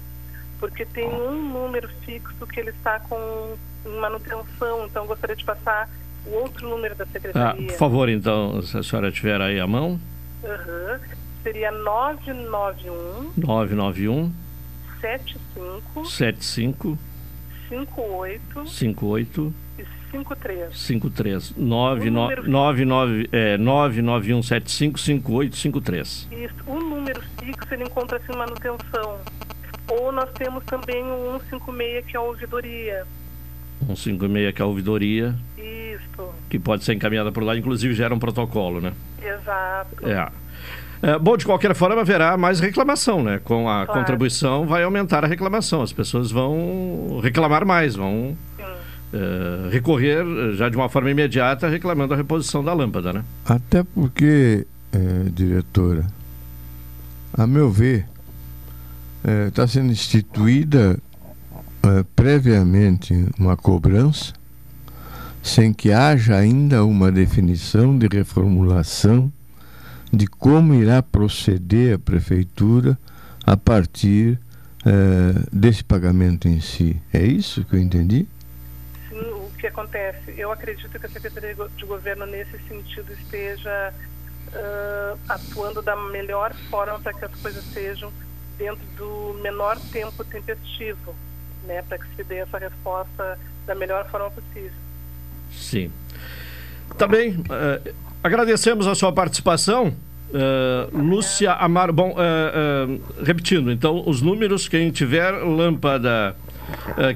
porque 0.59 0.85
tem 0.87 1.09
um 1.09 1.51
número 1.53 1.89
fixo 2.05 2.47
que 2.47 2.61
ele 2.61 2.71
está 2.71 3.01
com 3.01 3.57
manutenção, 3.85 4.87
então 4.87 5.07
gostaria 5.07 5.37
de 5.37 5.45
passar 5.45 5.89
o 6.27 6.31
outro 6.35 6.69
número 6.69 6.95
da 6.95 7.05
Ah, 7.05 7.09
secretaria. 7.13 7.67
por 7.69 7.77
favor, 7.77 8.09
então, 8.09 8.61
se 8.63 8.77
a 8.79 8.83
senhora 8.83 9.11
tiver 9.13 9.41
aí 9.41 9.59
a 9.61 9.67
mão, 9.67 10.01
Uhum. 10.43 10.99
Seria 11.43 11.71
991 11.73 13.33
991 13.37 14.33
75 15.01 16.05
75 16.07 16.99
58 17.69 18.67
58 18.69 19.55
e 19.79 19.85
53. 20.11 20.77
53 20.79 21.51
O 21.53 21.61
número- 21.61 22.51
99 22.51 23.29
é 23.33 23.57
99175 23.57 24.99
5853. 24.99 26.29
Isso, 26.33 26.55
o 26.67 26.79
número 26.81 27.21
fixo 27.39 27.73
ele 27.75 27.85
encontra-se 27.85 28.31
em 28.31 28.37
manutenção. 28.37 29.19
Ou 29.89 30.13
nós 30.13 30.31
temos 30.33 30.63
também 30.65 31.03
o 31.03 31.41
156, 31.49 32.05
que 32.07 32.17
é 32.17 32.19
a 32.19 32.23
ouvidoria. 32.23 33.07
156 33.87 34.55
que 34.55 34.63
é 34.63 34.65
a 34.65 34.67
ouvidoria, 34.67 35.35
Isso, 35.59 36.29
que 36.49 36.59
pode 36.59 36.85
ser 36.85 36.95
encaminhada 36.95 37.33
por 37.33 37.43
lá, 37.43 37.57
inclusive 37.57 37.95
gera 37.95 38.15
um 38.15 38.19
protocolo, 38.19 38.81
né? 38.81 38.93
exato. 39.23 40.07
É. 40.09 40.29
É, 41.03 41.19
bom, 41.19 41.35
de 41.35 41.47
qualquer 41.47 41.75
forma, 41.75 41.99
haverá 42.01 42.37
mais 42.37 42.61
reclamação, 42.61 43.23
né? 43.23 43.41
Com 43.43 43.69
a 43.71 43.87
Claro. 43.87 44.01
contribuição 44.01 44.67
vai 44.67 44.83
aumentar 44.83 45.25
a 45.25 45.27
reclamação. 45.27 45.81
As 45.81 45.95
pessoas 45.95 46.31
vão 46.31 47.21
reclamar 47.23 47.65
mais, 47.65 47.95
vão 47.97 48.37
é, 49.13 49.69
recorrer 49.73 50.19
eh, 50.27 50.53
já 50.57 50.69
de 50.69 50.77
uma 50.77 50.89
forma 50.91 51.11
imediata 51.11 51.69
reclamando 51.69 52.13
a 52.13 52.17
reposição 52.19 52.63
da 52.63 52.75
lâmpada, 52.75 53.15
né? 53.15 53.25
Até 53.47 53.83
porque, 53.83 54.67
eh, 54.93 54.99
diretora, 55.33 56.07
a 57.33 57.47
meu 57.47 57.71
ver, 57.71 58.07
está 59.49 59.67
sendo 59.67 59.91
instituída 59.91 60.99
previamente 62.15 63.15
uma 63.39 63.57
cobrança, 63.57 64.33
sem 65.43 65.73
que 65.73 65.93
haja 65.93 66.37
ainda 66.37 66.85
uma 66.85 67.11
definição 67.11 67.97
de 67.97 68.07
reformulação 68.07 69.33
de 70.13 70.27
como 70.27 70.75
irá 70.75 71.03
proceder 71.03 71.95
a 71.95 71.99
prefeitura 71.99 72.99
a 73.47 73.57
partir 73.57 74.39
eh, 74.85 75.47
desse 75.53 75.85
pagamento 75.85 76.49
em 76.49 76.61
si. 76.61 77.01
É 77.13 77.23
isso 77.23 77.65
que 77.65 77.77
eu 77.77 77.81
entendi? 77.81 78.27
Sim, 79.09 79.21
o 79.21 79.51
que 79.59 79.67
acontece? 79.67 80.35
Eu 80.37 80.51
acredito 80.51 80.99
que 80.99 81.07
a 81.07 81.09
Secretaria 81.09 81.55
de 81.55 81.85
Governo, 81.85 82.27
nesse 82.27 82.59
sentido, 82.69 83.13
esteja 83.13 83.95
ah, 84.53 85.17
atuando 85.29 85.81
da 85.81 85.95
melhor 85.95 86.53
forma 86.71 86.99
para 86.99 87.13
que 87.13 87.25
as 87.25 87.35
coisas 87.37 87.65
sejam 87.73 88.13
dentro 88.59 88.85
do 88.97 89.39
menor 89.43 89.79
tempo 89.93 90.25
tempestivo, 90.25 91.15
né, 91.67 91.83
para 91.89 91.99
que 91.99 92.05
se 92.17 92.25
dê 92.25 92.37
essa 92.37 92.59
resposta 92.59 93.39
da 93.67 93.75
melhor 93.75 94.07
forma 94.11 94.31
possível. 94.31 94.71
Sim. 95.51 95.91
Também 96.99 97.43
eh, 97.51 97.93
agradecemos 98.23 98.87
a 98.87 98.95
sua 98.95 99.13
participação. 99.13 99.93
eh, 100.35 100.89
Lúcia 100.93 101.53
Amaro. 101.53 101.93
Bom, 101.93 102.15
eh, 102.19 102.99
repetindo, 103.25 103.71
então, 103.71 104.03
os 104.07 104.21
números, 104.23 104.69
quem 104.69 104.91
tiver 104.91 105.31
lâmpada 105.33 106.35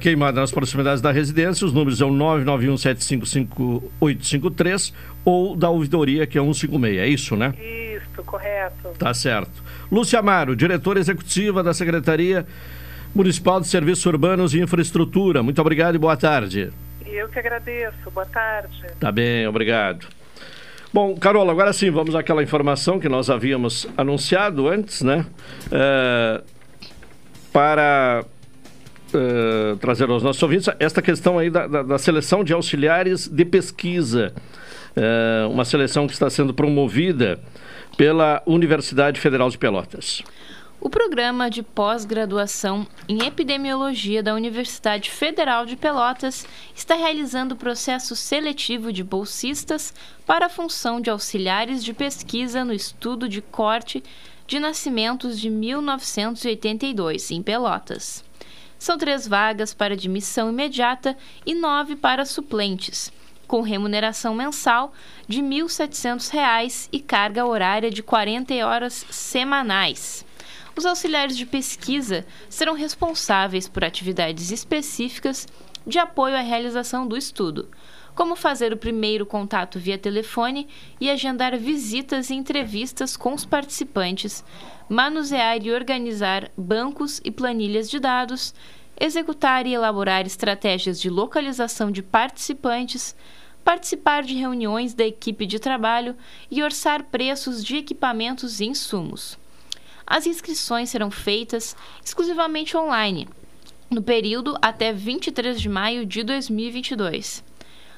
queimada 0.01 0.41
nas 0.41 0.51
proximidades 0.51 1.01
da 1.01 1.13
residência, 1.13 1.65
os 1.65 1.73
números 1.73 1.99
são 1.99 2.11
991755853 2.11 4.93
ou 5.25 5.55
da 5.57 5.71
ouvidoria, 5.71 6.27
que 6.27 6.37
é 6.39 6.43
156. 6.43 6.99
É 6.99 7.07
isso, 7.07 7.37
né? 7.37 7.55
Isso, 7.61 8.21
correto. 8.25 8.89
Tá 8.99 9.15
certo. 9.15 9.63
Lúcia 9.93 10.19
Amaro, 10.19 10.57
diretora 10.57 10.99
executiva 10.99 11.63
da 11.63 11.73
Secretaria 11.73 12.45
Municipal 13.15 13.61
de 13.61 13.69
Serviços 13.69 14.05
Urbanos 14.07 14.55
e 14.55 14.61
Infraestrutura. 14.61 15.43
Muito 15.43 15.61
obrigado 15.61 15.95
e 15.95 15.99
boa 15.99 16.17
tarde. 16.17 16.71
Eu 17.07 17.29
que 17.29 17.39
agradeço. 17.39 18.11
Boa 18.13 18.27
tarde. 18.27 18.83
Tá 18.99 19.13
bem, 19.13 19.47
obrigado. 19.47 20.07
Bom, 20.93 21.17
Carol, 21.17 21.49
agora 21.51 21.73
sim, 21.73 21.91
vamos 21.91 22.15
àquela 22.15 22.43
informação 22.43 22.99
que 23.01 23.09
nós 23.09 23.29
havíamos 23.31 23.87
anunciado 23.97 24.69
antes, 24.69 25.03
né? 25.03 25.27
É, 25.71 26.41
para 27.53 28.25
é, 29.13 29.77
trazer 29.81 30.09
aos 30.09 30.23
nossos 30.23 30.43
ouvintes 30.43 30.69
esta 30.79 31.01
questão 31.03 31.39
aí 31.39 31.51
da, 31.51 31.67
da- 31.67 31.83
da 31.83 31.99
seleção 31.99 32.43
de 32.45 32.53
auxiliares 32.53 33.29
de 33.29 33.45
pesquisa. 33.45 34.33
É, 34.97 35.47
uma 35.49 35.65
seleção 35.65 36.07
que 36.07 36.13
está 36.13 36.31
sendo 36.31 36.55
promovida 36.55 37.41
pela 37.97 38.43
Universidade 38.47 39.21
Federal 39.21 39.51
de 39.51 39.59
Pelotas. 39.59 40.23
O 40.85 40.91
programa 40.91 41.49
de 41.49 41.63
pós-graduação 41.63 42.87
em 43.09 43.25
epidemiologia 43.25 44.23
da 44.23 44.35
Universidade 44.35 45.11
Federal 45.11 45.65
de 45.65 45.77
Pelotas 45.77 46.47
está 46.75 46.95
realizando 46.95 47.55
o 47.55 47.57
processo 47.57 48.15
seletivo 48.15 48.93
de 48.93 49.03
bolsistas 49.03 49.95
para 50.27 50.45
a 50.45 50.51
função 50.51 51.01
de 51.01 51.09
auxiliares 51.09 51.83
de 51.83 51.95
pesquisa 51.95 52.67
no 52.67 52.75
estudo 52.75 53.31
de 53.31 53.41
corte 53.41 54.05
de 54.47 54.61
nascimentos 54.61 55.41
de 55.41 55.49
1982 55.49 57.31
em 57.31 57.43
Pelotas. 57.43 58.23
São 58.79 58.99
três 58.99 59.27
vagas 59.27 59.73
para 59.73 59.95
admissão 59.95 60.51
imediata 60.51 61.17
e 61.47 61.55
nove 61.55 61.97
para 61.97 62.27
suplentes, 62.27 63.11
com 63.49 63.63
remuneração 63.63 64.35
mensal 64.35 64.93
de 65.27 65.41
R$ 65.41 65.49
1.700 65.49 66.91
e 66.93 67.01
carga 67.01 67.47
horária 67.47 67.91
de 67.91 68.03
40 68.03 68.53
horas 68.67 69.07
semanais. 69.09 70.24
Os 70.77 70.85
auxiliares 70.85 71.37
de 71.37 71.47
pesquisa 71.47 72.27
serão 72.49 72.75
responsáveis 72.75 73.69
por 73.69 73.85
atividades 73.85 74.51
específicas 74.51 75.47
de 75.87 75.99
apoio 76.01 76.37
à 76.37 76.41
realização 76.41 77.07
do 77.07 77.17
estudo, 77.17 77.69
como 78.15 78.35
fazer 78.35 78.73
o 78.73 78.77
primeiro 78.77 79.25
contato 79.25 79.79
via 79.79 79.97
telefone 79.97 80.67
e 81.01 81.09
agendar 81.09 81.57
visitas 81.57 82.29
e 82.29 82.35
entrevistas 82.35 83.17
com 83.17 83.35
os 83.35 83.45
participantes, 83.45 84.45
manusear 84.89 85.65
e 85.65 85.71
organizar 85.73 86.51
bancos 86.57 87.21
e 87.25 87.31
planilhas 87.31 87.89
de 87.89 88.01
dados, 88.01 88.53
executar 88.99 89.67
e 89.67 89.75
elaborar 89.75 90.27
estratégias 90.27 91.01
de 91.01 91.09
localização 91.09 91.91
de 91.91 92.03
participantes, 92.03 93.15
participar 93.65 94.25
de 94.25 94.35
reuniões 94.35 94.93
da 94.93 95.05
equipe 95.05 95.47
de 95.47 95.61
trabalho 95.61 96.17
e 96.51 96.63
orçar 96.63 97.05
preços 97.05 97.65
de 97.65 97.77
equipamentos 97.77 98.61
e 98.61 98.65
insumos. 98.65 99.39
As 100.07 100.27
inscrições 100.27 100.91
serão 100.91 101.11
feitas 101.11 101.75
exclusivamente 102.05 102.77
online, 102.77 103.27
no 103.91 104.03
período 104.03 104.55
até 104.61 104.93
23 104.93 105.59
de 105.61 105.69
maio 105.69 106.05
de 106.05 106.23
2022. 106.23 107.43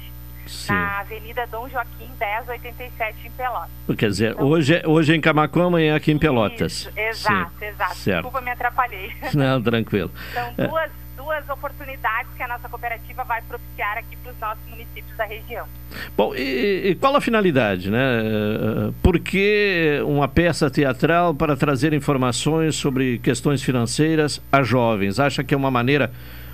Sim. 0.48 0.74
na 0.74 1.00
Avenida 1.00 1.48
Dom 1.48 1.68
Joaquim 1.68 2.08
1087 2.20 3.28
em 3.28 3.32
Pelotas. 3.32 3.70
Quer 3.98 4.10
dizer, 4.10 4.32
então, 4.34 4.46
hoje, 4.46 4.76
é, 4.76 4.88
hoje 4.88 5.12
é 5.12 5.16
em 5.16 5.22
Camacuã, 5.22 5.66
amanhã 5.66 5.94
é 5.94 5.96
aqui 5.96 6.12
em 6.12 6.20
Pelotas. 6.20 6.72
Isso, 6.72 6.92
exato, 6.96 7.52
Sim. 7.58 7.66
exato. 7.66 7.96
Certo. 7.96 8.24
Desculpa, 8.24 8.42
me 8.42 8.52
atrapalhei. 8.52 9.12
Não, 9.34 9.62
tranquilo. 9.62 10.12
São 10.34 10.54
é. 10.58 10.90
Duas, 11.26 11.50
oportunidades 11.50 12.32
que 12.38 12.44
a 12.44 12.48
nossa 12.48 12.70
cooperativa 12.70 13.24
vai 13.24 13.42
propiciar 13.42 13.98
aqui 13.98 14.16
para 14.18 14.32
os 14.32 14.40
nossos 14.40 14.64
municípios 14.68 15.18
da 15.18 15.26
região. 15.26 15.68
Bom, 16.16 16.36
e, 16.36 16.92
e, 16.92 16.96
qual 16.96 17.16
a 17.16 17.22
finalidade, 17.22 17.90
né? 17.90 18.00
Por 19.02 19.20
que 19.20 20.02
uma 20.06 20.28
peça 20.28 20.70
teatral 20.70 21.34
para 21.34 21.56
trazer 21.56 21.94
informações 21.94 22.76
sobre 22.76 23.18
questões 23.20 23.64
financeiras 23.64 24.40
a 24.52 24.62
jovens? 24.62 25.20
Acha 25.20 25.44
que 25.44 25.54
é 25.54 25.58
uma 25.58 25.72
maneira 25.72 26.12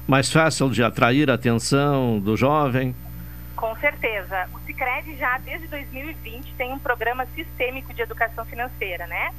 mais 0.08 0.32
fácil 0.32 0.70
de 0.70 0.82
atrair 0.82 1.30
a 1.30 1.34
atenção 1.34 2.20
do 2.20 2.38
jovem? 2.38 2.96
Com 3.56 3.76
certeza. 3.76 4.48
O 4.54 4.60
Cicred 4.66 5.18
já 5.18 5.38
desde 5.40 5.68
2020 5.68 6.54
tem 6.58 6.72
um 6.72 6.80
programa 6.80 7.26
sistêmico 7.36 7.94
de 7.94 8.02
educação 8.02 8.46
financeira, 8.46 9.06
né? 9.06 9.32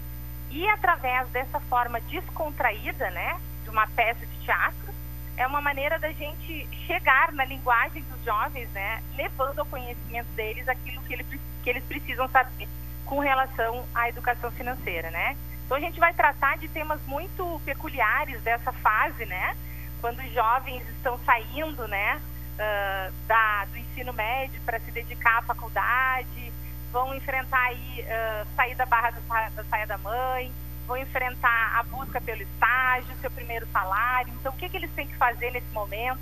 E 0.51 0.69
através 0.69 1.27
dessa 1.31 1.59
forma 1.61 1.99
descontraída, 2.03 3.11
né, 3.11 3.41
de 3.65 3.71
uma 3.71 3.87
peça 3.87 4.27
de 4.27 4.45
teatro, 4.45 4.92
é 5.37 5.47
uma 5.47 5.61
maneira 5.61 5.99
da 5.99 6.13
gente 6.13 6.69
chegar 6.87 7.33
na 7.33 7.45
linguagem 7.45 8.03
dos 8.03 8.25
jovens, 8.25 8.69
né, 8.71 9.03
levando 9.17 9.61
ao 9.61 9.67
conhecimento 9.67 10.29
deles 10.35 10.69
aquilo 10.69 11.03
que, 11.03 11.41
que 11.63 11.71
eles 11.71 11.85
precisam 11.85 12.29
saber 12.29 12.69
com 13.05 13.19
relação 13.19 13.85
à 13.95 14.09
educação 14.09 14.51
financeira, 14.53 15.11
né? 15.11 15.37
Então 15.65 15.77
a 15.77 15.81
gente 15.81 15.99
vai 15.99 16.13
tratar 16.13 16.59
de 16.59 16.69
temas 16.69 17.01
muito 17.07 17.61
peculiares 17.65 18.41
dessa 18.43 18.73
fase, 18.73 19.25
né? 19.27 19.57
Quando 20.01 20.19
os 20.19 20.33
jovens 20.33 20.83
estão 20.91 21.19
saindo, 21.25 21.87
né, 21.89 22.21
uh, 22.55 23.13
da, 23.27 23.65
do 23.67 23.79
ensino 23.79 24.13
médio 24.13 24.61
para 24.63 24.81
se 24.81 24.91
dedicar 24.91 25.39
à 25.39 25.43
faculdade, 25.43 26.53
vão 26.91 27.15
enfrentar 27.15 27.61
aí 27.61 28.03
uh, 28.03 28.47
sair 28.57 28.75
da 28.75 28.87
barra 28.87 29.11
da 29.11 29.65
saia 29.65 29.87
da 29.87 29.99
mãe, 29.99 30.53
vão 30.87 30.97
enfrentar 30.97 31.79
a 31.79 31.83
busca 31.85 32.21
pelo 32.21 32.43
estágio, 32.43 33.15
seu 33.21 33.31
primeiro 33.31 33.67
salário. 33.73 34.33
Então, 34.41 34.53
o 34.53 34.57
que, 34.57 34.69
que 34.69 34.77
eles 34.77 34.91
têm 34.95 35.07
que 35.07 35.17
fazer 35.17 35.51
nesse 35.51 35.71
momento? 35.73 36.21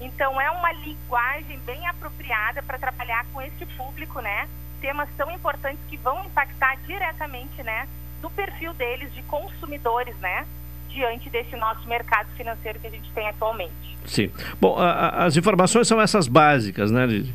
Então, 0.00 0.40
é 0.40 0.50
uma 0.50 0.72
linguagem 0.72 1.58
bem 1.60 1.86
apropriada 1.86 2.62
para 2.62 2.78
trabalhar 2.78 3.24
com 3.32 3.40
esse 3.40 3.64
público, 3.76 4.20
né? 4.20 4.48
Temas 4.80 5.08
tão 5.16 5.30
importantes 5.30 5.80
que 5.88 5.96
vão 5.96 6.24
impactar 6.24 6.76
diretamente, 6.86 7.62
né, 7.62 7.86
no 8.20 8.30
perfil 8.30 8.74
deles 8.74 9.12
de 9.14 9.22
consumidores, 9.22 10.16
né? 10.16 10.44
diante 10.92 11.30
desse 11.30 11.56
nosso 11.56 11.88
mercado 11.88 12.28
financeiro 12.36 12.78
que 12.78 12.86
a 12.86 12.90
gente 12.90 13.10
tem 13.12 13.26
atualmente. 13.28 13.72
Sim. 14.04 14.30
Bom, 14.60 14.78
a, 14.78 14.90
a, 14.90 15.24
as 15.24 15.36
informações 15.38 15.88
são 15.88 15.98
essas 15.98 16.28
básicas, 16.28 16.90
né, 16.90 17.06
de, 17.06 17.34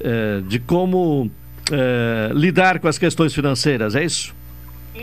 é, 0.00 0.40
de 0.46 0.60
como 0.60 1.30
é, 1.72 2.30
lidar 2.32 2.78
com 2.78 2.86
as 2.86 2.96
questões 2.98 3.34
financeiras, 3.34 3.96
é 3.96 4.04
isso? 4.04 4.35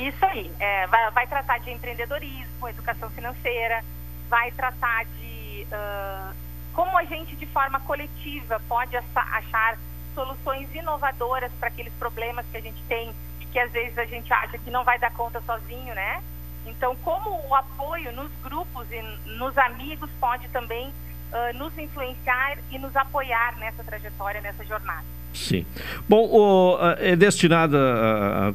Isso 0.08 0.26
aí. 0.26 0.52
É, 0.60 0.88
vai, 0.88 1.12
vai, 1.12 1.28
tratar 1.28 1.60
de 1.60 1.72
empreendedorismo, 1.72 2.68
educação 2.68 3.10
financeira, 3.12 3.84
vai 4.30 4.52
tratar 4.52 5.06
de 5.06 5.66
uh, 5.72 6.36
como 6.74 6.98
a 6.98 7.06
gente, 7.06 7.36
de 7.36 7.46
forma 7.46 7.80
coletiva, 7.82 8.62
pode 8.68 8.98
achar 8.98 9.78
soluções 10.14 10.68
inovadoras 10.74 11.52
para 11.60 11.70
aqueles 11.70 11.94
problemas 11.94 12.46
que 12.52 12.58
a 12.58 12.62
gente 12.62 12.82
tem 12.84 13.14
e 13.40 13.46
que 13.46 13.60
às 13.60 13.72
vezes 13.72 13.98
a 13.98 14.06
gente 14.06 14.32
acha 14.34 14.58
que 14.58 14.70
não 14.70 14.84
vai 14.84 15.00
dar 15.00 15.12
conta 15.14 15.42
sozinho, 15.42 15.94
né? 15.96 16.22
Então, 16.66 16.96
como 16.98 17.30
o 17.48 17.56
apoio 17.56 18.12
nos 18.12 18.32
grupos 18.44 18.88
e 18.92 19.02
nos 19.38 19.58
amigos 19.58 20.10
pode 20.20 20.48
também 20.50 20.88
uh, 20.90 21.58
nos 21.58 21.78
influenciar 21.78 22.58
e 22.72 22.78
nos 22.78 22.96
apoiar 22.96 23.58
nessa 23.58 23.84
trajetória, 23.84 24.42
nessa 24.42 24.66
jornada. 24.66 25.06
Sim. 25.34 25.66
Bom, 26.08 26.28
o, 26.28 26.78
é 27.00 27.16
destinada 27.16 27.78
a, 27.78 28.54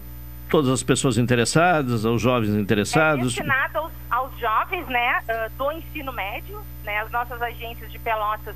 todas 0.49 0.71
as 0.71 0.83
pessoas 0.83 1.19
interessadas, 1.19 2.05
aos 2.05 2.21
jovens 2.21 2.51
interessados? 2.51 3.21
É 3.21 3.43
destinada 3.43 3.79
aos, 3.79 3.93
aos 4.11 4.39
jovens 4.39 4.87
né, 4.89 5.21
uh, 5.21 5.57
do 5.57 5.73
ensino 5.73 6.13
médio, 6.13 6.61
né, 6.85 6.99
as 7.01 7.11
nossas 7.11 7.41
agências 7.41 7.91
de 7.91 7.99
Pelotas 7.99 8.55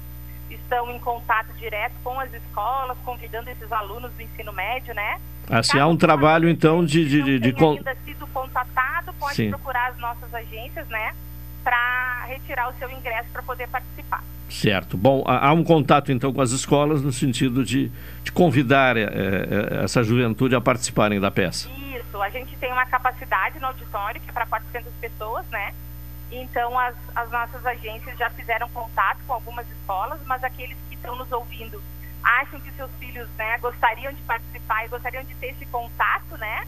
estão 0.50 0.90
em 0.90 0.98
contato 0.98 1.52
direto 1.58 1.94
com 2.02 2.18
as 2.18 2.32
escolas, 2.32 2.96
convidando 3.04 3.50
esses 3.50 3.70
alunos 3.72 4.12
do 4.12 4.22
ensino 4.22 4.52
médio, 4.52 4.94
né? 4.94 5.20
Assim, 5.48 5.78
há 5.78 5.86
um 5.86 5.96
trabalho, 5.96 6.48
então, 6.48 6.84
de... 6.84 7.04
de, 7.08 7.22
de, 7.22 7.38
de, 7.38 7.52
de... 7.52 7.64
ainda 7.64 7.96
sido 8.04 8.26
contatado, 8.28 9.12
pode 9.14 9.34
Sim. 9.34 9.50
procurar 9.50 9.90
as 9.90 9.98
nossas 9.98 10.32
agências, 10.32 10.86
né? 10.88 11.14
Para 11.62 12.24
retirar 12.26 12.68
o 12.68 12.78
seu 12.78 12.90
ingresso 12.90 13.28
para 13.32 13.42
poder 13.42 13.68
participar. 13.68 14.22
Certo. 14.52 14.96
Bom, 14.98 15.24
há 15.26 15.52
um 15.52 15.64
contato, 15.64 16.12
então, 16.12 16.32
com 16.32 16.40
as 16.40 16.50
escolas 16.50 17.00
no 17.02 17.10
sentido 17.10 17.64
de, 17.64 17.90
de 18.22 18.30
convidar 18.30 18.96
é, 18.96 19.04
é, 19.04 19.84
essa 19.84 20.04
juventude 20.04 20.54
a 20.54 20.60
participarem 20.60 21.18
da 21.18 21.30
peça. 21.30 21.70
Isso. 21.70 22.20
A 22.20 22.28
gente 22.28 22.54
tem 22.56 22.70
uma 22.70 22.84
capacidade 22.84 23.58
no 23.58 23.66
auditório 23.68 24.20
que 24.20 24.28
é 24.28 24.32
para 24.32 24.44
400 24.44 24.92
pessoas, 25.00 25.46
né? 25.48 25.72
Então, 26.30 26.78
as, 26.78 26.94
as 27.14 27.30
nossas 27.30 27.64
agências 27.64 28.16
já 28.18 28.28
fizeram 28.30 28.68
contato 28.68 29.18
com 29.26 29.32
algumas 29.32 29.66
escolas, 29.70 30.20
mas 30.26 30.44
aqueles 30.44 30.76
que 30.88 30.96
estão 30.96 31.16
nos 31.16 31.32
ouvindo 31.32 31.82
acham 32.22 32.60
que 32.60 32.70
seus 32.72 32.90
filhos 32.98 33.28
né, 33.36 33.58
gostariam 33.58 34.12
de 34.12 34.22
participar 34.22 34.84
e 34.84 34.88
gostariam 34.88 35.24
de 35.24 35.34
ter 35.36 35.48
esse 35.48 35.66
contato, 35.66 36.36
né? 36.36 36.66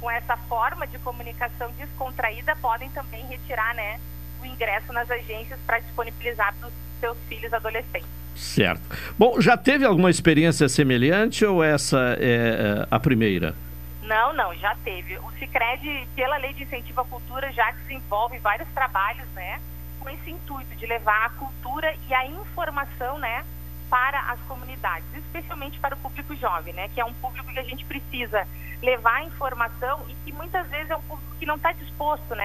Com 0.00 0.10
essa 0.10 0.36
forma 0.36 0.86
de 0.86 0.98
comunicação 1.00 1.70
descontraída, 1.72 2.56
podem 2.56 2.88
também 2.90 3.26
retirar, 3.26 3.74
né? 3.74 4.00
O 4.44 4.46
ingresso 4.46 4.92
nas 4.92 5.10
agências 5.10 5.58
para 5.66 5.78
disponibilizar 5.80 6.54
para 6.58 6.68
os 6.68 6.74
seus 7.00 7.18
filhos 7.28 7.52
adolescentes. 7.52 8.08
Certo. 8.36 8.82
Bom, 9.18 9.40
já 9.40 9.56
teve 9.56 9.84
alguma 9.84 10.10
experiência 10.10 10.68
semelhante 10.68 11.44
ou 11.44 11.62
essa 11.62 12.16
é, 12.20 12.82
é 12.82 12.86
a 12.90 13.00
primeira? 13.00 13.54
Não, 14.02 14.32
não, 14.34 14.54
já 14.56 14.76
teve. 14.84 15.16
O 15.18 15.30
Cicred, 15.38 16.06
pela 16.14 16.36
lei 16.36 16.52
de 16.52 16.64
incentivo 16.64 17.00
à 17.00 17.04
cultura, 17.04 17.50
já 17.52 17.70
desenvolve 17.70 18.38
vários 18.38 18.68
trabalhos, 18.74 19.26
né? 19.34 19.60
com 20.04 20.10
esse 20.10 20.30
intuito 20.30 20.76
de 20.76 20.86
levar 20.86 21.24
a 21.24 21.30
cultura 21.30 21.96
e 22.06 22.14
a 22.14 22.26
informação, 22.26 23.18
né, 23.18 23.42
para 23.88 24.20
as 24.30 24.40
comunidades, 24.40 25.06
especialmente 25.14 25.80
para 25.80 25.94
o 25.94 25.98
público 25.98 26.36
jovem, 26.36 26.74
né, 26.74 26.88
que 26.92 27.00
é 27.00 27.04
um 27.04 27.14
público 27.14 27.50
que 27.50 27.58
a 27.58 27.64
gente 27.64 27.84
precisa 27.86 28.46
levar 28.82 29.16
a 29.16 29.24
informação 29.24 30.04
e 30.08 30.14
que 30.24 30.32
muitas 30.32 30.68
vezes 30.68 30.90
é 30.90 30.96
um 30.96 31.02
público 31.02 31.34
que 31.38 31.46
não 31.46 31.56
está 31.56 31.72
disposto, 31.72 32.34
né, 32.34 32.44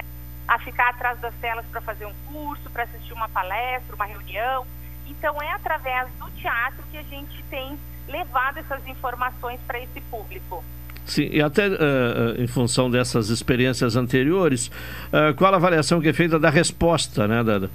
a 0.50 0.58
ficar 0.58 0.88
atrás 0.88 1.16
das 1.20 1.32
telas 1.36 1.64
para 1.66 1.80
fazer 1.80 2.06
um 2.06 2.14
curso, 2.26 2.68
para 2.70 2.82
assistir 2.82 3.12
uma 3.12 3.28
palestra, 3.28 3.94
uma 3.94 4.04
reunião. 4.04 4.66
Então 5.06 5.40
é 5.40 5.52
através 5.52 6.08
do 6.18 6.28
teatro 6.32 6.82
que 6.90 6.98
a 6.98 7.02
gente 7.04 7.40
tem 7.48 7.78
levado 8.08 8.58
essas 8.58 8.84
informações 8.88 9.60
para 9.64 9.78
esse 9.78 10.00
público. 10.10 10.64
Sim, 11.06 11.28
e 11.30 11.40
até 11.40 11.68
uh, 11.68 12.34
em 12.36 12.48
função 12.48 12.90
dessas 12.90 13.28
experiências 13.28 13.94
anteriores, 13.94 14.66
uh, 15.12 15.32
qual 15.36 15.54
a 15.54 15.56
avaliação 15.56 16.00
que 16.00 16.08
é 16.08 16.12
feita 16.12 16.36
da 16.36 16.50
resposta, 16.50 17.28
né? 17.28 17.44
Da, 17.44 17.68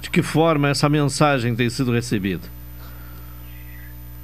de 0.00 0.10
que 0.10 0.22
forma 0.22 0.70
essa 0.70 0.88
mensagem 0.88 1.54
tem 1.54 1.68
sido 1.68 1.92
recebida? 1.92 2.48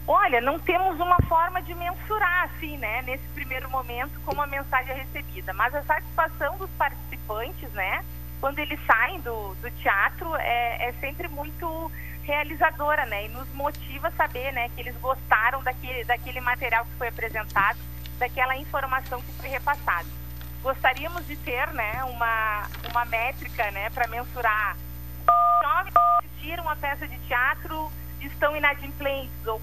Olha, 0.06 0.40
não 0.40 0.58
temos 0.58 0.98
uma 0.98 1.18
forma 1.28 1.60
de 1.60 1.74
mensurar, 1.74 2.44
assim, 2.44 2.78
né, 2.78 3.02
nesse 3.02 3.24
primeiro 3.34 3.68
momento, 3.68 4.18
como 4.24 4.40
a 4.40 4.46
mensagem 4.46 4.92
é 4.92 5.02
recebida. 5.02 5.52
Mas 5.52 5.74
a 5.74 5.82
satisfação 5.82 6.56
dos 6.56 6.70
participantes, 7.28 7.70
né, 7.72 8.04
quando 8.40 8.58
eles 8.58 8.78
saem 8.86 9.20
do, 9.20 9.54
do 9.56 9.70
teatro, 9.82 10.34
é, 10.36 10.88
é 10.88 10.92
sempre 11.00 11.28
muito 11.28 11.92
realizadora, 12.22 13.04
né, 13.06 13.26
e 13.26 13.28
nos 13.28 13.48
motiva 13.54 14.08
a 14.08 14.12
saber, 14.12 14.52
né, 14.52 14.70
que 14.74 14.80
eles 14.80 14.96
gostaram 14.96 15.62
daquele, 15.62 16.04
daquele 16.04 16.40
material 16.40 16.84
que 16.86 16.92
foi 16.96 17.08
apresentado 17.08 17.78
daquela 18.18 18.56
informação 18.56 19.22
que 19.22 19.32
foi 19.32 19.48
repassada. 19.48 20.06
Gostaríamos 20.60 21.24
de 21.26 21.36
ter 21.36 21.68
né, 21.68 22.02
uma, 22.04 22.66
uma 22.90 23.04
métrica 23.04 23.70
né, 23.70 23.90
para 23.90 24.08
mensurar. 24.08 24.76
Jovens 25.62 25.94
assistiram 26.18 26.64
uma 26.64 26.74
peça 26.74 27.06
de 27.06 27.16
teatro 27.20 27.92
estão 28.26 28.56
inadimplentes 28.56 29.46
ou 29.46 29.60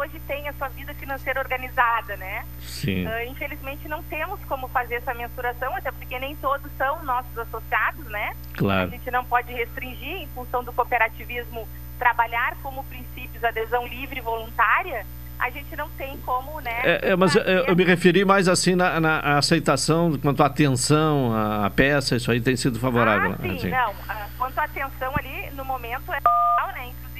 hoje 0.00 0.20
têm 0.26 0.48
a 0.48 0.52
sua 0.54 0.68
vida 0.68 0.94
financeira 0.94 1.40
organizada, 1.40 2.16
né? 2.16 2.44
Sim. 2.60 3.06
Uh, 3.06 3.30
infelizmente 3.30 3.86
não 3.88 4.02
temos 4.04 4.40
como 4.44 4.68
fazer 4.68 4.96
essa 4.96 5.12
mensuração, 5.12 5.74
até 5.76 5.90
porque 5.92 6.18
nem 6.18 6.34
todos 6.36 6.70
são 6.78 7.02
nossos 7.04 7.36
associados, 7.36 8.04
né? 8.06 8.34
Claro. 8.54 8.88
A 8.88 8.90
gente 8.90 9.10
não 9.10 9.24
pode 9.24 9.52
restringir, 9.52 10.22
em 10.22 10.28
função 10.28 10.64
do 10.64 10.72
cooperativismo, 10.72 11.68
trabalhar 11.98 12.56
como 12.62 12.82
princípios 12.84 13.44
adesão 13.44 13.86
livre 13.86 14.18
e 14.18 14.22
voluntária, 14.22 15.04
a 15.38 15.50
gente 15.50 15.74
não 15.74 15.88
tem 15.90 16.16
como, 16.18 16.60
né? 16.60 16.80
É, 16.82 17.10
é 17.10 17.16
mas 17.16 17.34
eu, 17.34 17.42
eu, 17.42 17.76
me 17.76 17.84
referi 17.84 18.24
mais 18.24 18.46
assim 18.46 18.74
na, 18.74 19.00
na 19.00 19.38
aceitação, 19.38 20.18
quanto 20.18 20.42
à 20.42 20.46
atenção, 20.46 21.32
a, 21.34 21.66
a, 21.66 21.70
peça, 21.70 22.16
isso 22.16 22.30
aí 22.30 22.40
tem 22.40 22.56
sido 22.56 22.78
favorável. 22.78 23.32
Ah, 23.32 23.42
sim, 23.42 23.56
assim. 23.56 23.68
não. 23.70 23.90
Uh, 23.92 24.30
quanto 24.36 24.58
à 24.58 24.64
atenção 24.64 25.12
ali, 25.16 25.50
no 25.52 25.64
momento 25.64 26.12
é 26.12 26.20
né? 26.20 26.20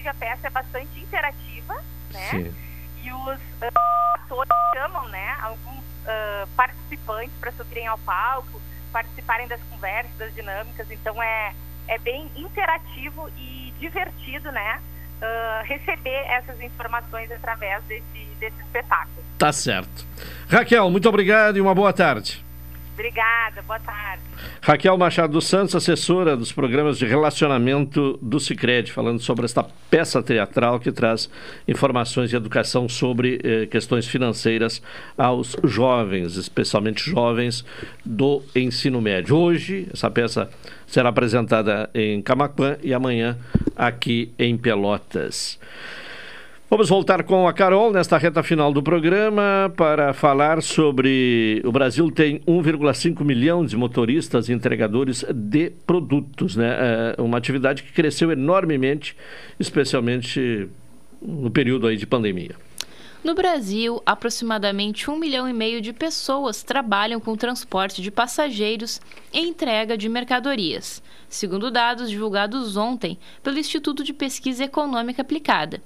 Inclusive 0.00 0.08
a 0.08 0.14
peça 0.14 0.46
é 0.46 0.50
bastante 0.50 0.98
interativa, 0.98 1.74
né? 2.12 2.30
Sim. 2.30 2.54
E 3.02 3.12
os 3.12 3.38
uh, 3.38 3.72
atores 4.14 4.52
chamam, 4.74 5.08
né? 5.08 5.36
Alguns 5.40 5.78
uh, 5.78 6.48
participantes 6.56 7.32
para 7.38 7.52
subirem 7.52 7.86
ao 7.86 7.98
palco, 7.98 8.60
participarem 8.92 9.46
das 9.46 9.60
conversas, 9.64 10.12
das 10.16 10.34
dinâmicas. 10.34 10.90
Então 10.90 11.22
é, 11.22 11.54
é 11.88 11.98
bem 11.98 12.30
interativo 12.36 13.30
e 13.36 13.72
divertido, 13.78 14.50
né? 14.50 14.80
uh, 15.20 15.64
receber 15.64 16.24
essas 16.28 16.60
informações 16.60 17.30
através 17.30 17.82
desse, 17.84 18.24
desse 18.38 18.58
espetáculo. 18.60 19.22
Tá 19.38 19.52
certo. 19.52 20.06
Raquel, 20.48 20.90
muito 20.90 21.08
obrigado 21.08 21.56
e 21.56 21.60
uma 21.60 21.74
boa 21.74 21.92
tarde. 21.92 22.44
Obrigada, 22.94 23.62
boa 23.62 23.78
tarde. 23.80 24.22
Raquel 24.60 24.96
Machado 24.98 25.32
dos 25.32 25.46
Santos, 25.46 25.74
assessora 25.74 26.36
dos 26.36 26.52
programas 26.52 26.98
de 26.98 27.06
relacionamento 27.06 28.18
do 28.20 28.38
Cicred, 28.38 28.92
falando 28.92 29.20
sobre 29.20 29.46
esta 29.46 29.64
peça 29.90 30.22
teatral 30.22 30.78
que 30.78 30.92
traz 30.92 31.30
informações 31.66 32.28
de 32.30 32.36
educação 32.36 32.88
sobre 32.88 33.40
eh, 33.42 33.66
questões 33.66 34.06
financeiras 34.06 34.82
aos 35.16 35.56
jovens, 35.64 36.36
especialmente 36.36 37.08
jovens 37.08 37.64
do 38.04 38.42
ensino 38.54 39.00
médio. 39.00 39.36
Hoje, 39.36 39.88
essa 39.92 40.10
peça 40.10 40.50
será 40.86 41.08
apresentada 41.08 41.88
em 41.94 42.20
Camaquã 42.20 42.76
e 42.82 42.92
amanhã 42.92 43.38
aqui 43.74 44.32
em 44.38 44.58
Pelotas. 44.58 45.58
Vamos 46.70 46.88
voltar 46.88 47.24
com 47.24 47.48
a 47.48 47.52
Carol 47.52 47.92
nesta 47.92 48.16
reta 48.16 48.44
final 48.44 48.72
do 48.72 48.80
programa 48.80 49.72
para 49.76 50.12
falar 50.12 50.62
sobre. 50.62 51.60
O 51.64 51.72
Brasil 51.72 52.08
tem 52.12 52.38
1,5 52.46 53.24
milhão 53.24 53.66
de 53.66 53.76
motoristas 53.76 54.48
e 54.48 54.52
entregadores 54.52 55.24
de 55.34 55.70
produtos, 55.84 56.54
né? 56.54 57.14
É 57.18 57.20
uma 57.20 57.38
atividade 57.38 57.82
que 57.82 57.92
cresceu 57.92 58.30
enormemente, 58.30 59.16
especialmente 59.58 60.68
no 61.20 61.50
período 61.50 61.88
aí 61.88 61.96
de 61.96 62.06
pandemia. 62.06 62.54
No 63.24 63.34
Brasil, 63.34 64.00
aproximadamente 64.06 65.10
um 65.10 65.18
milhão 65.18 65.48
e 65.48 65.52
meio 65.52 65.80
de 65.80 65.92
pessoas 65.92 66.62
trabalham 66.62 67.18
com 67.18 67.34
transporte 67.34 68.00
de 68.00 68.12
passageiros 68.12 69.00
e 69.34 69.40
entrega 69.40 69.98
de 69.98 70.08
mercadorias, 70.08 71.02
segundo 71.28 71.68
dados 71.68 72.08
divulgados 72.08 72.76
ontem 72.76 73.18
pelo 73.42 73.58
Instituto 73.58 74.04
de 74.04 74.12
Pesquisa 74.12 74.62
Econômica 74.62 75.20
Aplicada. 75.20 75.82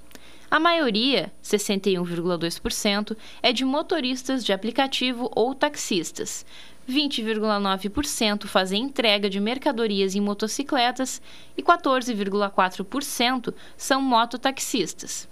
A 0.55 0.59
maioria, 0.59 1.33
61,2%, 1.43 3.17
é 3.43 3.51
de 3.51 3.65
motoristas 3.65 4.41
de 4.41 4.53
aplicativo 4.53 5.29
ou 5.35 5.53
taxistas. 5.53 6.45
20,9% 6.89 8.47
fazem 8.47 8.83
entrega 8.83 9.29
de 9.29 9.41
mercadorias 9.41 10.15
em 10.15 10.21
motocicletas 10.21 11.21
e 11.57 11.61
14,4% 11.61 13.53
são 13.75 14.01
mototaxistas. 14.01 15.27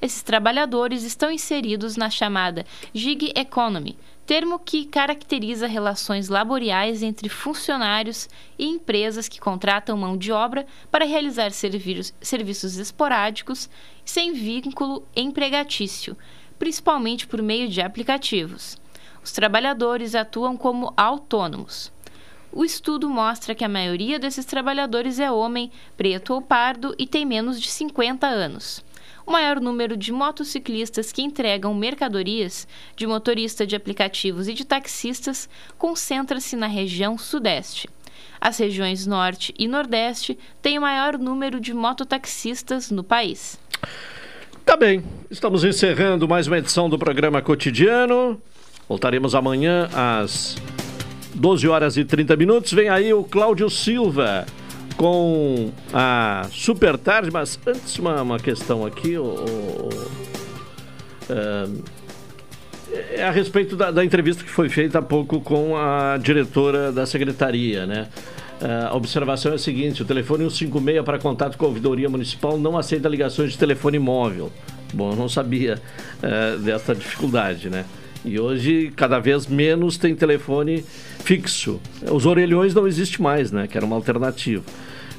Esses 0.00 0.22
trabalhadores 0.22 1.02
estão 1.02 1.30
inseridos 1.30 1.98
na 1.98 2.08
chamada 2.08 2.64
gig 2.94 3.30
economy, 3.36 3.98
termo 4.26 4.58
que 4.58 4.84
caracteriza 4.84 5.66
relações 5.66 6.28
laboriais 6.28 7.02
entre 7.02 7.28
funcionários 7.28 8.28
e 8.58 8.66
empresas 8.66 9.28
que 9.28 9.40
contratam 9.40 9.96
mão 9.96 10.16
de 10.16 10.30
obra 10.30 10.66
para 10.90 11.04
realizar 11.04 11.50
serviços 11.50 12.78
esporádicos 12.78 13.68
sem 14.04 14.32
vínculo 14.32 15.06
empregatício, 15.14 16.16
principalmente 16.58 17.26
por 17.26 17.42
meio 17.42 17.68
de 17.68 17.80
aplicativos. 17.80 18.76
Os 19.22 19.32
trabalhadores 19.32 20.14
atuam 20.14 20.56
como 20.56 20.92
autônomos. 20.96 21.92
O 22.52 22.64
estudo 22.64 23.08
mostra 23.08 23.54
que 23.54 23.64
a 23.64 23.68
maioria 23.68 24.18
desses 24.18 24.44
trabalhadores 24.44 25.18
é 25.18 25.30
homem, 25.30 25.70
preto 25.96 26.34
ou 26.34 26.42
pardo 26.42 26.94
e 26.98 27.06
tem 27.06 27.24
menos 27.24 27.60
de 27.60 27.70
50 27.70 28.26
anos. 28.26 28.84
O 29.26 29.32
maior 29.32 29.60
número 29.60 29.96
de 29.96 30.12
motociclistas 30.12 31.12
que 31.12 31.22
entregam 31.22 31.72
mercadorias, 31.74 32.66
de 32.96 33.06
motorista 33.06 33.66
de 33.66 33.76
aplicativos 33.76 34.48
e 34.48 34.54
de 34.54 34.64
taxistas 34.64 35.48
concentra-se 35.78 36.56
na 36.56 36.66
região 36.66 37.16
Sudeste. 37.16 37.88
As 38.40 38.58
regiões 38.58 39.06
Norte 39.06 39.54
e 39.56 39.68
Nordeste 39.68 40.36
têm 40.60 40.78
o 40.78 40.82
maior 40.82 41.16
número 41.16 41.60
de 41.60 41.72
mototaxistas 41.72 42.90
no 42.90 43.04
país. 43.04 43.58
Tá 44.64 44.76
bem, 44.76 45.04
estamos 45.30 45.64
encerrando 45.64 46.26
mais 46.26 46.46
uma 46.46 46.58
edição 46.58 46.88
do 46.88 46.98
programa 46.98 47.40
cotidiano. 47.40 48.40
Voltaremos 48.88 49.34
amanhã 49.34 49.88
às 49.92 50.56
12 51.34 51.68
horas 51.68 51.96
e 51.96 52.04
30 52.04 52.36
minutos. 52.36 52.72
Vem 52.72 52.88
aí 52.88 53.12
o 53.14 53.22
Cláudio 53.22 53.70
Silva 53.70 54.44
com 54.92 55.70
a 55.92 56.46
Super 56.50 56.96
Tarde, 56.96 57.30
mas 57.30 57.58
antes 57.66 57.98
uma, 57.98 58.22
uma 58.22 58.38
questão 58.38 58.84
aqui, 58.84 59.16
o, 59.16 59.24
o, 59.24 59.88
é, 61.28 61.68
é 63.20 63.24
a 63.24 63.30
respeito 63.30 63.76
da, 63.76 63.90
da, 63.90 64.04
entrevista 64.04 64.44
que 64.44 64.50
foi 64.50 64.68
feita 64.68 64.98
há 64.98 65.02
pouco 65.02 65.40
com 65.40 65.76
a 65.76 66.18
diretora 66.18 66.92
da 66.92 67.06
secretaria, 67.06 67.86
né? 67.86 68.08
É, 68.60 68.86
a 68.86 68.94
observação 68.94 69.52
é 69.52 69.54
a 69.56 69.58
seguinte: 69.58 70.02
o 70.02 70.04
telefone 70.04 70.44
156 70.48 71.04
para 71.04 71.18
contato 71.18 71.56
com 71.56 71.64
a 71.64 71.68
ouvidoria 71.68 72.08
municipal 72.08 72.58
não 72.58 72.78
aceita 72.78 73.08
ligações 73.08 73.52
de 73.52 73.58
telefone 73.58 73.98
móvel. 73.98 74.52
Bom, 74.94 75.12
eu 75.12 75.16
não 75.16 75.28
sabia 75.28 75.80
uh, 76.22 76.58
dessa 76.58 76.94
dificuldade, 76.94 77.70
né? 77.70 77.86
E 78.24 78.38
hoje, 78.38 78.92
cada 78.94 79.18
vez 79.18 79.46
menos 79.46 79.96
tem 79.96 80.14
telefone 80.14 80.84
fixo. 81.24 81.80
Os 82.10 82.24
orelhões 82.24 82.74
não 82.74 82.86
existe 82.86 83.20
mais, 83.20 83.50
né? 83.50 83.66
Que 83.66 83.76
era 83.76 83.84
uma 83.84 83.96
alternativa. 83.96 84.62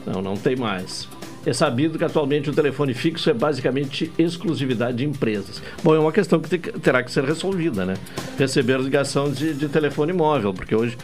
Não, 0.06 0.22
não 0.22 0.36
tem 0.36 0.56
mais. 0.56 1.08
É 1.46 1.52
sabido 1.52 1.98
que 1.98 2.06
atualmente 2.06 2.50
o 2.50 2.54
telefone 2.54 2.94
fixo 2.94 3.30
é 3.30 3.34
basicamente 3.34 4.12
exclusividade 4.18 4.98
de 4.98 5.06
empresas. 5.06 5.62
Bom, 5.84 5.94
é 5.94 6.00
uma 6.00 6.12
questão 6.12 6.40
que 6.40 6.58
terá 6.58 7.04
que 7.04 7.12
ser 7.12 7.26
resolvida, 7.26 7.86
né? 7.86 7.96
Receber 8.38 8.80
ligação 8.80 9.30
de, 9.30 9.54
de 9.54 9.68
telefone 9.68 10.14
móvel, 10.14 10.54
porque 10.54 10.74
hoje 10.74 10.98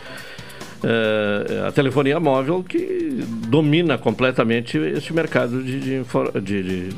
é, 0.82 1.68
a 1.68 1.72
telefonia 1.74 2.22
móvel 2.22 2.64
que 2.64 3.22
domina 3.48 3.98
completamente 3.98 4.78
este 4.78 5.12
mercado 5.12 5.62
de, 5.62 5.80
de, 5.80 6.42
de, 6.42 6.90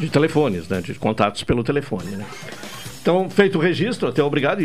de 0.00 0.08
telefones, 0.10 0.68
né? 0.68 0.82
De 0.82 0.92
contatos 0.94 1.42
pelo 1.42 1.64
telefone, 1.64 2.16
né? 2.16 2.26
Então, 3.04 3.28
feito 3.28 3.58
o 3.58 3.60
registro, 3.60 4.08
até 4.08 4.22
obrigado 4.22 4.62
e, 4.62 4.64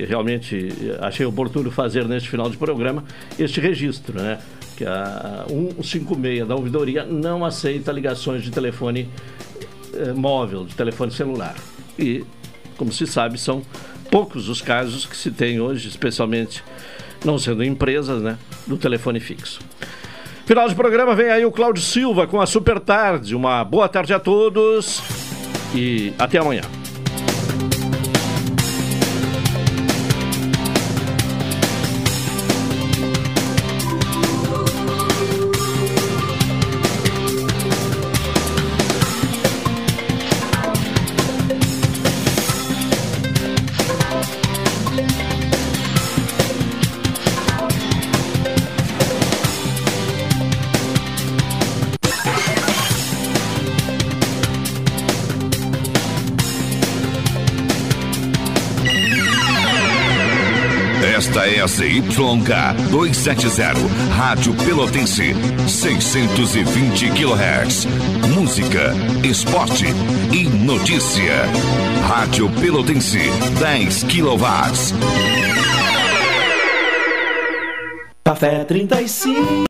e, 0.00 0.04
realmente 0.06 0.70
achei 1.02 1.26
oportuno 1.26 1.70
fazer 1.70 2.08
neste 2.08 2.30
final 2.30 2.48
de 2.48 2.56
programa 2.56 3.04
este 3.38 3.60
registro, 3.60 4.18
né? 4.18 4.38
Que 4.74 4.86
a 4.86 5.44
156 5.46 6.48
da 6.48 6.54
ouvidoria 6.54 7.04
não 7.04 7.44
aceita 7.44 7.92
ligações 7.92 8.42
de 8.42 8.50
telefone 8.50 9.10
eh, 9.92 10.14
móvel, 10.14 10.64
de 10.64 10.74
telefone 10.74 11.12
celular. 11.12 11.54
E, 11.98 12.24
como 12.78 12.90
se 12.90 13.06
sabe, 13.06 13.36
são 13.36 13.60
poucos 14.10 14.48
os 14.48 14.62
casos 14.62 15.04
que 15.04 15.14
se 15.14 15.30
tem 15.30 15.60
hoje, 15.60 15.86
especialmente 15.86 16.64
não 17.22 17.36
sendo 17.36 17.62
empresas, 17.62 18.22
né? 18.22 18.38
Do 18.66 18.78
telefone 18.78 19.20
fixo. 19.20 19.60
Final 20.46 20.70
de 20.70 20.74
programa 20.74 21.14
vem 21.14 21.28
aí 21.28 21.44
o 21.44 21.52
Cláudio 21.52 21.82
Silva 21.82 22.26
com 22.26 22.40
a 22.40 22.46
Super 22.46 22.80
Tarde. 22.80 23.36
Uma 23.36 23.62
boa 23.62 23.90
tarde 23.90 24.14
a 24.14 24.18
todos 24.18 25.02
e 25.74 26.14
até 26.18 26.38
amanhã. 26.38 26.62
ZYK 62.14 62.74
270, 62.92 63.90
Rádio 64.16 64.54
Pelotense, 64.54 65.34
620 65.66 67.10
kHz. 67.10 67.86
Música, 68.36 68.92
esporte 69.28 69.86
e 70.32 70.44
notícia. 70.64 71.44
Rádio 72.06 72.48
Pelotense, 72.60 73.18
10 73.58 74.04
kW. 74.04 74.44
Café 78.24 78.64
35 78.64 79.54